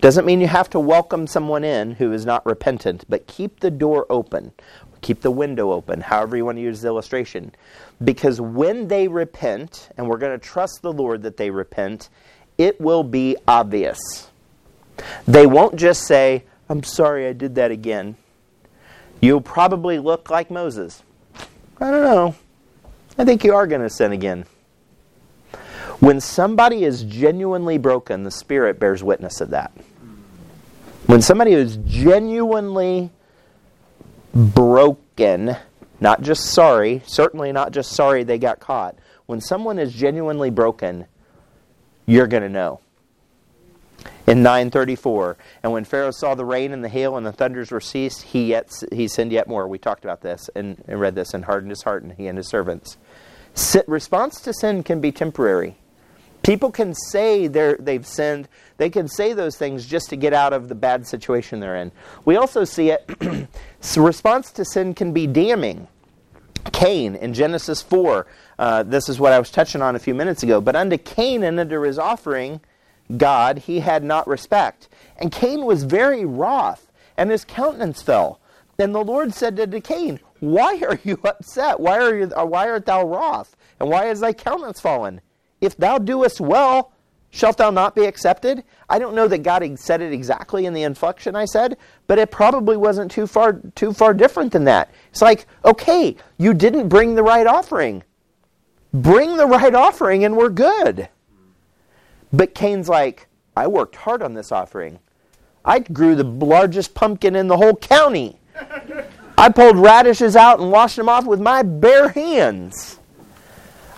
Doesn't 0.00 0.24
mean 0.24 0.40
you 0.40 0.48
have 0.48 0.70
to 0.70 0.80
welcome 0.80 1.26
someone 1.26 1.64
in 1.64 1.92
who 1.92 2.12
is 2.12 2.24
not 2.26 2.44
repentant, 2.46 3.04
but 3.08 3.26
keep 3.26 3.60
the 3.60 3.70
door 3.70 4.06
open. 4.10 4.52
Keep 5.00 5.20
the 5.20 5.30
window 5.30 5.72
open, 5.72 6.00
however 6.00 6.36
you 6.36 6.44
want 6.44 6.58
to 6.58 6.62
use 6.62 6.80
the 6.80 6.88
illustration. 6.88 7.52
Because 8.04 8.40
when 8.40 8.88
they 8.88 9.08
repent, 9.08 9.90
and 9.96 10.08
we're 10.08 10.18
going 10.18 10.38
to 10.38 10.44
trust 10.44 10.80
the 10.82 10.92
Lord 10.92 11.22
that 11.22 11.36
they 11.36 11.50
repent, 11.50 12.08
it 12.56 12.80
will 12.80 13.02
be 13.02 13.36
obvious. 13.48 13.98
They 15.26 15.46
won't 15.46 15.76
just 15.76 16.06
say, 16.06 16.44
I'm 16.68 16.84
sorry 16.84 17.26
I 17.26 17.32
did 17.32 17.56
that 17.56 17.70
again. 17.70 18.16
You'll 19.20 19.40
probably 19.40 19.98
look 19.98 20.30
like 20.30 20.50
Moses. 20.50 21.02
I 21.80 21.90
don't 21.90 22.04
know. 22.04 22.34
I 23.18 23.24
think 23.24 23.44
you 23.44 23.54
are 23.54 23.66
going 23.66 23.82
to 23.82 23.90
sin 23.90 24.12
again. 24.12 24.46
When 26.00 26.20
somebody 26.20 26.84
is 26.84 27.04
genuinely 27.04 27.78
broken, 27.78 28.24
the 28.24 28.30
Spirit 28.30 28.80
bears 28.80 29.04
witness 29.04 29.40
of 29.40 29.50
that. 29.50 29.72
When 31.06 31.20
somebody 31.20 31.52
is 31.52 31.76
genuinely 31.84 33.10
broken, 34.34 35.56
not 36.00 36.22
just 36.22 36.46
sorry, 36.46 37.02
certainly 37.06 37.52
not 37.52 37.72
just 37.72 37.92
sorry 37.92 38.24
they 38.24 38.38
got 38.38 38.60
caught, 38.60 38.96
when 39.26 39.40
someone 39.40 39.78
is 39.78 39.92
genuinely 39.92 40.50
broken, 40.50 41.06
you're 42.06 42.26
going 42.26 42.42
to 42.42 42.48
know. 42.48 42.80
In 44.26 44.42
934, 44.42 45.36
and 45.62 45.72
when 45.72 45.84
Pharaoh 45.84 46.12
saw 46.12 46.34
the 46.34 46.44
rain 46.44 46.72
and 46.72 46.84
the 46.84 46.88
hail 46.88 47.16
and 47.16 47.26
the 47.26 47.32
thunders 47.32 47.70
were 47.70 47.80
ceased, 47.80 48.22
he 48.22 48.46
yet 48.46 48.70
he 48.92 49.08
sinned 49.08 49.32
yet 49.32 49.48
more. 49.48 49.66
We 49.66 49.78
talked 49.78 50.04
about 50.04 50.22
this 50.22 50.48
and, 50.54 50.82
and 50.86 51.00
read 51.00 51.14
this 51.14 51.34
and 51.34 51.44
hardened 51.44 51.70
his 51.70 51.82
heart, 51.82 52.02
and 52.02 52.12
he 52.12 52.28
and 52.28 52.38
his 52.38 52.48
servants. 52.48 52.96
response 53.86 54.40
to 54.42 54.52
sin 54.52 54.82
can 54.84 55.00
be 55.00 55.12
temporary. 55.12 55.76
People 56.42 56.70
can 56.70 56.94
say 56.94 57.46
they 57.46 57.74
they've 57.78 58.06
sinned. 58.06 58.48
They 58.76 58.90
can 58.90 59.08
say 59.08 59.32
those 59.32 59.56
things 59.56 59.86
just 59.86 60.08
to 60.10 60.16
get 60.16 60.32
out 60.32 60.52
of 60.52 60.68
the 60.68 60.74
bad 60.74 61.06
situation 61.06 61.60
they're 61.60 61.76
in. 61.76 61.92
We 62.24 62.36
also 62.36 62.64
see 62.64 62.90
it. 62.90 63.08
response 63.96 64.50
to 64.52 64.64
sin 64.64 64.94
can 64.94 65.12
be 65.12 65.26
damning. 65.26 65.88
Cain 66.72 67.16
in 67.16 67.34
Genesis 67.34 67.82
4, 67.82 68.26
uh, 68.58 68.82
this 68.84 69.08
is 69.08 69.18
what 69.18 69.32
I 69.32 69.38
was 69.38 69.50
touching 69.50 69.82
on 69.82 69.96
a 69.96 69.98
few 69.98 70.14
minutes 70.14 70.42
ago. 70.42 70.60
But 70.60 70.76
unto 70.76 70.96
Cain 70.96 71.42
and 71.42 71.58
unto 71.58 71.80
his 71.82 71.98
offering, 71.98 72.60
God, 73.16 73.58
he 73.58 73.80
had 73.80 74.04
not 74.04 74.26
respect. 74.26 74.88
And 75.16 75.32
Cain 75.32 75.64
was 75.64 75.84
very 75.84 76.24
wroth, 76.24 76.90
and 77.16 77.30
his 77.30 77.44
countenance 77.44 78.02
fell. 78.02 78.40
And 78.78 78.94
the 78.94 79.04
Lord 79.04 79.34
said 79.34 79.56
to 79.56 79.80
Cain, 79.80 80.20
Why 80.40 80.82
are 80.88 80.98
you 81.04 81.20
upset? 81.24 81.80
Why, 81.80 81.98
are 81.98 82.16
you, 82.16 82.32
uh, 82.34 82.44
why 82.44 82.68
art 82.68 82.86
thou 82.86 83.04
wroth? 83.04 83.56
And 83.78 83.88
why 83.88 84.06
is 84.06 84.20
thy 84.20 84.32
countenance 84.32 84.80
fallen? 84.80 85.20
If 85.60 85.76
thou 85.76 85.98
doest 85.98 86.40
well, 86.40 86.92
shalt 87.30 87.58
thou 87.58 87.70
not 87.70 87.94
be 87.94 88.04
accepted? 88.04 88.64
I 88.88 88.98
don't 88.98 89.14
know 89.14 89.28
that 89.28 89.42
God 89.42 89.78
said 89.78 90.00
it 90.00 90.12
exactly 90.12 90.66
in 90.66 90.74
the 90.74 90.82
inflection 90.82 91.36
I 91.36 91.44
said, 91.44 91.76
but 92.06 92.18
it 92.18 92.30
probably 92.30 92.76
wasn't 92.76 93.10
too 93.10 93.26
far 93.26 93.60
too 93.74 93.92
far 93.92 94.14
different 94.14 94.52
than 94.52 94.64
that. 94.64 94.90
It's 95.10 95.22
like, 95.22 95.46
okay, 95.64 96.16
you 96.38 96.54
didn't 96.54 96.88
bring 96.88 97.14
the 97.14 97.22
right 97.22 97.46
offering. 97.46 98.02
Bring 98.92 99.36
the 99.36 99.46
right 99.46 99.74
offering 99.74 100.24
and 100.24 100.36
we're 100.36 100.50
good. 100.50 101.08
But 102.32 102.54
Cain's 102.54 102.88
like, 102.88 103.28
I 103.56 103.66
worked 103.66 103.96
hard 103.96 104.22
on 104.22 104.34
this 104.34 104.52
offering. 104.52 104.98
I 105.64 105.80
grew 105.80 106.14
the 106.14 106.24
largest 106.24 106.94
pumpkin 106.94 107.36
in 107.36 107.46
the 107.46 107.56
whole 107.56 107.76
county. 107.76 108.38
I 109.36 109.48
pulled 109.50 109.76
radishes 109.76 110.36
out 110.36 110.60
and 110.60 110.70
washed 110.70 110.96
them 110.96 111.08
off 111.08 111.26
with 111.26 111.40
my 111.40 111.62
bare 111.62 112.08
hands. 112.08 112.98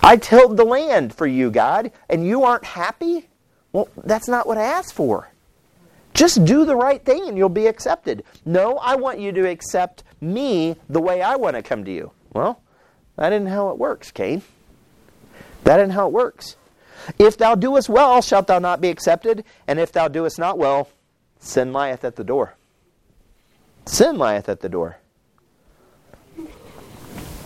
I 0.03 0.17
tilled 0.17 0.57
the 0.57 0.65
land 0.65 1.15
for 1.15 1.27
you, 1.27 1.51
God, 1.51 1.91
and 2.11 2.27
you 2.27 2.45
aren't 2.45 2.65
happy? 2.65 3.29
Well, 3.73 3.89
that's 4.05 4.29
not 4.29 4.47
what 4.47 4.59
I 4.59 4.65
asked 4.65 4.95
for. 4.95 5.31
Just 6.13 6.45
do 6.45 6.65
the 6.65 6.77
right 6.77 7.05
thing 7.05 7.27
and 7.27 7.37
you'll 7.37 7.49
be 7.49 7.67
accepted. 7.67 8.23
No, 8.45 8.77
I 8.79 8.97
want 8.97 9.19
you 9.19 9.33
to 9.33 9.49
accept 9.49 10.05
me 10.21 10.77
the 10.89 11.01
way 11.01 11.23
I 11.23 11.37
want 11.37 11.57
to 11.57 11.63
come 11.63 11.85
to 11.85 11.91
you. 11.91 12.13
Well, 12.33 12.61
that 13.17 13.33
isn't 13.33 13.49
how 13.49 13.71
it 13.71 13.79
works, 13.79 14.11
Cain. 14.13 14.43
That 15.65 15.81
isn't 15.81 15.91
how 15.91 16.07
it 16.07 16.13
works. 16.13 16.57
If 17.19 17.37
thou 17.37 17.55
doest 17.55 17.89
well, 17.89 18.21
shalt 18.23 18.47
thou 18.47 18.59
not 18.59 18.81
be 18.81 18.89
accepted, 18.89 19.45
and 19.67 19.79
if 19.79 19.93
thou 19.93 20.09
doest 20.09 20.39
not 20.39 20.59
well, 20.59 20.89
sin 21.39 21.73
lieth 21.73 22.05
at 22.05 22.17
the 22.17 22.25
door. 22.25 22.55
Sin 23.87 24.19
lieth 24.19 24.49
at 24.49 24.61
the 24.61 24.69
door. 24.69 24.99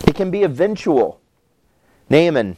It 0.07 0.15
can 0.15 0.31
be 0.31 0.43
eventual. 0.43 1.19
Naaman. 2.09 2.57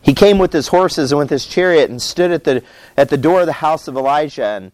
He 0.00 0.14
came 0.14 0.38
with 0.38 0.52
his 0.52 0.68
horses 0.68 1.12
and 1.12 1.18
with 1.18 1.30
his 1.30 1.46
chariot 1.46 1.88
and 1.88 2.02
stood 2.02 2.32
at 2.32 2.44
the 2.44 2.64
at 2.96 3.08
the 3.08 3.16
door 3.16 3.40
of 3.40 3.46
the 3.46 3.52
house 3.52 3.86
of 3.86 3.96
Elijah. 3.96 4.44
And 4.44 4.72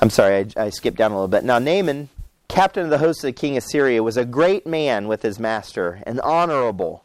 I'm 0.00 0.10
sorry, 0.10 0.46
I, 0.56 0.64
I 0.64 0.70
skipped 0.70 0.98
down 0.98 1.12
a 1.12 1.14
little 1.14 1.28
bit. 1.28 1.44
Now 1.44 1.58
Naaman, 1.58 2.10
captain 2.48 2.84
of 2.84 2.90
the 2.90 2.98
host 2.98 3.20
of 3.20 3.28
the 3.28 3.32
king 3.32 3.56
of 3.56 3.62
Syria, 3.62 4.02
was 4.02 4.18
a 4.18 4.24
great 4.26 4.66
man 4.66 5.08
with 5.08 5.22
his 5.22 5.38
master 5.38 6.02
and 6.04 6.20
honorable, 6.20 7.03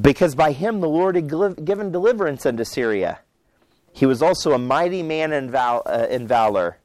because 0.00 0.34
by 0.34 0.52
him 0.52 0.80
the 0.80 0.88
Lord 0.88 1.16
had 1.16 1.28
given 1.64 1.90
deliverance 1.90 2.46
unto 2.46 2.64
Syria. 2.64 3.20
He 3.92 4.06
was 4.06 4.22
also 4.22 4.52
a 4.52 4.58
mighty 4.58 5.02
man 5.02 5.32
in, 5.32 5.50
val, 5.50 5.82
uh, 5.86 6.06
in 6.10 6.26
valor. 6.26 6.78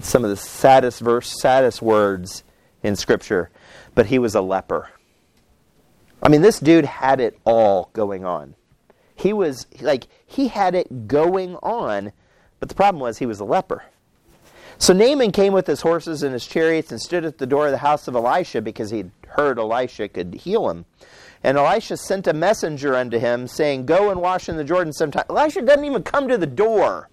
Some 0.00 0.24
of 0.24 0.30
the 0.30 0.36
saddest 0.36 1.00
verse, 1.00 1.40
saddest 1.40 1.82
words 1.82 2.42
in 2.82 2.96
Scripture. 2.96 3.50
But 3.94 4.06
he 4.06 4.18
was 4.18 4.34
a 4.34 4.40
leper. 4.40 4.90
I 6.22 6.28
mean, 6.28 6.42
this 6.42 6.60
dude 6.60 6.84
had 6.84 7.20
it 7.20 7.38
all 7.44 7.90
going 7.92 8.24
on. 8.24 8.54
He 9.14 9.32
was 9.32 9.66
like, 9.80 10.06
he 10.26 10.48
had 10.48 10.74
it 10.74 11.06
going 11.06 11.56
on, 11.56 12.12
but 12.58 12.68
the 12.68 12.74
problem 12.74 13.00
was 13.00 13.18
he 13.18 13.26
was 13.26 13.40
a 13.40 13.44
leper. 13.44 13.84
So 14.78 14.94
Naaman 14.94 15.30
came 15.32 15.52
with 15.52 15.66
his 15.66 15.82
horses 15.82 16.22
and 16.22 16.32
his 16.32 16.46
chariots 16.46 16.90
and 16.90 17.00
stood 17.00 17.24
at 17.24 17.36
the 17.36 17.46
door 17.46 17.66
of 17.66 17.72
the 17.72 17.78
house 17.78 18.08
of 18.08 18.14
Elisha 18.14 18.62
because 18.62 18.90
he'd 18.90 19.10
heard 19.28 19.58
Elisha 19.58 20.08
could 20.08 20.34
heal 20.34 20.70
him. 20.70 20.86
And 21.42 21.56
Elisha 21.56 21.96
sent 21.96 22.26
a 22.26 22.34
messenger 22.34 22.94
unto 22.94 23.18
him, 23.18 23.46
saying, 23.46 23.86
Go 23.86 24.10
and 24.10 24.20
wash 24.20 24.48
in 24.48 24.56
the 24.56 24.64
Jordan 24.64 24.92
sometime. 24.92 25.24
Elisha 25.30 25.62
doesn't 25.62 25.84
even 25.84 26.02
come 26.02 26.28
to 26.28 26.36
the 26.36 26.46
door. 26.46 27.08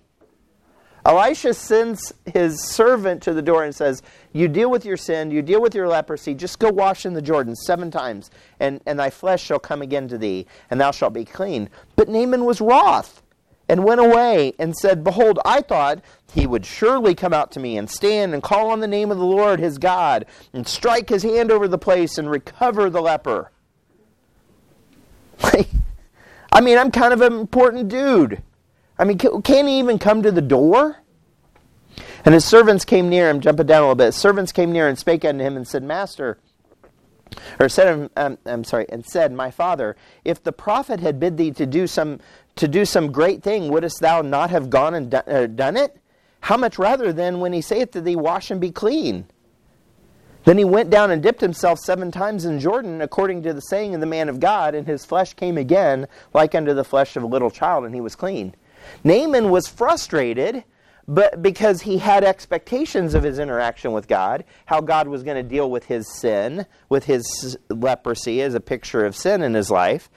Elisha 1.06 1.54
sends 1.54 2.14
his 2.26 2.62
servant 2.62 3.24
to 3.24 3.34
the 3.34 3.42
door 3.42 3.64
and 3.64 3.74
says, 3.74 4.02
You 4.34 4.50
deal 4.50 4.70
with 4.70 4.84
your 4.84 4.98
sin, 4.98 5.32
you 5.32 5.42
deal 5.42 5.62
with 5.62 5.74
your 5.74 5.88
leprosy, 5.88 6.34
just 6.34 6.60
go 6.60 6.70
wash 6.70 7.06
in 7.06 7.14
the 7.14 7.22
Jordan 7.22 7.56
seven 7.56 7.90
times, 7.90 8.30
and, 8.60 8.82
and 8.86 9.00
thy 9.00 9.10
flesh 9.10 9.42
shall 9.42 9.60
come 9.60 9.82
again 9.82 10.10
to 10.10 10.18
thee, 10.18 10.46
and 10.70 10.82
thou 10.82 10.92
shalt 10.92 11.14
be 11.14 11.24
clean. 11.24 11.70
But 11.96 12.10
Naaman 12.10 12.44
was 12.44 12.60
wroth 12.60 13.22
and 13.70 13.86
went 13.86 14.02
away 14.02 14.54
and 14.60 14.76
said, 14.76 15.06
Behold, 15.06 15.40
I 15.46 15.62
thought 15.62 16.02
he 16.34 16.46
would 16.46 16.66
surely 16.66 17.16
come 17.16 17.34
out 17.34 17.54
to 17.54 17.62
me 17.62 17.78
and 17.78 17.90
stand 17.90 18.34
and 18.34 18.44
call 18.44 18.70
on 18.70 18.82
the 18.82 18.88
name 18.88 19.10
of 19.10 19.18
the 19.18 19.26
Lord 19.26 19.62
his 19.62 19.78
God, 19.78 20.26
and 20.52 20.68
strike 20.68 21.08
his 21.08 21.24
hand 21.24 21.54
over 21.54 21.70
the 21.70 21.78
place 21.78 22.18
and 22.18 22.30
recover 22.30 22.90
the 22.90 23.02
leper. 23.02 23.52
I 26.52 26.62
mean, 26.62 26.78
I'm 26.78 26.92
kind 26.92 27.14
of 27.14 27.22
an 27.22 27.34
important 27.34 27.88
dude. 27.88 28.42
I 28.98 29.04
mean, 29.04 29.18
can 29.18 29.68
he 29.68 29.80
even 29.80 30.00
come 30.00 30.24
to 30.24 30.32
the 30.32 30.42
door? 30.42 30.98
And 32.26 32.34
his 32.34 32.46
servants 32.46 32.84
came 32.84 33.10
near 33.10 33.30
him, 33.30 33.42
jumping 33.42 33.68
down 33.68 33.80
a 33.80 33.82
little 33.86 33.96
bit. 33.96 34.06
His 34.08 34.16
servants 34.16 34.52
came 34.52 34.72
near 34.72 34.88
and 34.88 34.98
spake 34.98 35.24
unto 35.24 35.44
him 35.44 35.56
and 35.56 35.68
said, 35.68 35.84
Master, 35.84 36.38
or 37.60 37.70
said, 37.70 38.10
um, 38.16 38.38
I'm 38.46 38.64
sorry, 38.64 38.86
and 38.90 39.06
said, 39.06 39.32
My 39.32 39.52
father, 39.52 39.96
if 40.26 40.44
the 40.44 40.52
prophet 40.52 41.00
had 41.00 41.20
bid 41.20 41.38
thee 41.38 41.52
to 41.52 41.66
do 41.66 41.88
some 41.88 42.20
to 42.56 42.68
do 42.68 42.86
some 42.86 43.12
great 43.12 43.44
thing, 43.44 43.70
wouldst 43.70 44.02
thou 44.02 44.22
not 44.22 44.50
have 44.50 44.70
gone 44.70 44.96
and 44.96 45.14
uh, 45.14 45.48
done 45.48 45.78
it? 45.78 45.98
How 46.42 46.58
much 46.58 46.80
rather 46.80 47.14
then 47.14 47.40
when 47.40 47.54
he 47.54 47.62
saith 47.62 47.92
to 47.92 48.02
thee, 48.02 48.16
Wash 48.16 48.50
and 48.52 48.60
be 48.60 48.72
clean? 48.72 49.28
Then 50.48 50.58
he 50.58 50.64
went 50.64 50.90
down 50.90 51.12
and 51.12 51.22
dipped 51.22 51.42
himself 51.42 51.78
seven 51.80 52.10
times 52.10 52.46
in 52.46 52.62
Jordan, 52.62 53.02
according 53.02 53.44
to 53.44 53.52
the 53.52 53.60
saying 53.60 53.94
of 53.94 54.00
the 54.00 54.08
man 54.08 54.30
of 54.30 54.40
God, 54.40 54.76
and 54.76 54.88
his 54.88 55.04
flesh 55.04 55.34
came 55.34 55.58
again 55.58 56.08
like 56.34 56.56
unto 56.56 56.74
the 56.74 56.86
flesh 56.86 57.18
of 57.18 57.24
a 57.24 57.28
little 57.28 57.52
child, 57.52 57.84
and 57.84 57.94
he 57.94 58.00
was 58.00 58.16
clean. 58.16 58.56
Naaman 59.04 59.50
was 59.50 59.68
frustrated 59.68 60.64
but 61.06 61.42
because 61.42 61.82
he 61.82 61.98
had 61.98 62.24
expectations 62.24 63.14
of 63.14 63.24
his 63.24 63.40
interaction 63.40 63.92
with 63.92 64.08
God, 64.08 64.46
how 64.68 64.80
God 64.80 65.10
was 65.10 65.22
going 65.22 65.36
to 65.36 65.44
deal 65.44 65.70
with 65.70 65.84
his 65.86 66.10
sin, 66.18 66.66
with 66.88 67.04
his 67.04 67.58
leprosy 67.70 68.42
as 68.42 68.56
a 68.56 68.62
picture 68.62 69.06
of 69.06 69.18
sin 69.18 69.42
in 69.42 69.54
his 69.54 69.70
life. 69.70 70.10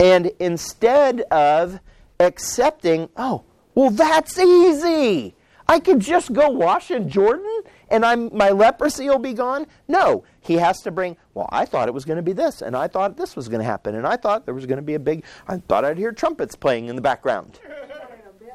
And 0.00 0.32
instead 0.40 1.20
of 1.30 1.78
accepting, 2.18 3.08
oh, 3.16 3.44
well, 3.76 3.90
that's 3.90 4.36
easy. 4.36 5.36
I 5.68 5.78
could 5.78 6.00
just 6.00 6.32
go 6.32 6.48
wash 6.48 6.90
in 6.90 7.08
Jordan 7.08 7.62
and 7.90 8.04
I'm, 8.04 8.36
my 8.36 8.50
leprosy 8.50 9.08
will 9.08 9.18
be 9.18 9.32
gone. 9.32 9.66
No, 9.88 10.24
he 10.40 10.54
has 10.54 10.80
to 10.82 10.90
bring, 10.90 11.16
well, 11.34 11.48
I 11.50 11.64
thought 11.64 11.88
it 11.88 11.94
was 11.94 12.04
going 12.04 12.16
to 12.16 12.22
be 12.22 12.32
this, 12.32 12.62
and 12.62 12.76
I 12.76 12.88
thought 12.88 13.16
this 13.16 13.36
was 13.36 13.48
going 13.48 13.60
to 13.60 13.66
happen, 13.66 13.94
and 13.94 14.06
I 14.06 14.16
thought 14.16 14.44
there 14.44 14.54
was 14.54 14.66
going 14.66 14.78
to 14.78 14.82
be 14.82 14.94
a 14.94 14.98
big, 14.98 15.24
I 15.48 15.58
thought 15.58 15.84
I'd 15.84 15.98
hear 15.98 16.12
trumpets 16.12 16.54
playing 16.54 16.86
in 16.86 16.96
the 16.96 17.02
background. 17.02 17.60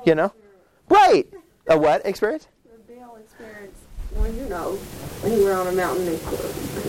You 0.03 0.15
know? 0.15 0.33
Right. 0.89 1.27
A 1.67 1.77
what 1.77 2.03
experience? 2.07 2.47
The 2.65 2.95
Baal 2.95 3.17
experience. 3.17 3.77
Well, 4.15 4.31
you 4.33 4.49
know, 4.49 4.71
when 5.21 5.33
you 5.33 5.43
were 5.45 5.53
on 5.53 5.67
a 5.67 5.71
mountain 5.71 6.07
and 6.07 6.19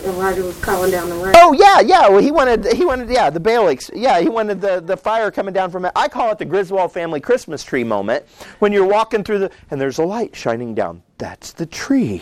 Elijah 0.05 0.43
was 0.43 0.59
calling 0.59 0.91
down 0.91 1.09
the 1.09 1.15
rain. 1.15 1.33
Oh 1.37 1.53
yeah, 1.53 1.79
yeah. 1.79 2.09
Well, 2.09 2.17
he 2.17 2.31
wanted 2.31 2.73
he 2.73 2.85
wanted 2.85 3.09
yeah 3.09 3.29
the 3.29 3.39
Baal. 3.39 3.73
Yeah, 3.93 4.19
he 4.19 4.27
wanted 4.29 4.59
the 4.59 4.81
the 4.81 4.97
fire 4.97 5.31
coming 5.31 5.53
down 5.53 5.71
from 5.71 5.85
it. 5.85 5.91
I 5.95 6.07
call 6.07 6.31
it 6.31 6.39
the 6.39 6.45
Griswold 6.45 6.91
family 6.91 7.19
Christmas 7.19 7.63
tree 7.63 7.83
moment 7.83 8.25
when 8.59 8.73
you're 8.73 8.87
walking 8.87 9.23
through 9.23 9.39
the 9.39 9.51
and 9.71 9.79
there's 9.79 9.99
a 9.99 10.03
light 10.03 10.35
shining 10.35 10.73
down. 10.73 11.03
That's 11.23 11.53
the 11.53 11.65
tree, 11.65 12.21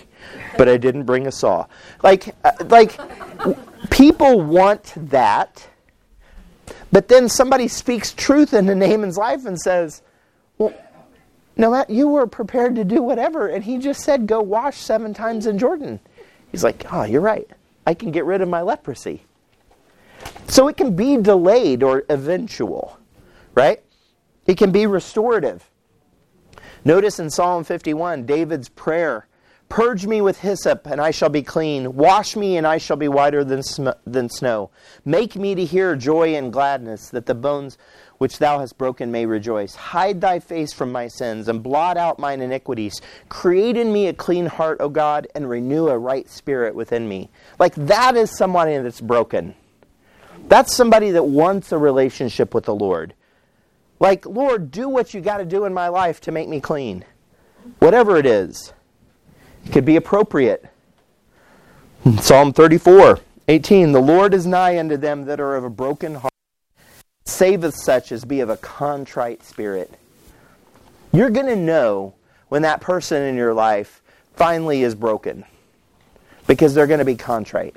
but 0.60 0.70
I 0.70 0.78
didn't 0.78 1.06
bring 1.06 1.26
a 1.26 1.32
saw. 1.32 1.66
Like 2.04 2.36
uh, 2.46 2.52
like 2.66 3.00
people 3.90 4.42
want 4.42 4.94
that, 5.10 5.68
but 6.92 7.08
then 7.08 7.28
somebody 7.28 7.68
speaks 7.68 8.14
truth 8.14 8.54
into 8.54 8.76
Naaman's 8.76 9.18
life 9.18 9.48
and 9.48 9.60
says, 9.60 10.04
well. 10.60 10.72
No, 11.58 11.84
you 11.90 12.08
were 12.08 12.28
prepared 12.28 12.76
to 12.76 12.84
do 12.84 13.02
whatever, 13.02 13.48
and 13.48 13.64
he 13.64 13.80
just 13.80 14.02
said, 14.02 14.28
"Go 14.28 14.40
wash 14.40 14.78
seven 14.78 15.16
times 15.16 15.48
in 15.48 15.58
Jordan." 15.58 16.00
He's 16.52 16.64
like, 16.64 16.86
"Oh, 16.94 17.04
you're 17.04 17.22
right. 17.22 17.50
I 17.88 17.96
can 17.96 18.12
get 18.12 18.26
rid 18.26 18.42
of 18.42 18.50
my 18.50 18.62
leprosy." 18.62 19.24
So 20.48 20.68
it 20.68 20.78
can 20.78 20.96
be 20.96 21.18
delayed 21.18 21.82
or 21.82 22.04
eventual, 22.08 22.98
right? 23.56 23.82
It 24.46 24.58
can 24.58 24.72
be 24.72 24.86
restorative. 24.86 25.70
Notice 26.84 27.20
in 27.20 27.30
Psalm 27.30 27.64
51, 27.64 28.26
David's 28.26 28.70
prayer 28.70 29.28
Purge 29.72 30.06
me 30.06 30.20
with 30.20 30.42
hyssop, 30.42 30.86
and 30.86 31.00
I 31.00 31.12
shall 31.12 31.30
be 31.30 31.44
clean. 31.44 31.96
Wash 31.96 32.36
me, 32.36 32.58
and 32.58 32.68
I 32.68 32.78
shall 32.78 32.98
be 32.98 33.08
whiter 33.08 33.46
than, 33.46 33.64
sm- 33.64 33.88
than 34.06 34.28
snow. 34.28 34.70
Make 35.06 35.38
me 35.38 35.56
to 35.56 35.64
hear 35.64 35.96
joy 35.96 36.36
and 36.36 36.52
gladness, 36.52 37.08
that 37.12 37.26
the 37.26 37.34
bones 37.34 37.78
which 38.18 38.38
thou 38.38 38.60
hast 38.60 38.78
broken 38.78 39.14
may 39.14 39.26
rejoice. 39.26 39.74
Hide 39.74 40.20
thy 40.20 40.40
face 40.40 40.74
from 40.74 40.92
my 40.92 41.08
sins 41.08 41.48
and 41.48 41.64
blot 41.64 41.96
out 41.96 42.20
mine 42.20 42.42
iniquities. 42.42 43.00
Create 43.30 43.78
in 43.78 43.94
me 43.94 44.08
a 44.08 44.14
clean 44.14 44.46
heart, 44.46 44.82
O 44.82 44.90
God, 44.90 45.26
and 45.36 45.50
renew 45.50 45.88
a 45.88 45.98
right 45.98 46.30
spirit 46.30 46.76
within 46.76 47.08
me. 47.08 47.30
Like 47.58 47.74
that 47.76 48.18
is 48.18 48.38
somebody 48.38 48.78
that's 48.78 49.00
broken. 49.00 49.56
That's 50.50 50.76
somebody 50.76 51.12
that 51.12 51.24
wants 51.24 51.72
a 51.72 51.78
relationship 51.78 52.54
with 52.54 52.66
the 52.66 52.76
Lord. 52.76 53.14
Like, 54.02 54.26
Lord, 54.26 54.72
do 54.72 54.90
what 54.90 55.14
you 55.14 55.22
got 55.22 55.38
to 55.38 55.46
do 55.46 55.66
in 55.66 55.76
my 55.76 55.88
life 55.88 56.20
to 56.22 56.32
make 56.32 56.50
me 56.50 56.60
clean. 56.60 57.06
Whatever 57.78 58.18
it 58.18 58.26
is, 58.26 58.74
it 59.64 59.72
could 59.72 59.86
be 59.86 59.96
appropriate. 59.96 60.66
Psalm 62.20 62.52
34, 62.52 63.20
18 63.48 63.92
The 63.92 64.02
Lord 64.02 64.34
is 64.34 64.48
nigh 64.48 64.80
unto 64.80 64.98
them 64.98 65.26
that 65.26 65.40
are 65.40 65.56
of 65.56 65.64
a 65.64 65.70
broken 65.70 66.16
heart 66.16 66.34
saveth 67.26 67.76
such 67.76 68.12
as 68.12 68.26
be 68.26 68.40
of 68.40 68.50
a 68.50 68.58
contrite 68.58 69.44
spirit. 69.44 69.94
You're 71.14 71.30
going 71.30 71.46
to 71.46 71.56
know 71.56 72.16
when 72.50 72.64
that 72.64 72.82
person 72.82 73.22
in 73.22 73.36
your 73.36 73.54
life 73.54 74.02
finally 74.34 74.82
is 74.82 74.96
broken 74.96 75.46
because 76.48 76.74
they're 76.74 76.88
going 76.88 76.98
to 76.98 77.06
be 77.06 77.16
contrite. 77.16 77.76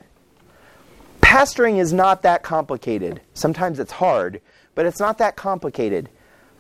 Pastoring 1.20 1.79
is 1.79 1.93
not 1.93 2.22
that 2.22 2.43
complicated. 2.43 3.20
Sometimes 3.35 3.79
it's 3.79 3.93
hard, 3.93 4.41
but 4.75 4.87
it's 4.87 5.01
not 5.01 5.18
that 5.18 5.37
complicated. 5.37 6.09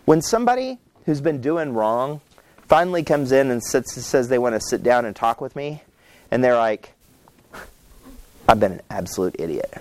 When 0.04 0.20
somebody 0.20 0.78
who's 1.06 1.20
been 1.20 1.40
doing 1.40 1.72
wrong 1.72 2.20
finally 2.68 3.02
comes 3.02 3.32
in 3.32 3.50
and 3.50 3.62
sits, 3.62 3.94
says 3.94 4.28
they 4.28 4.38
want 4.38 4.54
to 4.54 4.60
sit 4.60 4.82
down 4.82 5.04
and 5.04 5.16
talk 5.16 5.40
with 5.40 5.56
me, 5.56 5.82
and 6.30 6.42
they're 6.42 6.56
like, 6.56 6.92
I've 8.48 8.60
been 8.60 8.72
an 8.72 8.82
absolute 8.90 9.36
idiot. 9.38 9.72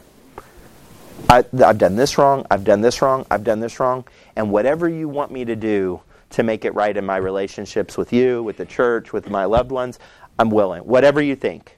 I, 1.29 1.43
have 1.57 1.77
done 1.77 1.95
this 1.95 2.17
wrong, 2.17 2.45
I've 2.49 2.63
done 2.63 2.81
this 2.81 3.01
wrong, 3.01 3.25
I've 3.29 3.43
done 3.43 3.59
this 3.59 3.79
wrong, 3.79 4.05
and 4.35 4.51
whatever 4.51 4.87
you 4.87 5.09
want 5.09 5.31
me 5.31 5.45
to 5.45 5.55
do 5.55 6.01
to 6.31 6.43
make 6.43 6.65
it 6.65 6.73
right 6.73 6.95
in 6.95 7.05
my 7.05 7.17
relationships 7.17 7.97
with 7.97 8.11
you, 8.11 8.41
with 8.43 8.57
the 8.57 8.65
church, 8.65 9.13
with 9.13 9.29
my 9.29 9.45
loved 9.45 9.71
ones, 9.71 9.99
I'm 10.39 10.49
willing. 10.49 10.81
Whatever 10.83 11.21
you 11.21 11.35
think. 11.35 11.77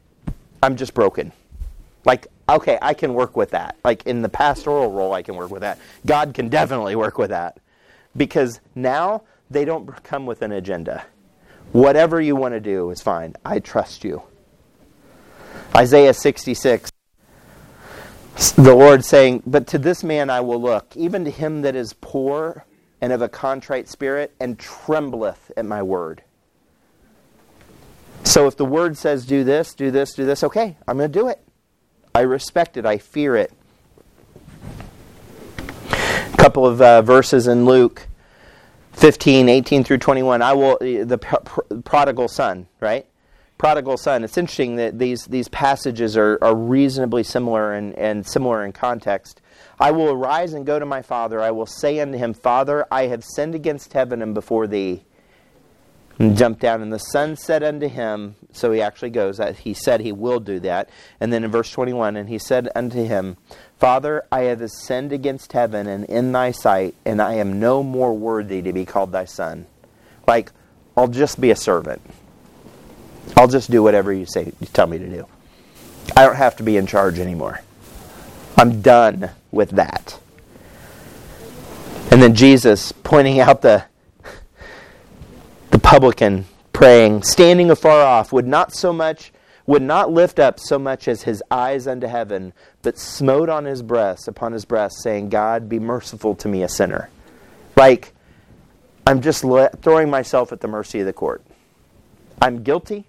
I'm 0.64 0.76
just 0.76 0.94
broken. 0.94 1.32
Like, 2.06 2.28
okay, 2.48 2.78
I 2.82 2.94
can 2.94 3.14
work 3.14 3.36
with 3.36 3.52
that. 3.52 3.76
Like 3.84 4.06
in 4.06 4.22
the 4.22 4.30
pastoral 4.30 4.92
role, 4.92 5.14
I 5.14 5.22
can 5.22 5.36
work 5.36 5.52
with 5.52 5.62
that. 5.62 5.80
God 6.06 6.34
can 6.34 6.50
definitely 6.50 6.96
work 6.96 7.18
with 7.18 7.32
that. 7.32 7.58
Because 8.16 8.60
now 8.74 9.24
they 9.50 9.66
don't 9.66 10.04
come 10.04 10.26
with 10.26 10.42
an 10.42 10.52
agenda. 10.52 11.06
Whatever 11.72 12.22
you 12.22 12.36
want 12.36 12.54
to 12.54 12.60
do 12.60 12.90
is 12.90 13.02
fine. 13.02 13.36
I 13.44 13.60
trust 13.60 14.04
you. 14.04 14.24
Isaiah 15.76 16.14
66 16.14 16.92
the 18.56 18.76
Lord 18.76 19.06
saying, 19.06 19.44
But 19.46 19.68
to 19.68 19.78
this 19.78 20.04
man 20.04 20.30
I 20.30 20.42
will 20.42 20.62
look, 20.62 20.96
even 20.96 21.24
to 21.26 21.32
him 21.32 21.62
that 21.62 21.76
is 21.76 21.94
poor 21.94 22.66
and 23.02 23.14
of 23.14 23.22
a 23.22 23.30
contrite 23.30 23.88
spirit, 23.88 24.34
and 24.40 24.58
trembleth 24.58 25.52
at 25.56 25.66
my 25.66 25.84
word. 25.84 26.24
So 28.24 28.48
if 28.48 28.58
the 28.58 28.66
word 28.66 28.98
says, 28.98 29.26
Do 29.26 29.44
this, 29.44 29.74
do 29.74 29.92
this, 29.92 30.14
do 30.14 30.26
this, 30.26 30.44
okay, 30.44 30.78
I'm 30.88 30.98
going 30.98 31.12
to 31.12 31.20
do 31.20 31.28
it. 31.28 31.40
I 32.14 32.22
respect 32.22 32.78
it, 32.78 32.86
I 32.86 32.98
fear 32.98 33.36
it. 33.36 33.52
Couple 36.38 36.66
of 36.66 36.82
uh, 36.82 37.02
verses 37.02 37.48
in 37.48 37.66
Luke 37.66 38.08
15, 38.94 39.50
18 39.50 39.84
through 39.84 39.98
21. 39.98 40.42
I 40.42 40.54
will, 40.54 40.78
the 40.80 41.18
prodigal 41.84 42.28
son, 42.28 42.68
right? 42.80 43.06
prodigal 43.58 43.98
son. 43.98 44.24
It's 44.24 44.38
interesting 44.38 44.76
that 44.76 45.00
these, 45.00 45.26
these 45.26 45.48
passages 45.48 46.18
are, 46.18 46.38
are 46.42 46.56
reasonably 46.56 47.24
similar 47.24 47.74
and, 47.74 47.94
and 47.96 48.26
similar 48.26 48.66
in 48.66 48.74
context. 48.74 49.42
I 49.80 49.92
will 49.92 50.12
arise 50.12 50.54
and 50.54 50.66
go 50.66 50.80
to 50.80 50.86
my 50.86 51.02
father. 51.02 51.42
I 51.42 51.52
will 51.52 51.66
say 51.66 52.00
unto 52.00 52.18
him, 52.18 52.34
Father, 52.34 52.86
I 52.92 53.08
have 53.08 53.24
sinned 53.24 53.56
against 53.56 53.94
heaven 53.94 54.22
and 54.22 54.34
before 54.34 54.68
thee. 54.68 55.06
And 56.18 56.38
jump 56.38 56.62
down, 56.62 56.82
and 56.82 56.94
the 56.94 56.98
son 56.98 57.36
said 57.36 57.62
unto 57.62 57.90
him, 57.90 58.36
so 58.54 58.72
he 58.72 58.82
actually 58.82 59.10
goes, 59.10 59.42
he 59.58 59.74
said 59.74 60.00
he 60.00 60.14
will 60.14 60.40
do 60.40 60.62
that. 60.62 60.90
And 61.20 61.34
then 61.34 61.44
in 61.44 61.52
verse 61.52 61.70
21, 61.72 62.16
and 62.16 62.30
he 62.30 62.38
said 62.38 62.70
unto 62.74 63.04
him, 63.04 63.36
Father, 63.80 64.24
I 64.32 64.42
have 64.42 64.70
sinned 64.72 65.12
against 65.12 65.52
heaven 65.52 65.86
and 65.88 66.06
in 66.06 66.32
thy 66.32 66.52
sight, 66.52 66.96
and 67.06 67.22
I 67.22 67.34
am 67.36 67.60
no 67.60 67.84
more 67.84 68.14
worthy 68.14 68.62
to 68.62 68.72
be 68.72 68.86
called 68.86 69.12
thy 69.12 69.26
son. 69.26 69.66
Like, 70.28 70.52
I'll 70.96 71.08
just 71.08 71.42
be 71.42 71.52
a 71.52 71.56
servant. 71.56 72.02
I'll 73.36 73.48
just 73.48 73.70
do 73.70 73.84
whatever 73.84 74.14
you 74.14 74.26
say 74.26 74.54
you 74.60 74.68
tell 74.72 74.88
me 74.88 74.98
to 74.98 75.10
do. 75.10 75.28
I 76.16 76.26
don't 76.26 76.36
have 76.36 76.56
to 76.58 76.64
be 76.64 76.78
in 76.78 76.88
charge 76.88 77.20
anymore. 77.20 77.62
I'm 78.58 78.82
done 78.82 79.32
with 79.52 79.72
that. 79.72 80.20
And 82.12 82.22
then 82.22 82.34
Jesus 82.34 82.92
pointing 82.92 83.40
out 83.40 83.62
the 83.62 83.84
the 85.72 85.80
publican 85.80 86.46
praying, 86.72 87.24
standing 87.24 87.70
afar 87.70 88.02
off, 88.02 88.32
would 88.32 88.48
not 88.48 88.74
so 88.74 88.94
much 88.94 89.34
would 89.68 89.82
not 89.82 90.12
lift 90.12 90.40
up 90.40 90.60
so 90.60 90.78
much 90.78 91.08
as 91.08 91.24
his 91.24 91.42
eyes 91.50 91.88
unto 91.88 92.08
heaven, 92.08 92.54
but 92.82 92.98
smote 92.98 93.50
on 93.50 93.66
his 93.66 93.82
breast, 93.82 94.28
upon 94.28 94.52
his 94.52 94.66
breast, 94.66 95.02
saying, 95.02 95.30
God, 95.30 95.68
be 95.68 95.80
merciful 95.80 96.36
to 96.36 96.48
me, 96.48 96.64
a 96.64 96.70
sinner. 96.70 97.10
Like, 97.76 98.14
I'm 99.08 99.22
just 99.22 99.42
throwing 99.82 100.10
myself 100.10 100.52
at 100.52 100.62
the 100.62 100.68
mercy 100.68 101.00
of 101.00 101.06
the 101.06 101.14
court. 101.14 101.44
I'm 102.42 102.64
guilty. 102.64 103.06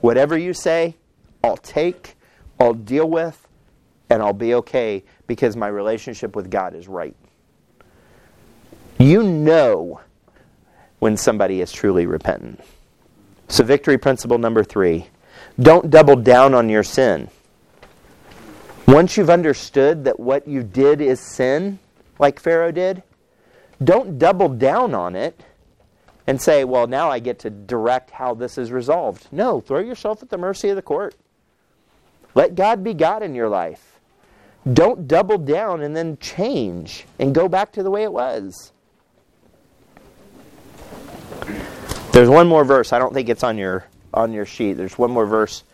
Whatever 0.00 0.36
you 0.36 0.54
say, 0.54 0.96
I'll 1.44 1.56
take, 1.56 2.16
I'll 2.58 2.74
deal 2.74 3.08
with, 3.08 3.46
and 4.08 4.22
I'll 4.22 4.32
be 4.32 4.54
okay 4.54 5.04
because 5.26 5.56
my 5.56 5.68
relationship 5.68 6.34
with 6.34 6.50
God 6.50 6.74
is 6.74 6.88
right. 6.88 7.14
You 8.98 9.22
know 9.22 10.00
when 10.98 11.16
somebody 11.16 11.60
is 11.60 11.72
truly 11.72 12.06
repentant. 12.06 12.60
So, 13.48 13.64
victory 13.64 13.98
principle 13.98 14.38
number 14.38 14.62
three 14.62 15.08
don't 15.60 15.90
double 15.90 16.16
down 16.16 16.54
on 16.54 16.68
your 16.68 16.82
sin. 16.82 17.28
Once 18.86 19.16
you've 19.16 19.30
understood 19.30 20.04
that 20.04 20.18
what 20.18 20.48
you 20.48 20.62
did 20.62 21.00
is 21.00 21.20
sin, 21.20 21.78
like 22.18 22.40
Pharaoh 22.40 22.72
did, 22.72 23.02
don't 23.82 24.18
double 24.18 24.48
down 24.48 24.94
on 24.94 25.14
it 25.14 25.40
and 26.26 26.40
say, 26.40 26.64
well, 26.64 26.86
now 26.86 27.10
I 27.10 27.18
get 27.18 27.38
to 27.40 27.50
direct 27.50 28.10
how 28.10 28.34
this 28.34 28.58
is 28.58 28.72
resolved. 28.72 29.28
No, 29.32 29.60
throw 29.60 29.78
yourself 29.78 30.22
at 30.22 30.30
the 30.30 30.38
mercy 30.38 30.68
of 30.68 30.76
the 30.76 30.82
court. 30.82 31.14
Let 32.34 32.54
God 32.54 32.84
be 32.84 32.94
God 32.94 33.22
in 33.22 33.34
your 33.34 33.48
life. 33.48 33.98
Don't 34.70 35.08
double 35.08 35.38
down 35.38 35.82
and 35.82 35.96
then 35.96 36.18
change 36.18 37.06
and 37.18 37.34
go 37.34 37.48
back 37.48 37.72
to 37.72 37.82
the 37.82 37.90
way 37.90 38.02
it 38.02 38.12
was. 38.12 38.72
There's 42.12 42.28
one 42.28 42.46
more 42.46 42.64
verse. 42.64 42.92
I 42.92 42.98
don't 42.98 43.14
think 43.14 43.28
it's 43.28 43.42
on 43.42 43.56
your 43.56 43.86
on 44.14 44.32
your 44.32 44.46
sheet. 44.46 44.74
There's 44.74 44.98
one 44.98 45.10
more 45.10 45.26
verse 45.26 45.64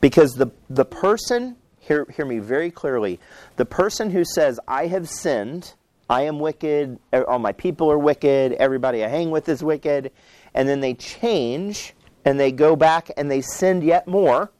because 0.00 0.34
the 0.34 0.50
the 0.70 0.84
person 0.84 1.56
hear 1.78 2.06
hear 2.14 2.26
me 2.26 2.38
very 2.38 2.70
clearly. 2.70 3.20
The 3.56 3.64
person 3.64 4.10
who 4.10 4.24
says 4.24 4.58
I 4.66 4.86
have 4.86 5.08
sinned 5.08 5.74
I 6.08 6.22
am 6.22 6.38
wicked, 6.38 6.98
all 7.12 7.38
my 7.38 7.52
people 7.52 7.90
are 7.90 7.98
wicked, 7.98 8.52
everybody 8.52 9.04
I 9.04 9.08
hang 9.08 9.30
with 9.30 9.48
is 9.48 9.64
wicked. 9.64 10.12
And 10.52 10.68
then 10.68 10.80
they 10.80 10.94
change 10.94 11.94
and 12.24 12.38
they 12.38 12.52
go 12.52 12.76
back 12.76 13.10
and 13.16 13.30
they 13.30 13.40
sin 13.40 13.82
yet 13.82 14.06
more, 14.06 14.52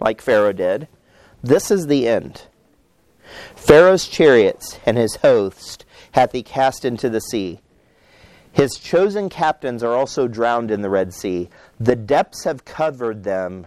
like 0.00 0.20
Pharaoh 0.20 0.52
did. 0.52 0.88
This 1.42 1.70
is 1.70 1.86
the 1.86 2.08
end. 2.08 2.46
Pharaoh's 3.56 4.06
chariots 4.06 4.78
and 4.86 4.96
his 4.96 5.16
host 5.16 5.84
hath 6.12 6.32
he 6.32 6.42
cast 6.42 6.84
into 6.84 7.10
the 7.10 7.20
sea. 7.20 7.60
His 8.52 8.76
chosen 8.76 9.28
captains 9.28 9.82
are 9.82 9.94
also 9.94 10.28
drowned 10.28 10.70
in 10.70 10.82
the 10.82 10.90
Red 10.90 11.12
Sea. 11.12 11.48
The 11.84 11.96
depths 11.96 12.44
have 12.44 12.64
covered 12.64 13.24
them. 13.24 13.66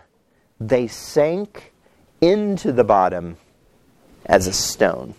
They 0.59 0.87
sank 0.87 1.71
into 2.19 2.71
the 2.71 2.83
bottom 2.83 3.37
as 4.25 4.47
a 4.47 4.53
stone. 4.53 5.13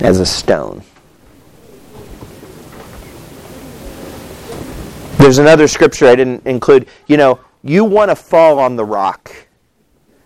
As 0.00 0.20
a 0.20 0.26
stone. 0.26 0.82
There's 5.16 5.38
another 5.38 5.68
scripture 5.68 6.06
I 6.06 6.16
didn't 6.16 6.46
include. 6.46 6.86
You 7.06 7.16
know, 7.16 7.40
you 7.62 7.82
want 7.84 8.10
to 8.10 8.14
fall 8.14 8.58
on 8.58 8.76
the 8.76 8.84
rock. 8.84 9.32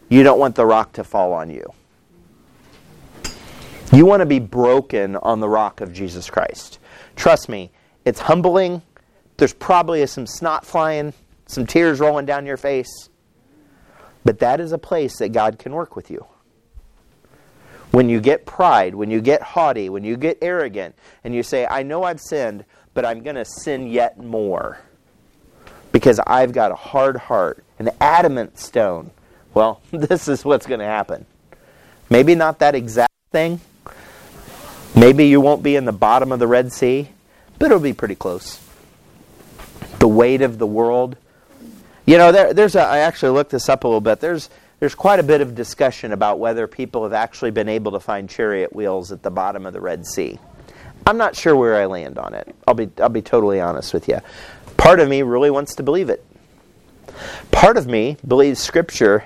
You 0.09 0.25
don't 0.25 0.41
want 0.41 0.57
the 0.57 0.67
rock 0.67 0.93
to 0.95 1.05
fall 1.05 1.35
on 1.35 1.51
you. 1.51 1.73
You 3.93 4.07
want 4.07 4.23
to 4.23 4.27
be 4.27 4.41
broken 4.41 5.15
on 5.15 5.39
the 5.39 5.49
rock 5.49 5.81
of 5.81 5.93
Jesus 5.93 6.29
Christ. 6.29 6.81
Trust 7.15 7.49
me, 7.49 7.71
it's 8.05 8.19
humbling. 8.19 8.83
There's 9.37 9.53
probably 9.53 10.07
some 10.07 10.27
snot 10.27 10.65
flying, 10.65 11.13
some 11.47 11.67
tears 11.67 12.01
rolling 12.01 12.27
down 12.27 12.47
your 12.47 12.57
face. 12.57 13.09
But 14.25 14.39
that 14.39 14.61
is 14.61 14.73
a 14.73 14.79
place 14.79 15.19
that 15.19 15.33
God 15.33 15.59
can 15.59 15.73
work 15.73 15.97
with 15.97 16.11
you. 16.11 16.27
When 17.91 18.09
you 18.09 18.21
get 18.21 18.47
pride, 18.47 18.95
when 18.95 19.11
you 19.11 19.21
get 19.21 19.43
haughty, 19.43 19.89
when 19.89 20.03
you 20.03 20.17
get 20.17 20.39
arrogant, 20.43 20.97
and 21.23 21.35
you 21.35 21.43
say, 21.43 21.67
I 21.67 21.83
know 21.83 22.03
I've 22.03 22.21
sinned, 22.21 22.65
but 22.93 23.05
I'm 23.05 23.23
going 23.23 23.37
to 23.37 23.45
sin 23.45 23.89
yet 23.89 24.19
more 24.19 24.81
because 25.93 26.19
I've 26.27 26.53
got 26.53 26.73
a 26.73 26.75
hard 26.75 27.17
heart, 27.17 27.63
an 27.79 27.91
adamant 28.01 28.59
stone. 28.59 29.13
Well, 29.53 29.81
this 29.93 30.27
is 30.27 30.45
what's 30.45 30.67
going 30.67 30.81
to 30.81 30.87
happen. 30.87 31.27
Maybe 32.11 32.35
not 32.35 32.59
that 32.61 32.75
exact 32.75 33.13
thing. 33.31 33.61
Maybe 34.97 35.27
you 35.27 35.41
won't 35.41 35.63
be 35.63 35.77
in 35.77 35.85
the 35.85 35.93
bottom 35.93 36.33
of 36.33 36.39
the 36.39 36.47
Red 36.47 36.73
Sea, 36.73 37.09
but 37.59 37.67
it'll 37.67 37.79
be 37.79 37.93
pretty 37.93 38.15
close. 38.15 38.64
Weight 40.15 40.43
of 40.43 40.59
the 40.59 40.67
world. 40.67 41.17
You 42.07 42.19
know, 42.19 42.33
there, 42.33 42.53
there's 42.53 42.75
a, 42.75 42.83
I 42.83 42.99
actually 42.99 43.33
looked 43.33 43.51
this 43.51 43.69
up 43.69 43.85
a 43.85 43.89
little 43.89 44.01
bit. 44.01 44.21
There's 44.21 44.51
there's 44.81 44.95
quite 44.95 45.19
a 45.19 45.23
bit 45.23 45.41
of 45.41 45.55
discussion 45.55 46.13
about 46.13 46.39
whether 46.39 46.67
people 46.67 47.05
have 47.05 47.13
actually 47.13 47.51
been 47.51 47.69
able 47.69 47.93
to 47.93 48.01
find 48.01 48.29
chariot 48.29 48.75
wheels 48.75 49.13
at 49.13 49.23
the 49.23 49.31
bottom 49.31 49.65
of 49.67 49.73
the 49.73 49.81
Red 49.81 50.05
Sea. 50.05 50.39
I'm 51.07 51.17
not 51.17 51.37
sure 51.37 51.55
where 51.57 51.77
I 51.77 51.87
land 51.87 52.19
on 52.19 52.35
it. 52.35 52.55
I'll 52.67 52.75
be 52.75 52.91
I'll 52.99 53.09
be 53.09 53.23
totally 53.23 53.61
honest 53.61 53.95
with 53.95 54.09
you. 54.09 54.21
Part 54.77 55.01
of 55.01 55.09
me 55.09 55.23
really 55.23 55.51
wants 55.51 55.75
to 55.77 55.83
believe 55.83 56.11
it. 56.11 56.25
Part 57.51 57.77
of 57.77 57.87
me 57.87 58.17
believes 58.27 58.61
scripture 58.61 59.25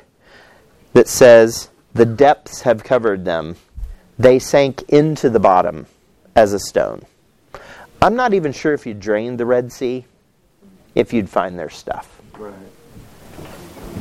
that 0.93 1.09
says 1.09 1.71
the 1.95 2.07
depths 2.07 2.63
have 2.63 2.85
covered 2.85 3.25
them. 3.25 3.57
They 4.19 4.39
sank 4.39 4.83
into 4.89 5.31
the 5.31 5.41
bottom 5.41 5.87
as 6.35 6.53
a 6.53 6.59
stone. 6.59 7.03
I'm 8.01 8.15
not 8.15 8.35
even 8.35 8.53
sure 8.53 8.75
if 8.75 8.87
you 8.87 8.95
drained 8.95 9.39
the 9.41 9.47
Red 9.47 9.73
Sea, 9.73 10.05
if 10.99 11.13
you'd 11.13 11.31
find 11.31 11.57
their 11.57 11.71
stuff. 11.71 12.21
Right. 12.37 12.53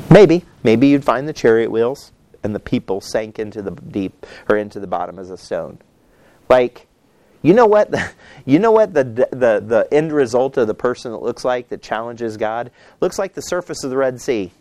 Maybe. 0.09 0.43
Maybe 0.63 0.87
you'd 0.87 1.05
find 1.05 1.27
the 1.27 1.33
chariot 1.33 1.69
wheels 1.69 2.11
and 2.43 2.55
the 2.55 2.59
people 2.59 3.01
sank 3.01 3.37
into 3.37 3.61
the 3.61 3.71
deep 3.71 4.25
or 4.49 4.57
into 4.57 4.79
the 4.79 4.87
bottom 4.87 5.19
as 5.19 5.29
a 5.29 5.37
stone. 5.37 5.77
Like, 6.49 6.87
you 7.43 7.53
know 7.53 7.67
what? 7.67 7.93
You 8.45 8.59
know 8.59 8.71
what 8.71 8.93
the, 8.93 9.03
the, 9.03 9.61
the 9.61 9.85
end 9.91 10.13
result 10.13 10.55
of 10.55 10.67
the 10.67 10.73
person 10.73 11.11
that 11.11 11.21
looks 11.21 11.43
like 11.43 11.67
that 11.67 11.81
challenges 11.81 12.37
God? 12.37 12.71
Looks 13.01 13.19
like 13.19 13.33
the 13.33 13.41
surface 13.41 13.83
of 13.83 13.89
the 13.89 13.97
Red 13.97 14.21
Sea. 14.21 14.53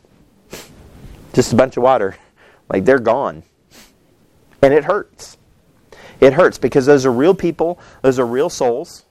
Just 1.33 1.53
a 1.53 1.57
bunch 1.57 1.77
of 1.77 1.85
water. 1.85 2.17
Like 2.69 2.85
they're 2.85 2.99
gone. 2.99 3.45
And 4.61 4.75
it 4.75 4.83
hurts. 4.83 5.39
It 6.21 6.33
hurts 6.33 6.59
because 6.59 6.85
those 6.85 7.07
are 7.07 7.13
real 7.13 7.33
people, 7.33 7.79
those 8.03 8.19
are 8.19 8.27
real 8.27 8.51
souls, 8.51 9.05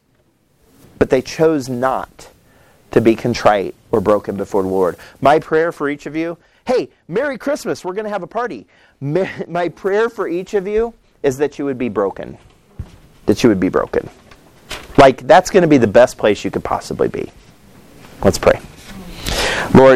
but 1.00 1.10
they 1.10 1.22
chose 1.22 1.70
not 1.70 2.28
to 2.96 3.02
be 3.02 3.16
contrite 3.16 3.76
or 3.92 4.02
broken 4.02 4.36
before 4.36 4.64
the 4.64 4.70
Lord. 4.70 4.98
My 5.22 5.40
prayer 5.40 5.72
for 5.72 5.88
each 5.88 6.08
of 6.08 6.16
you 6.16 6.38
hey, 6.66 6.90
Merry 7.08 7.38
Christmas, 7.38 7.86
we're 7.86 7.94
going 7.94 8.06
to 8.06 8.10
have 8.10 8.24
a 8.24 8.28
party. 8.28 8.66
My 9.00 9.70
prayer 9.70 10.10
for 10.10 10.28
each 10.28 10.56
of 10.56 10.68
you 10.68 10.96
is 11.22 11.38
that 11.38 11.60
you 11.60 11.66
would 11.66 11.78
be 11.78 11.90
broken 11.90 12.40
that 13.26 13.44
you 13.44 13.50
would 13.50 13.60
be 13.60 13.70
broken. 13.70 14.10
Like, 14.98 15.26
that's 15.28 15.50
going 15.50 15.62
to 15.62 15.68
be 15.68 15.78
the 15.78 15.88
best 15.88 16.18
place 16.18 16.44
you 16.44 16.52
could 16.52 16.64
possibly 16.64 17.08
be. 17.08 17.32
Let's 18.24 18.38
pray. 18.38 18.60
Lord, 19.74 19.94